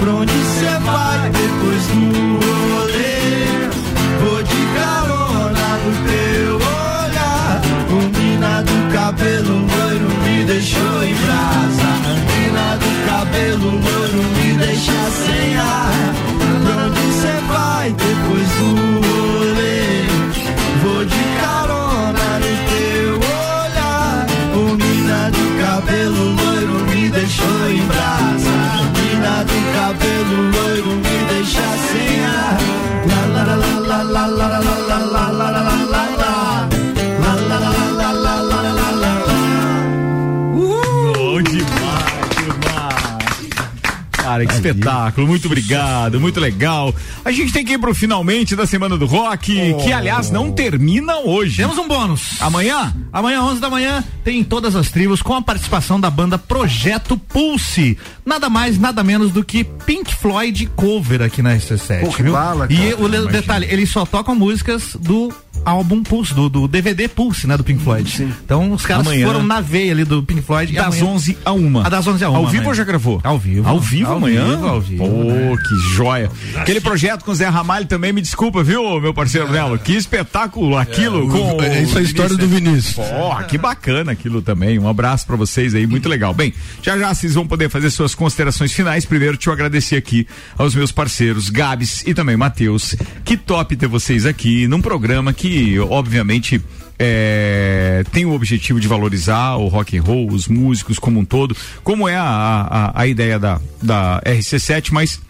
Pra 0.00 0.12
onde 0.12 0.32
cê 0.32 0.78
vai 0.84 1.30
depois 1.30 1.86
do 1.88 2.55
espetáculo. 44.70 45.26
Muito 45.26 45.46
obrigado, 45.46 46.20
muito 46.20 46.40
legal. 46.40 46.94
A 47.24 47.30
gente 47.30 47.52
tem 47.52 47.64
que 47.64 47.72
ir 47.74 47.78
pro 47.78 47.94
finalmente 47.94 48.54
da 48.56 48.66
Semana 48.66 48.96
do 48.96 49.06
Rock, 49.06 49.74
que 49.82 49.92
aliás 49.92 50.30
não 50.30 50.52
termina 50.52 51.18
hoje. 51.18 51.56
Temos 51.58 51.78
um 51.78 51.86
bônus. 51.88 52.40
Amanhã? 52.40 52.94
Amanhã, 53.12 53.42
11 53.42 53.60
da 53.60 53.70
manhã, 53.70 54.04
tem 54.24 54.42
todas 54.44 54.74
as 54.76 54.90
tribos 54.90 55.22
com 55.22 55.34
a 55.34 55.42
participação 55.42 55.98
da 56.00 56.10
banda 56.10 56.38
Projeto 56.38 57.16
Pulse. 57.16 57.96
Nada 58.24 58.48
mais, 58.48 58.78
nada 58.78 59.02
menos 59.04 59.30
do 59.32 59.44
que 59.44 59.64
Pink 59.64 60.14
Floyd 60.14 60.66
cover 60.74 61.22
aqui 61.22 61.42
na 61.42 61.54
SC7. 61.56 62.00
Pô, 62.00 62.12
que 62.12 62.22
viu? 62.22 62.32
bala, 62.32 62.66
e 62.70 62.76
cara. 62.92 63.02
o 63.02 63.06
le- 63.06 63.26
detalhe, 63.28 63.66
eles 63.70 63.90
só 63.90 64.04
tocam 64.04 64.34
músicas 64.34 64.96
do 64.98 65.32
álbum 65.66 66.02
Pulse, 66.02 66.32
do, 66.32 66.48
do 66.48 66.68
DVD 66.68 67.08
Pulse, 67.08 67.46
né, 67.46 67.56
do 67.56 67.64
Pink 67.64 67.82
Floyd. 67.82 68.28
Então 68.44 68.72
os 68.72 68.86
caras 68.86 69.06
Amanhã. 69.06 69.26
foram 69.26 69.42
na 69.42 69.60
veia 69.60 69.92
ali 69.92 70.04
do 70.04 70.22
Pink 70.22 70.40
Floyd. 70.42 70.72
Das 70.72 70.86
amanhã- 70.86 71.04
11 71.04 71.38
a 71.44 71.52
1. 71.52 71.78
A 71.80 71.88
das 71.88 72.06
11 72.06 72.24
a 72.24 72.30
1. 72.30 72.36
Ao 72.36 72.44
vivo 72.46 72.56
amanhã. 72.58 72.68
ou 72.68 72.74
já 72.74 72.84
gravou? 72.84 73.20
Ao 73.24 73.38
vivo. 73.38 73.68
Ao 73.68 73.80
vivo 73.80 74.10
Ao 74.10 74.16
amanhã? 74.16 74.44
vivo, 74.56 74.66
ao 74.66 74.80
vivo, 74.80 75.04
Pô, 75.08 75.24
né? 75.24 75.56
que 75.56 75.94
joia. 75.94 76.30
Aquele 76.56 76.80
projeto 76.80 77.24
com 77.24 77.32
o 77.32 77.34
Zé 77.34 77.48
Ramalho 77.48 77.86
também, 77.86 78.12
me 78.12 78.22
desculpa, 78.22 78.62
viu, 78.62 79.00
meu 79.00 79.12
parceiro 79.12 79.50
Nelo? 79.50 79.78
Que 79.78 79.92
espetáculo 79.96 80.76
aquilo 80.78 81.26
o- 81.26 81.56
com. 81.56 81.62
é, 81.62 81.82
isso 81.82 81.96
é 81.98 82.00
a 82.00 82.04
história 82.04 82.36
do 82.36 82.46
Vinícius. 82.46 82.94
Pô, 82.94 83.36
que 83.48 83.58
bacana 83.58 84.12
aquilo 84.12 84.40
também. 84.40 84.78
Um 84.78 84.88
abraço 84.88 85.26
pra 85.26 85.36
vocês 85.36 85.74
aí, 85.74 85.86
muito 85.86 86.08
legal. 86.08 86.32
Bem, 86.32 86.54
já 86.82 86.96
já 86.96 87.12
vocês 87.12 87.34
vão 87.34 87.46
poder 87.46 87.68
fazer 87.68 87.90
suas 87.90 88.14
considerações 88.14 88.72
finais. 88.72 89.04
Primeiro, 89.04 89.36
te 89.36 89.48
eu 89.48 89.52
agradecer 89.52 89.96
aqui 89.96 90.26
aos 90.56 90.74
meus 90.74 90.92
parceiros, 90.92 91.50
Gabs 91.50 92.02
e 92.06 92.14
também 92.14 92.36
Matheus. 92.36 92.94
Que 93.24 93.36
top 93.36 93.74
ter 93.76 93.86
vocês 93.88 94.24
aqui 94.26 94.66
num 94.68 94.80
programa 94.80 95.32
que, 95.32 95.55
obviamente, 95.78 96.60
é, 96.98 98.04
tem 98.12 98.24
o 98.24 98.32
objetivo 98.32 98.80
de 98.80 98.88
valorizar 98.88 99.56
o 99.56 99.68
rock 99.68 99.96
and 99.96 100.02
roll, 100.02 100.30
os 100.30 100.48
músicos 100.48 100.98
como 100.98 101.20
um 101.20 101.24
todo, 101.24 101.56
como 101.84 102.08
é 102.08 102.16
a, 102.16 102.22
a, 102.22 103.02
a 103.02 103.06
ideia 103.06 103.38
da, 103.38 103.60
da 103.82 104.22
RC7, 104.24 104.90
mas 104.92 105.20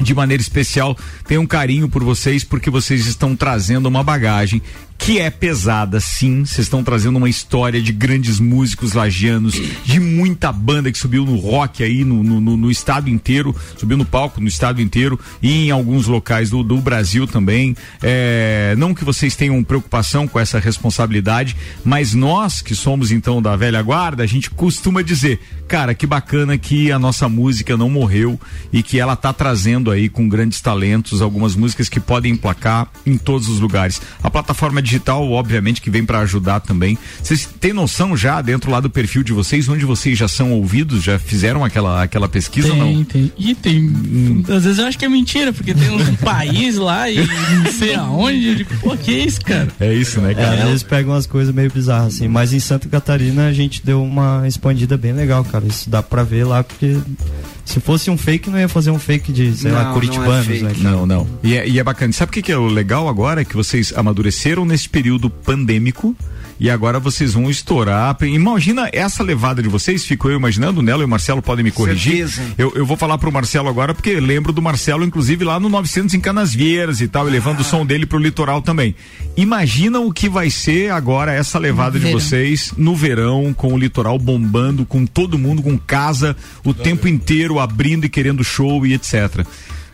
de 0.00 0.14
maneira 0.14 0.40
especial, 0.40 0.96
tenho 1.26 1.40
um 1.40 1.46
carinho 1.46 1.88
por 1.88 2.02
vocês 2.02 2.44
porque 2.44 2.70
vocês 2.70 3.06
estão 3.06 3.36
trazendo 3.36 3.86
uma 3.86 4.02
bagagem 4.02 4.60
que 4.98 5.18
é 5.18 5.30
pesada, 5.30 5.98
sim. 6.00 6.44
Vocês 6.44 6.66
estão 6.66 6.82
trazendo 6.84 7.16
uma 7.16 7.28
história 7.28 7.80
de 7.82 7.92
grandes 7.92 8.38
músicos 8.38 8.92
lagianos, 8.92 9.54
de 9.84 9.98
muita 9.98 10.52
banda 10.52 10.92
que 10.92 10.98
subiu 10.98 11.24
no 11.24 11.36
rock 11.36 11.82
aí 11.82 12.04
no, 12.04 12.22
no, 12.22 12.40
no- 12.56 12.70
estado 12.70 13.10
inteiro, 13.10 13.54
subiu 13.76 13.96
no 13.96 14.04
palco 14.04 14.40
no 14.40 14.48
estado 14.48 14.80
inteiro 14.80 15.18
e 15.42 15.66
em 15.66 15.70
alguns 15.70 16.06
locais 16.06 16.50
do, 16.50 16.62
do 16.62 16.76
Brasil 16.78 17.26
também. 17.26 17.76
É, 18.02 18.74
não 18.78 18.94
que 18.94 19.04
vocês 19.04 19.34
tenham 19.36 19.62
preocupação 19.62 20.26
com 20.28 20.38
essa 20.38 20.58
responsabilidade, 20.58 21.56
mas 21.84 22.14
nós 22.14 22.60
que 22.62 22.74
somos 22.74 23.10
então 23.10 23.40
da 23.40 23.56
velha 23.56 23.80
guarda, 23.82 24.22
a 24.22 24.26
gente 24.26 24.50
costuma 24.50 25.02
dizer, 25.02 25.40
cara, 25.68 25.94
que 25.94 26.06
bacana 26.06 26.58
que 26.58 26.92
a 26.92 26.98
nossa 26.98 27.28
música 27.28 27.76
não 27.76 27.88
morreu 27.88 28.38
e 28.72 28.82
que 28.82 28.98
ela 28.98 29.16
tá 29.16 29.32
trazendo 29.32 29.90
aí 29.90 30.08
com 30.08 30.28
grandes 30.28 30.60
talentos 30.60 31.22
algumas 31.22 31.54
músicas 31.56 31.88
que 31.88 32.00
podem 32.00 32.32
emplacar 32.32 32.88
em 33.06 33.16
todos 33.16 33.48
os 33.48 33.58
lugares. 33.60 34.00
A 34.22 34.30
plataforma 34.30 34.81
digital, 34.82 35.30
obviamente, 35.30 35.80
que 35.80 35.90
vem 35.90 36.04
para 36.04 36.20
ajudar 36.20 36.60
também. 36.60 36.98
Vocês 37.22 37.48
têm 37.60 37.72
noção 37.72 38.16
já 38.16 38.40
dentro 38.42 38.70
lá 38.70 38.80
do 38.80 38.90
perfil 38.90 39.22
de 39.22 39.32
vocês, 39.32 39.68
onde 39.68 39.84
vocês 39.84 40.18
já 40.18 40.28
são 40.28 40.52
ouvidos? 40.52 41.02
Já 41.02 41.18
fizeram 41.18 41.64
aquela, 41.64 42.02
aquela 42.02 42.28
pesquisa 42.28 42.68
ou 42.68 42.74
Tem, 42.74 42.96
não? 42.96 43.04
tem. 43.04 43.32
E 43.38 43.54
tem. 43.54 44.42
Às 44.48 44.64
vezes 44.64 44.78
eu 44.78 44.86
acho 44.86 44.98
que 44.98 45.04
é 45.04 45.08
mentira, 45.08 45.52
porque 45.52 45.74
tem 45.74 45.90
um 45.90 46.14
país 46.16 46.76
lá 46.76 47.08
e 47.08 47.16
não 47.16 47.72
sei 47.72 47.94
aonde. 47.94 48.48
Eu 48.48 48.54
digo, 48.56 48.70
pô, 48.80 48.96
que 48.96 49.12
isso, 49.12 49.40
cara? 49.40 49.68
É 49.80 49.92
isso, 49.94 50.20
né, 50.20 50.34
É, 50.36 50.44
às 50.44 50.64
vezes 50.64 50.82
pegam 50.82 51.12
umas 51.12 51.26
coisas 51.26 51.54
meio 51.54 51.70
bizarras, 51.70 52.14
assim. 52.14 52.28
Mas 52.28 52.52
em 52.52 52.60
Santa 52.60 52.88
Catarina 52.88 53.46
a 53.46 53.52
gente 53.52 53.84
deu 53.84 54.02
uma 54.02 54.46
expandida 54.46 54.96
bem 54.96 55.12
legal, 55.12 55.44
cara. 55.44 55.64
Isso 55.66 55.88
dá 55.88 56.02
pra 56.02 56.22
ver 56.22 56.44
lá, 56.44 56.62
porque 56.64 56.96
se 57.64 57.80
fosse 57.80 58.10
um 58.10 58.16
fake, 58.18 58.50
não 58.50 58.58
ia 58.58 58.68
fazer 58.68 58.90
um 58.90 58.98
fake 58.98 59.32
de, 59.32 59.54
sei 59.56 59.70
Não, 59.70 59.78
lá, 59.78 59.84
não 59.84 59.90
é 59.90 59.94
curitibanos, 59.94 60.62
né? 60.62 60.72
Não, 60.78 61.06
não. 61.06 61.26
E 61.42 61.54
é, 61.56 61.68
e 61.68 61.78
é 61.78 61.84
bacana. 61.84 62.12
Sabe 62.12 62.30
o 62.30 62.32
que, 62.32 62.42
que 62.42 62.52
é 62.52 62.56
o 62.56 62.66
legal 62.66 63.08
agora? 63.08 63.42
É 63.42 63.44
que 63.44 63.54
vocês 63.54 63.92
amadureceram 63.96 64.64
nesse 64.72 64.88
período 64.88 65.28
pandêmico. 65.28 66.16
E 66.58 66.70
agora 66.70 67.00
vocês 67.00 67.34
vão 67.34 67.50
estourar. 67.50 68.16
Imagina 68.22 68.88
essa 68.92 69.22
levada 69.22 69.62
de 69.62 69.68
vocês, 69.68 70.04
fico 70.04 70.28
eu 70.28 70.36
imaginando, 70.36 70.80
Nelo 70.80 71.02
e 71.02 71.04
o 71.04 71.08
Marcelo 71.08 71.42
podem 71.42 71.64
me 71.64 71.72
corrigir. 71.72 72.28
Certeza. 72.28 72.54
Eu, 72.56 72.72
eu 72.76 72.86
vou 72.86 72.96
falar 72.96 73.18
pro 73.18 73.32
Marcelo 73.32 73.68
agora, 73.68 73.92
porque 73.92 74.20
lembro 74.20 74.52
do 74.52 74.62
Marcelo, 74.62 75.04
inclusive, 75.04 75.44
lá 75.44 75.58
no 75.58 75.68
900 75.68 76.14
em 76.14 76.20
Canasvieiras 76.20 77.00
e 77.00 77.08
tal, 77.08 77.28
e 77.28 77.32
levando 77.32 77.60
o 77.60 77.64
som 77.64 77.84
dele 77.84 78.06
pro 78.06 78.18
litoral 78.18 78.62
também. 78.62 78.94
Imagina 79.36 79.98
o 79.98 80.12
que 80.12 80.28
vai 80.28 80.50
ser 80.50 80.92
agora 80.92 81.32
essa 81.32 81.58
levada 81.58 81.98
de 81.98 82.12
vocês 82.12 82.72
no 82.76 82.94
verão, 82.94 83.52
com 83.52 83.74
o 83.74 83.78
litoral 83.78 84.16
bombando, 84.18 84.86
com 84.86 85.04
todo 85.04 85.38
mundo 85.38 85.62
com 85.62 85.76
casa 85.76 86.36
o 86.64 86.72
tempo 86.72 87.08
inteiro 87.08 87.58
abrindo 87.58 88.04
e 88.04 88.08
querendo 88.08 88.44
show 88.44 88.86
e 88.86 88.94
etc. 88.94 89.44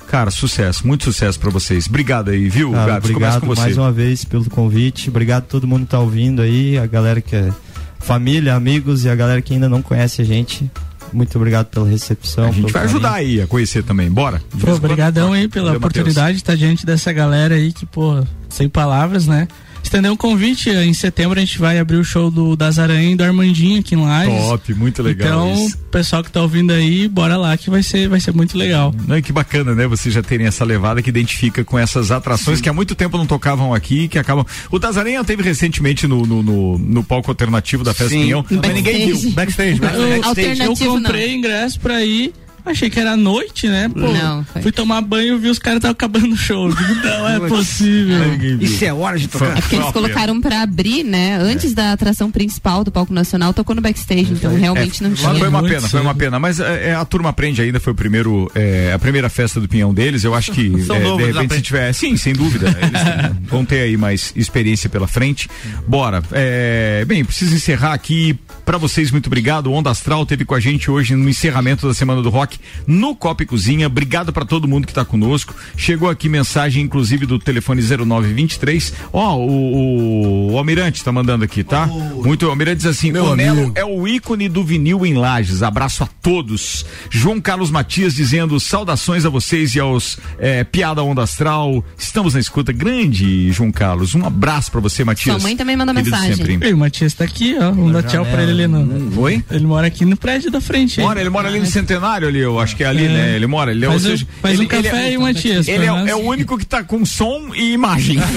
Cara, 0.09 0.31
sucesso, 0.31 0.87
muito 0.87 1.05
sucesso 1.05 1.39
pra 1.39 1.51
vocês. 1.51 1.87
Obrigado 1.87 2.31
aí, 2.31 2.49
viu, 2.49 2.73
Cara, 2.73 2.93
Gabs? 2.95 3.11
Obrigado 3.11 3.41
com 3.41 3.47
você. 3.47 3.61
mais 3.61 3.77
uma 3.77 3.93
vez 3.93 4.25
pelo 4.25 4.49
convite. 4.49 5.11
Obrigado 5.11 5.45
a 5.45 5.47
todo 5.47 5.67
mundo 5.67 5.85
que 5.85 5.91
tá 5.91 5.99
ouvindo 5.99 6.41
aí, 6.41 6.79
a 6.79 6.87
galera 6.87 7.21
que 7.21 7.37
é 7.37 7.53
família, 8.01 8.55
amigos 8.55 9.05
e 9.05 9.11
a 9.11 9.15
galera 9.15 9.43
que 9.43 9.53
ainda 9.53 9.69
não 9.69 9.83
conhece 9.83 10.23
a 10.23 10.25
gente. 10.25 10.71
Muito 11.13 11.37
obrigado 11.37 11.67
pela 11.67 11.87
recepção. 11.89 12.45
A 12.45 12.53
gente 12.53 12.63
vai 12.63 12.73
carinho. 12.73 12.91
ajudar 12.91 13.13
aí 13.15 13.41
a 13.41 13.47
conhecer 13.47 13.83
também. 13.83 14.11
Bora. 14.11 14.43
Pô, 14.61 14.73
obrigadão 14.73 15.33
aí 15.33 15.49
pela 15.49 15.67
Valeu, 15.67 15.79
oportunidade 15.79 16.33
de 16.33 16.43
estar 16.43 16.55
diante 16.57 16.85
dessa 16.85 17.13
galera 17.13 17.55
aí 17.55 17.73
que, 17.73 17.87
pô, 17.87 18.23
sem 18.49 18.69
palavras, 18.69 19.27
né? 19.27 19.49
Estender 19.83 20.13
um 20.13 20.17
convite, 20.17 20.69
em 20.71 20.93
setembro 20.93 21.39
a 21.39 21.41
gente 21.41 21.59
vai 21.59 21.79
abrir 21.79 21.97
o 21.97 22.05
show 22.05 22.31
do 22.31 22.55
das 22.55 22.79
Aranha 22.79 23.13
e 23.13 23.17
do 23.17 23.25
Armandinho 23.25 23.81
aqui 23.81 23.95
em 23.95 23.99
Lages. 24.05 24.47
Top, 24.47 24.75
muito 24.75 25.03
legal. 25.03 25.49
Então, 25.51 25.67
isso. 25.67 25.79
pessoal 25.91 26.23
que 26.23 26.31
tá 26.31 26.43
ouvindo 26.43 26.73
aí, 26.73 27.09
bora 27.09 27.37
lá 27.37 27.57
que 27.57 27.71
vai 27.71 27.83
ser, 27.83 28.09
vai 28.09 28.21
ser 28.21 28.35
muito 28.35 28.57
legal. 28.59 28.95
Não, 29.07 29.17
e 29.17 29.23
que 29.23 29.33
bacana, 29.33 29.75
né? 29.75 29.87
Vocês 29.87 30.15
já 30.15 30.23
terem 30.23 30.47
essa 30.47 30.65
levada 30.65 31.01
que 31.01 31.09
identifica 31.09 31.65
com 31.65 31.79
essas 31.79 32.11
atrações 32.11 32.61
que 32.61 32.69
há 32.69 32.73
muito 32.73 32.95
tempo 32.95 33.17
não 33.17 33.27
tocavam 33.27 33.73
aqui, 33.73 34.09
que 34.09 34.19
acabam. 34.19 34.45
O 34.71 34.79
Tazarenha 34.79 35.25
teve 35.25 35.43
recentemente 35.43 36.07
no, 36.07 36.27
no, 36.27 36.43
no, 36.43 36.79
no 36.79 37.03
palco 37.05 37.31
alternativo 37.31 37.83
da 37.83 37.95
Festa 37.95 38.11
Sim. 38.11 38.25
Pinhão, 38.25 38.45
mas 38.51 38.75
ninguém 38.75 39.07
viu. 39.07 39.31
Backstage, 39.33 39.81
Eu, 39.81 40.21
backstage. 40.23 40.63
eu 40.63 40.77
comprei 40.77 41.35
ingresso 41.35 41.81
pra 41.81 42.05
ir. 42.05 42.33
Achei 42.71 42.91
que 42.91 43.01
era 43.01 43.17
noite, 43.17 43.67
né? 43.69 43.89
Pô, 43.89 44.01
Não, 44.01 44.45
foi. 44.45 44.63
fui 44.63 44.73
tomar 44.73 45.01
banho 45.01 45.37
e 45.37 45.39
vi 45.39 45.49
os 45.49 45.59
caras 45.59 45.79
estavam 45.79 45.93
acabando 45.93 46.33
o 46.33 46.37
show. 46.37 46.69
Não 46.69 47.29
é 47.29 47.41
possível. 47.49 48.19
Isso 48.61 48.85
é 48.85 48.93
hora 48.93 49.19
de 49.19 49.29
tocar. 49.29 49.57
É 49.57 49.61
porque 49.61 49.77
eles 49.77 49.91
colocaram 49.91 50.41
pra 50.41 50.63
abrir, 50.63 51.05
né? 51.05 51.37
Antes 51.41 51.73
da 51.75 51.93
atração 51.93 52.31
principal 52.31 52.85
do 52.85 52.91
palco 52.93 53.13
nacional, 53.13 53.53
tocou 53.55 53.75
no 53.75 53.81
backstage, 53.83 54.33
então 54.33 54.55
realmente 54.57 55.03
não 55.03 55.11
Mas 55.11 55.21
tinha. 55.21 55.35
foi 55.35 55.49
uma 55.49 55.63
pena, 55.63 55.89
foi 55.89 56.01
uma 56.01 56.15
pena. 56.15 56.39
Mas 56.39 56.61
é, 56.61 56.91
é, 56.91 56.95
a 56.95 57.05
turma 57.05 57.31
aprende 57.31 57.63
ainda, 57.63 57.81
foi 57.81 57.93
o 57.93 57.97
primeiro, 57.97 58.51
é, 58.55 58.93
a 58.93 58.99
primeira 58.99 59.29
festa 59.29 59.61
do 59.61 59.69
Pinhão 59.69 59.93
deles. 59.95 60.25
Eu 60.25 60.35
acho 60.35 60.53
que 60.53 60.69
São 60.85 60.97
é, 60.97 61.01
novos, 61.01 61.27
de 61.27 61.33
repente 61.33 61.55
se 61.55 61.63
tiver. 61.63 61.93
Sim, 61.93 62.17
sem 62.17 62.33
dúvida. 62.33 62.69
Eles 62.69 63.37
vão 63.49 63.65
ter 63.65 63.81
aí 63.81 63.97
mais 63.97 64.33
experiência 64.37 64.89
pela 64.89 65.07
frente. 65.09 65.49
Bora. 65.87 66.23
É, 66.33 67.05
bem, 67.07 67.25
preciso 67.25 67.55
encerrar 67.55 67.95
aqui. 67.95 68.39
Pra 68.65 68.77
vocês, 68.79 69.11
muito 69.11 69.27
obrigado. 69.27 69.69
O 69.69 69.73
Onda 69.73 69.91
Astral 69.91 70.27
teve 70.27 70.45
com 70.45 70.55
a 70.55 70.61
gente 70.61 70.91
hoje 70.91 71.15
no 71.15 71.29
encerramento 71.29 71.87
da 71.87 71.95
Semana 71.95 72.21
do 72.23 72.29
Rock 72.29 72.58
no 72.87 73.15
Copa 73.15 73.43
e 73.43 73.47
Cozinha. 73.47 73.87
Obrigado 73.87 74.33
pra 74.33 74.45
todo 74.45 74.69
mundo 74.69 74.87
que 74.87 74.95
tá 74.95 75.05
conosco. 75.05 75.55
Chegou 75.77 76.09
aqui 76.09 76.29
mensagem, 76.29 76.83
inclusive, 76.85 77.27
do 77.27 77.39
telefone 77.39 77.83
0923. 77.83 78.93
Ó, 79.13 79.37
o, 79.37 79.49
o, 79.49 80.53
o 80.53 80.59
Almirante 80.59 81.03
tá 81.05 81.13
mandando 81.13 81.45
aqui, 81.45 81.63
tá? 81.65 81.87
Muito. 81.87 82.47
O 82.47 82.51
Almirante 82.51 82.79
diz 82.79 82.87
assim: 82.87 83.13
Meu 83.13 83.25
o 83.25 83.37
Nelo 83.37 83.61
amigo. 83.61 83.73
é 83.75 83.85
o 83.85 84.07
ícone 84.07 84.49
do 84.49 84.63
vinil 84.65 85.05
em 85.07 85.15
Lages. 85.15 85.63
Abraço 85.63 86.03
a 86.05 86.07
todos. 86.23 86.85
João 87.11 87.41
Carlos 87.41 87.71
Matias 87.71 88.15
dizendo 88.15 88.59
saudações 88.61 89.25
a 89.25 89.29
vocês 89.29 89.75
e 89.75 89.81
aos 89.81 90.19
é, 90.39 90.65
Piada 90.65 91.03
Onda 91.03 91.23
Astral. 91.23 91.85
Estamos 91.97 92.35
na 92.35 92.41
escuta. 92.41 92.73
Grande, 92.73 93.51
João 93.53 93.71
Carlos. 93.71 94.15
Um 94.15 94.25
abraço 94.25 94.71
pra 94.71 94.81
você, 94.81 95.05
Matias. 95.05 95.37
Sua 95.37 95.43
mãe 95.43 95.57
também 95.57 95.77
manda 95.77 95.93
Querido 95.95 96.11
mensagem. 96.11 96.47
sempre. 96.47 96.69
E 96.69 96.75
o 96.75 96.79
Matias 96.79 97.15
tá 97.15 97.25
aqui, 97.25 97.57
ó. 97.59 97.71
Vamos 97.71 97.93
dar 97.93 98.03
tchau 98.03 98.25
pra 98.25 98.43
ele 98.43 98.53
ali 98.53 98.67
no. 98.67 99.21
Oi? 99.21 99.43
Ele 99.51 99.67
mora 99.67 99.87
aqui 99.87 100.05
no 100.05 100.17
prédio 100.17 100.51
da 100.51 100.61
frente. 100.61 101.01
Mora, 101.01 101.21
ele 101.21 101.31
mora 101.31 101.49
ali 101.49 101.59
no 101.61 101.67
Centenário 101.67 102.29
ali, 102.29 102.45
eu 102.49 102.61
acho 102.61 102.75
que 102.77 102.85
é 102.85 102.87
ali, 102.87 103.05
É. 103.05 103.09
né? 103.09 103.37
Ele 103.37 103.47
mora, 103.47 103.71
ele 103.71 103.85
é, 103.85 103.89
Faz 103.89 104.05
um- 104.05 104.09
seja, 104.11 104.27
faz 104.43 104.55
ele, 104.55 104.65
um 104.65 104.69
café 104.69 104.89
ele 104.89 104.97
é, 104.97 105.03
aí, 105.09 105.19
Matias, 105.19 105.69
Ele 105.69 105.85
é, 105.85 105.89
nós. 105.89 106.09
é 106.09 106.15
o 106.15 106.19
único 106.19 106.59
que 106.59 106.67
tá 106.67 106.83
com 106.83 107.05
som 107.07 107.55
e 107.55 107.73
imagem. 107.73 108.19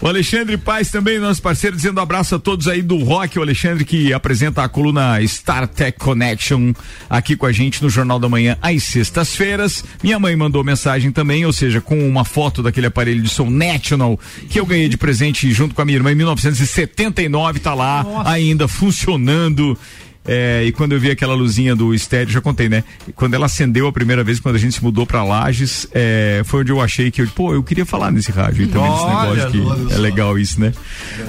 o 0.00 0.06
Alexandre 0.06 0.56
Paz 0.56 0.90
também, 0.90 1.18
nosso 1.18 1.40
parceiro, 1.42 1.76
dizendo 1.76 2.00
abraço 2.00 2.34
a 2.34 2.38
todos 2.38 2.68
aí 2.68 2.82
do 2.82 2.98
rock. 3.02 3.38
O 3.38 3.42
Alexandre 3.42 3.84
que 3.84 4.12
apresenta 4.12 4.62
a 4.62 4.68
coluna 4.68 5.18
Star 5.26 5.66
Tech 5.68 5.96
Connection 5.98 6.72
aqui 7.08 7.36
com 7.36 7.46
a 7.46 7.52
gente 7.52 7.82
no 7.82 7.88
Jornal 7.90 8.18
da 8.18 8.28
Manhã 8.28 8.56
às 8.60 8.82
sextas-feiras. 8.84 9.84
Minha 10.02 10.18
mãe 10.18 10.34
mandou 10.36 10.62
mensagem 10.64 11.10
também, 11.12 11.44
ou 11.44 11.52
seja, 11.52 11.80
com 11.80 12.06
uma 12.08 12.24
foto 12.24 12.62
daquele 12.62 12.86
aparelho 12.86 13.22
de 13.22 13.28
som 13.28 13.48
National 13.50 14.18
que 14.48 14.58
eu 14.60 14.66
ganhei 14.66 14.88
de 14.88 14.96
presente 14.96 15.50
junto 15.52 15.74
com 15.74 15.82
a 15.82 15.84
minha 15.84 15.96
irmã 15.98 16.12
em 16.12 16.16
1979, 16.16 17.60
tá 17.60 17.74
lá 17.74 18.04
ainda 18.24 18.66
funcionando. 18.68 19.78
É, 20.26 20.64
e 20.64 20.72
quando 20.72 20.92
eu 20.92 21.00
vi 21.00 21.10
aquela 21.10 21.34
luzinha 21.34 21.74
do 21.76 21.94
estéreo, 21.94 22.32
já 22.32 22.40
contei, 22.40 22.68
né? 22.68 22.82
Quando 23.14 23.34
ela 23.34 23.46
acendeu 23.46 23.86
a 23.86 23.92
primeira 23.92 24.24
vez, 24.24 24.40
quando 24.40 24.56
a 24.56 24.58
gente 24.58 24.74
se 24.74 24.82
mudou 24.82 25.06
pra 25.06 25.22
Lages, 25.22 25.86
é, 25.92 26.42
foi 26.44 26.60
onde 26.60 26.72
eu 26.72 26.80
achei 26.80 27.10
que 27.10 27.22
eu, 27.22 27.28
pô, 27.28 27.54
eu 27.54 27.62
queria 27.62 27.86
falar 27.86 28.10
nesse 28.10 28.30
rádio. 28.32 28.64
E 28.64 28.66
também 28.66 28.90
nesse 28.90 29.04
negócio 29.06 29.86
que 29.88 29.94
é 29.94 29.98
legal 29.98 30.38
isso, 30.38 30.60
né? 30.60 30.72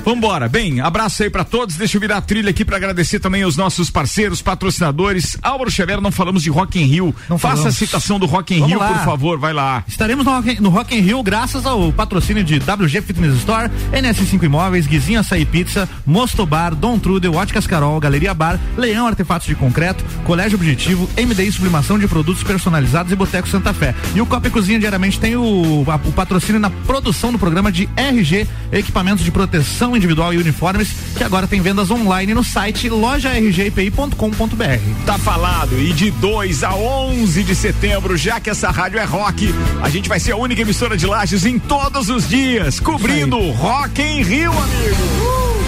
Vambora. 0.03 0.47
Bem, 0.49 0.79
abraço 0.81 1.23
aí 1.23 1.29
pra 1.29 1.43
todos. 1.43 1.75
Deixa 1.75 1.97
eu 1.97 2.01
virar 2.01 2.17
a 2.17 2.21
trilha 2.21 2.49
aqui 2.49 2.63
pra 2.65 2.77
agradecer 2.77 3.19
também 3.19 3.43
aos 3.43 3.55
nossos 3.57 3.89
parceiros, 3.89 4.41
patrocinadores. 4.41 5.37
Álvaro 5.41 5.69
Xavier, 5.71 6.01
não 6.01 6.11
falamos 6.11 6.43
de 6.43 6.49
Rock 6.49 6.79
in 6.79 6.85
Rio. 6.85 7.15
Não 7.29 7.37
Faça 7.37 7.53
a 7.53 7.57
falamos. 7.57 7.75
citação 7.77 8.19
do 8.19 8.25
Rock 8.25 8.53
in 8.55 8.59
Vamos 8.59 8.71
Rio, 8.71 8.79
lá. 8.79 8.89
por 8.89 9.05
favor, 9.05 9.37
vai 9.39 9.53
lá. 9.53 9.83
Estaremos 9.87 10.25
no 10.25 10.31
Rock, 10.31 10.61
no 10.61 10.69
Rock 10.69 10.95
in 10.95 11.01
Rio 11.01 11.21
graças 11.23 11.65
ao 11.65 11.91
patrocínio 11.91 12.43
de 12.43 12.57
WG 12.57 13.01
Fitness 13.01 13.35
Store, 13.37 13.69
NS5 13.93 14.43
Imóveis, 14.43 14.87
Guizinho 14.87 15.19
Açaí 15.19 15.45
Pizza, 15.45 15.87
Mosto 16.05 16.45
Bar, 16.45 16.75
Dom 16.75 16.97
Trudel, 16.99 17.33
Óticas 17.35 17.67
Carol, 17.67 17.99
Galeria 17.99 18.33
Bar, 18.33 18.59
Leão 18.87 19.05
Artefatos 19.05 19.47
de 19.47 19.55
Concreto, 19.55 20.03
Colégio 20.23 20.57
Objetivo, 20.57 21.09
MDI 21.17 21.51
Sublimação 21.51 21.99
de 21.99 22.07
Produtos 22.07 22.41
Personalizados 22.43 23.11
e 23.11 23.15
Boteco 23.15 23.47
Santa 23.49 23.73
Fé. 23.73 23.93
E 24.15 24.21
o 24.21 24.25
Copa 24.25 24.47
e 24.47 24.51
Cozinha 24.51 24.79
diariamente 24.79 25.19
tem 25.19 25.35
o, 25.35 25.83
a- 25.87 25.95
o 25.95 26.11
patrocínio 26.13 26.59
na 26.59 26.69
produção 26.69 27.31
do 27.31 27.39
programa 27.39 27.71
de 27.71 27.89
RG, 27.97 28.47
Equipamentos 28.71 29.25
de 29.25 29.31
Proteção 29.31 29.95
Individual 29.95 30.33
e 30.33 30.37
Uniformes, 30.37 30.89
que 31.17 31.23
agora 31.23 31.47
tem 31.47 31.59
vendas 31.59 31.91
online 31.91 32.33
no 32.33 32.43
site 32.43 32.87
lojargpi.com.br. 32.89 35.05
Tá 35.05 35.17
falado. 35.17 35.77
E 35.77 35.91
de 35.93 36.11
2 36.11 36.63
a 36.63 36.73
11 36.75 37.43
de 37.43 37.55
setembro, 37.55 38.15
já 38.15 38.39
que 38.39 38.49
essa 38.49 38.69
rádio 38.71 38.99
é 38.99 39.03
rock, 39.03 39.53
a 39.81 39.89
gente 39.89 40.07
vai 40.07 40.19
ser 40.19 40.31
a 40.31 40.37
única 40.37 40.61
emissora 40.61 40.95
de 40.95 41.05
lajes 41.05 41.45
em 41.45 41.59
todos 41.59 42.09
os 42.09 42.27
dias, 42.27 42.79
cobrindo 42.79 43.37
o 43.37 43.51
Rock 43.51 44.01
em 44.01 44.23
Rio, 44.23 44.51
amigo. 44.51 45.66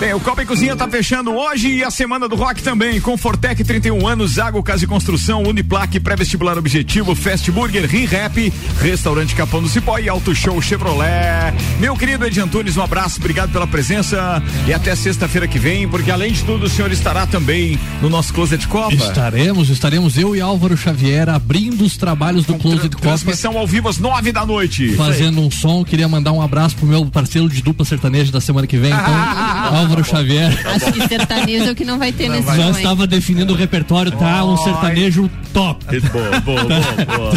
Bem, 0.00 0.14
o 0.14 0.20
Copa 0.20 0.42
e 0.42 0.46
Cozinha 0.46 0.74
tá 0.74 0.88
fechando 0.88 1.30
hoje 1.30 1.68
e 1.68 1.84
a 1.84 1.90
semana 1.90 2.26
do 2.26 2.34
rock 2.34 2.62
também, 2.62 2.98
com 3.02 3.18
Fortec 3.18 3.62
31 3.62 4.06
anos, 4.06 4.38
Água 4.38 4.62
Casa 4.62 4.84
e 4.84 4.86
Construção, 4.86 5.42
Uniplaque, 5.42 6.00
Pré-Vestibular 6.00 6.56
Objetivo, 6.56 7.14
Fast 7.14 7.50
Burger, 7.50 7.84
Ri-Rap, 7.84 8.50
Restaurante 8.80 9.34
Capão 9.34 9.60
do 9.60 9.68
Cipó 9.68 9.98
e 9.98 10.08
Auto 10.08 10.34
Show 10.34 10.58
Chevrolet. 10.62 11.52
Meu 11.78 11.94
querido 11.94 12.24
Ed 12.24 12.40
Antunes, 12.40 12.78
um 12.78 12.82
abraço, 12.82 13.18
obrigado 13.18 13.52
pela 13.52 13.66
presença 13.66 14.42
e 14.66 14.72
até 14.72 14.96
sexta-feira 14.96 15.46
que 15.46 15.58
vem, 15.58 15.86
porque 15.86 16.10
além 16.10 16.32
de 16.32 16.44
tudo 16.44 16.64
o 16.64 16.68
senhor 16.70 16.90
estará 16.90 17.26
também 17.26 17.78
no 18.00 18.08
nosso 18.08 18.32
Closet 18.32 18.66
Copa. 18.68 18.94
Estaremos, 18.94 19.68
estaremos 19.68 20.16
eu 20.16 20.34
e 20.34 20.40
Álvaro 20.40 20.78
Xavier 20.78 21.28
abrindo 21.28 21.84
os 21.84 21.98
trabalhos 21.98 22.46
do 22.46 22.54
Closet 22.54 22.96
Copa. 22.96 23.08
Transmissão 23.08 23.58
ao 23.58 23.66
vivo 23.66 23.86
às 23.90 23.98
nove 23.98 24.32
da 24.32 24.46
noite. 24.46 24.94
Fazendo 24.94 25.42
um 25.42 25.50
som, 25.50 25.84
queria 25.84 26.08
mandar 26.08 26.32
um 26.32 26.40
abraço 26.40 26.74
pro 26.76 26.86
meu 26.86 27.04
parceiro 27.04 27.50
de 27.50 27.60
dupla 27.60 27.84
sertaneja 27.84 28.32
da 28.32 28.40
semana 28.40 28.66
que 28.66 28.78
vem, 28.78 28.90
então, 28.90 29.89
Álvaro 29.90 30.04
Xavier. 30.04 30.56
Acho 30.66 30.92
que 30.92 31.08
sertanejo 31.08 31.64
é 31.64 31.70
o 31.72 31.74
que 31.74 31.84
não 31.84 31.98
vai 31.98 32.12
ter 32.12 32.28
nesse 32.28 32.46
Já 32.46 32.54
som, 32.54 32.62
hein? 32.62 32.70
estava 32.76 33.06
definindo 33.08 33.52
o 33.52 33.56
repertório, 33.56 34.12
tá? 34.12 34.44
Um 34.44 34.56
sertanejo 34.56 35.28
top. 35.52 35.84
Boa, 36.00 36.40
boa, 36.40 36.62
boa, 36.64 37.16
boa. 37.16 37.32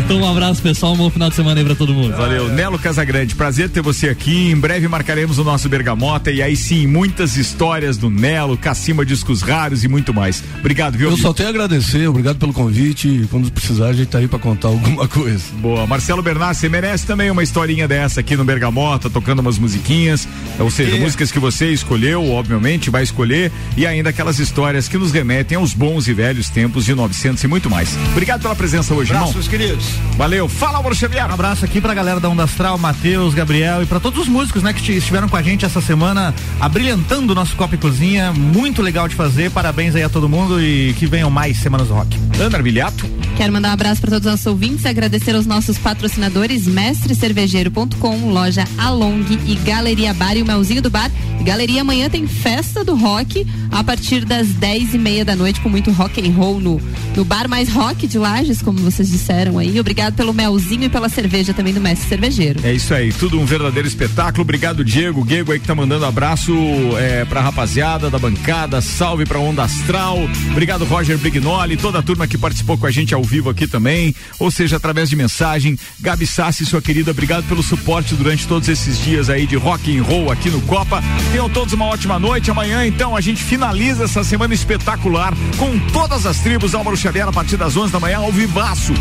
Então 0.00 0.20
um 0.20 0.28
abraço 0.28 0.60
pessoal, 0.60 0.94
um 0.94 0.96
bom 0.96 1.08
final 1.10 1.28
de 1.30 1.36
semana 1.36 1.60
aí 1.60 1.64
pra 1.64 1.76
todo 1.76 1.94
mundo. 1.94 2.16
Valeu, 2.16 2.48
Nelo 2.48 2.78
Casagrande, 2.78 3.34
prazer 3.36 3.68
ter 3.70 3.80
você 3.80 4.08
aqui. 4.08 4.50
Em 4.50 4.56
breve 4.56 4.88
marcaremos 4.88 5.38
o 5.38 5.44
nosso 5.44 5.68
Bergamota 5.68 6.32
e 6.32 6.42
aí 6.42 6.56
sim, 6.56 6.86
muitas 6.86 7.36
histórias 7.36 7.96
do 7.96 8.10
Nelo, 8.10 8.56
Cacima 8.56 9.04
Discos 9.04 9.40
Raros 9.42 9.84
e 9.84 9.88
muito 9.88 10.12
mais. 10.12 10.42
Obrigado, 10.58 10.98
viu? 10.98 11.10
Eu 11.10 11.16
só 11.16 11.32
tenho 11.32 11.48
a 11.48 11.50
agradecer, 11.50 12.08
obrigado 12.08 12.38
pelo 12.38 12.52
convite. 12.52 13.06
e 13.08 13.26
Quando 13.28 13.50
precisar, 13.52 13.88
a 13.88 13.92
gente 13.92 14.08
tá 14.08 14.18
aí 14.18 14.26
pra 14.26 14.38
contar 14.40 14.68
alguma 14.68 15.06
coisa. 15.08 15.44
Boa, 15.60 15.86
Marcelo 15.86 16.22
Bernard, 16.22 16.56
você 16.56 16.68
merece 16.68 17.06
também 17.06 17.30
uma 17.30 17.42
historinha 17.42 17.86
dessa 17.86 18.18
aqui 18.20 18.36
no 18.36 18.44
Bergamota, 18.44 19.08
tocando 19.08 19.38
umas 19.40 19.58
musiquinhas, 19.58 20.26
ou 20.58 20.70
seja, 20.70 20.96
músicas 20.96 21.30
que 21.30 21.38
você 21.38 21.67
escolheu, 21.72 22.30
obviamente, 22.30 22.90
vai 22.90 23.02
escolher, 23.02 23.50
e 23.76 23.86
ainda 23.86 24.10
aquelas 24.10 24.38
histórias 24.38 24.88
que 24.88 24.96
nos 24.98 25.12
remetem 25.12 25.56
aos 25.56 25.72
bons 25.74 26.06
e 26.08 26.12
velhos 26.14 26.48
tempos 26.50 26.84
de 26.84 26.94
900 26.94 27.42
e 27.42 27.46
muito 27.46 27.68
mais. 27.70 27.96
Obrigado 28.12 28.42
pela 28.42 28.54
presença 28.54 28.94
hoje, 28.94 29.10
irmão. 29.12 29.28
Abraços, 29.28 29.48
queridos. 29.48 29.84
Valeu, 30.16 30.48
fala, 30.48 30.78
Álvaro 30.78 30.94
Xavier. 30.94 31.28
Um 31.28 31.34
abraço 31.34 31.64
aqui 31.64 31.80
pra 31.80 31.94
galera 31.94 32.20
da 32.20 32.28
Onda 32.28 32.44
Astral, 32.44 32.76
Matheus, 32.78 33.34
Gabriel 33.34 33.82
e 33.82 33.86
pra 33.86 34.00
todos 34.00 34.20
os 34.22 34.28
músicos, 34.28 34.62
né, 34.62 34.72
que 34.72 34.82
te- 34.82 34.92
estiveram 34.96 35.28
com 35.28 35.36
a 35.36 35.42
gente 35.42 35.64
essa 35.64 35.80
semana, 35.80 36.34
abrilhantando 36.60 37.32
o 37.32 37.34
nosso 37.34 37.54
Copa 37.56 37.74
e 37.74 37.78
Cozinha. 37.78 38.32
Muito 38.32 38.82
legal 38.82 39.08
de 39.08 39.14
fazer. 39.14 39.50
Parabéns 39.50 39.94
aí 39.94 40.02
a 40.02 40.08
todo 40.08 40.28
mundo 40.28 40.60
e 40.62 40.94
que 40.98 41.06
venham 41.06 41.30
mais 41.30 41.56
semanas 41.58 41.88
do 41.88 41.94
rock. 41.94 42.16
Ana 42.40 42.56
Armiliato. 42.58 43.06
Quero 43.36 43.52
mandar 43.52 43.70
um 43.70 43.72
abraço 43.72 44.00
para 44.00 44.10
todos 44.10 44.26
os 44.26 44.30
nossos 44.32 44.46
ouvintes, 44.46 44.84
agradecer 44.84 45.34
aos 45.34 45.46
nossos 45.46 45.78
patrocinadores, 45.78 46.66
mestrecervejeiro.com, 46.66 48.30
loja 48.30 48.64
Along 48.76 49.24
e 49.46 49.54
Galeria 49.56 50.12
Bar 50.14 50.36
e 50.36 50.42
o 50.42 50.46
Melzinho 50.46 50.82
do 50.82 50.90
Bar. 50.90 51.10
E 51.40 51.44
Galeria 51.58 51.80
amanhã 51.80 52.08
tem 52.08 52.24
festa 52.24 52.84
do 52.84 52.94
rock 52.94 53.44
a 53.72 53.82
partir 53.82 54.24
das 54.24 54.46
10 54.46 54.94
e 54.94 54.98
meia 54.98 55.24
da 55.24 55.34
noite 55.34 55.60
com 55.60 55.68
muito 55.68 55.90
rock 55.90 56.24
and 56.24 56.32
roll 56.32 56.60
no, 56.60 56.80
no 57.16 57.24
bar 57.24 57.48
mais 57.48 57.68
rock 57.68 58.06
de 58.06 58.16
Lages, 58.16 58.62
como 58.62 58.78
vocês 58.78 59.10
disseram 59.10 59.58
aí. 59.58 59.80
Obrigado 59.80 60.14
pelo 60.14 60.32
melzinho 60.32 60.84
e 60.84 60.88
pela 60.88 61.08
cerveja 61.08 61.52
também 61.52 61.74
do 61.74 61.80
Mestre 61.80 62.08
Cervejeiro. 62.08 62.60
É 62.62 62.72
isso 62.72 62.94
aí, 62.94 63.12
tudo 63.12 63.40
um 63.40 63.44
verdadeiro 63.44 63.88
espetáculo. 63.88 64.42
Obrigado, 64.42 64.84
Diego. 64.84 65.26
Diego 65.26 65.50
aí 65.50 65.58
que 65.58 65.66
tá 65.66 65.74
mandando 65.74 66.04
abraço 66.04 66.52
é, 66.96 67.24
pra 67.24 67.40
rapaziada 67.40 68.08
da 68.08 68.20
bancada. 68.20 68.80
Salve 68.80 69.26
pra 69.26 69.40
Onda 69.40 69.64
Astral. 69.64 70.16
Obrigado, 70.52 70.84
Roger 70.84 71.18
Brignoli, 71.18 71.76
toda 71.76 71.98
a 71.98 72.02
turma 72.02 72.28
que 72.28 72.38
participou 72.38 72.78
com 72.78 72.86
a 72.86 72.90
gente 72.92 73.14
ao 73.14 73.24
vivo 73.24 73.50
aqui 73.50 73.66
também. 73.66 74.14
Ou 74.38 74.48
seja, 74.48 74.76
através 74.76 75.10
de 75.10 75.16
mensagem. 75.16 75.76
Gabi 75.98 76.24
Sassi, 76.24 76.64
sua 76.64 76.80
querida, 76.80 77.10
obrigado 77.10 77.48
pelo 77.48 77.64
suporte 77.64 78.14
durante 78.14 78.46
todos 78.46 78.68
esses 78.68 78.96
dias 79.00 79.28
aí 79.28 79.44
de 79.44 79.56
rock 79.56 79.98
and 79.98 80.04
roll 80.04 80.30
aqui 80.30 80.50
no 80.50 80.60
Copa. 80.60 81.02
Tenham 81.48 81.52
todos 81.52 81.72
uma 81.72 81.86
ótima 81.86 82.18
noite. 82.18 82.50
Amanhã, 82.50 82.86
então, 82.86 83.16
a 83.16 83.20
gente 83.20 83.42
finaliza 83.42 84.04
essa 84.04 84.22
semana 84.22 84.54
espetacular 84.54 85.32
com 85.56 85.78
todas 85.92 86.26
as 86.26 86.38
tribos 86.40 86.74
Álvaro 86.74 86.96
Xavier 86.96 87.28
a 87.28 87.32
partir 87.32 87.56
das 87.56 87.76
11 87.76 87.92
da 87.92 88.00
manhã 88.00 88.18
ao 88.18 88.32
vivaço. 88.32 88.92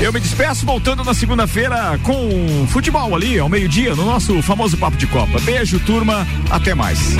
Eu 0.00 0.12
me 0.12 0.20
despeço 0.20 0.66
voltando 0.66 1.04
na 1.04 1.14
segunda-feira 1.14 1.98
com 2.02 2.66
futebol 2.68 3.14
ali 3.14 3.38
ao 3.38 3.48
meio-dia 3.48 3.94
no 3.94 4.04
nosso 4.04 4.42
famoso 4.42 4.76
Papo 4.76 4.96
de 4.96 5.06
Copa. 5.06 5.38
Beijo, 5.40 5.78
turma. 5.80 6.26
Até 6.50 6.74
mais. 6.74 7.16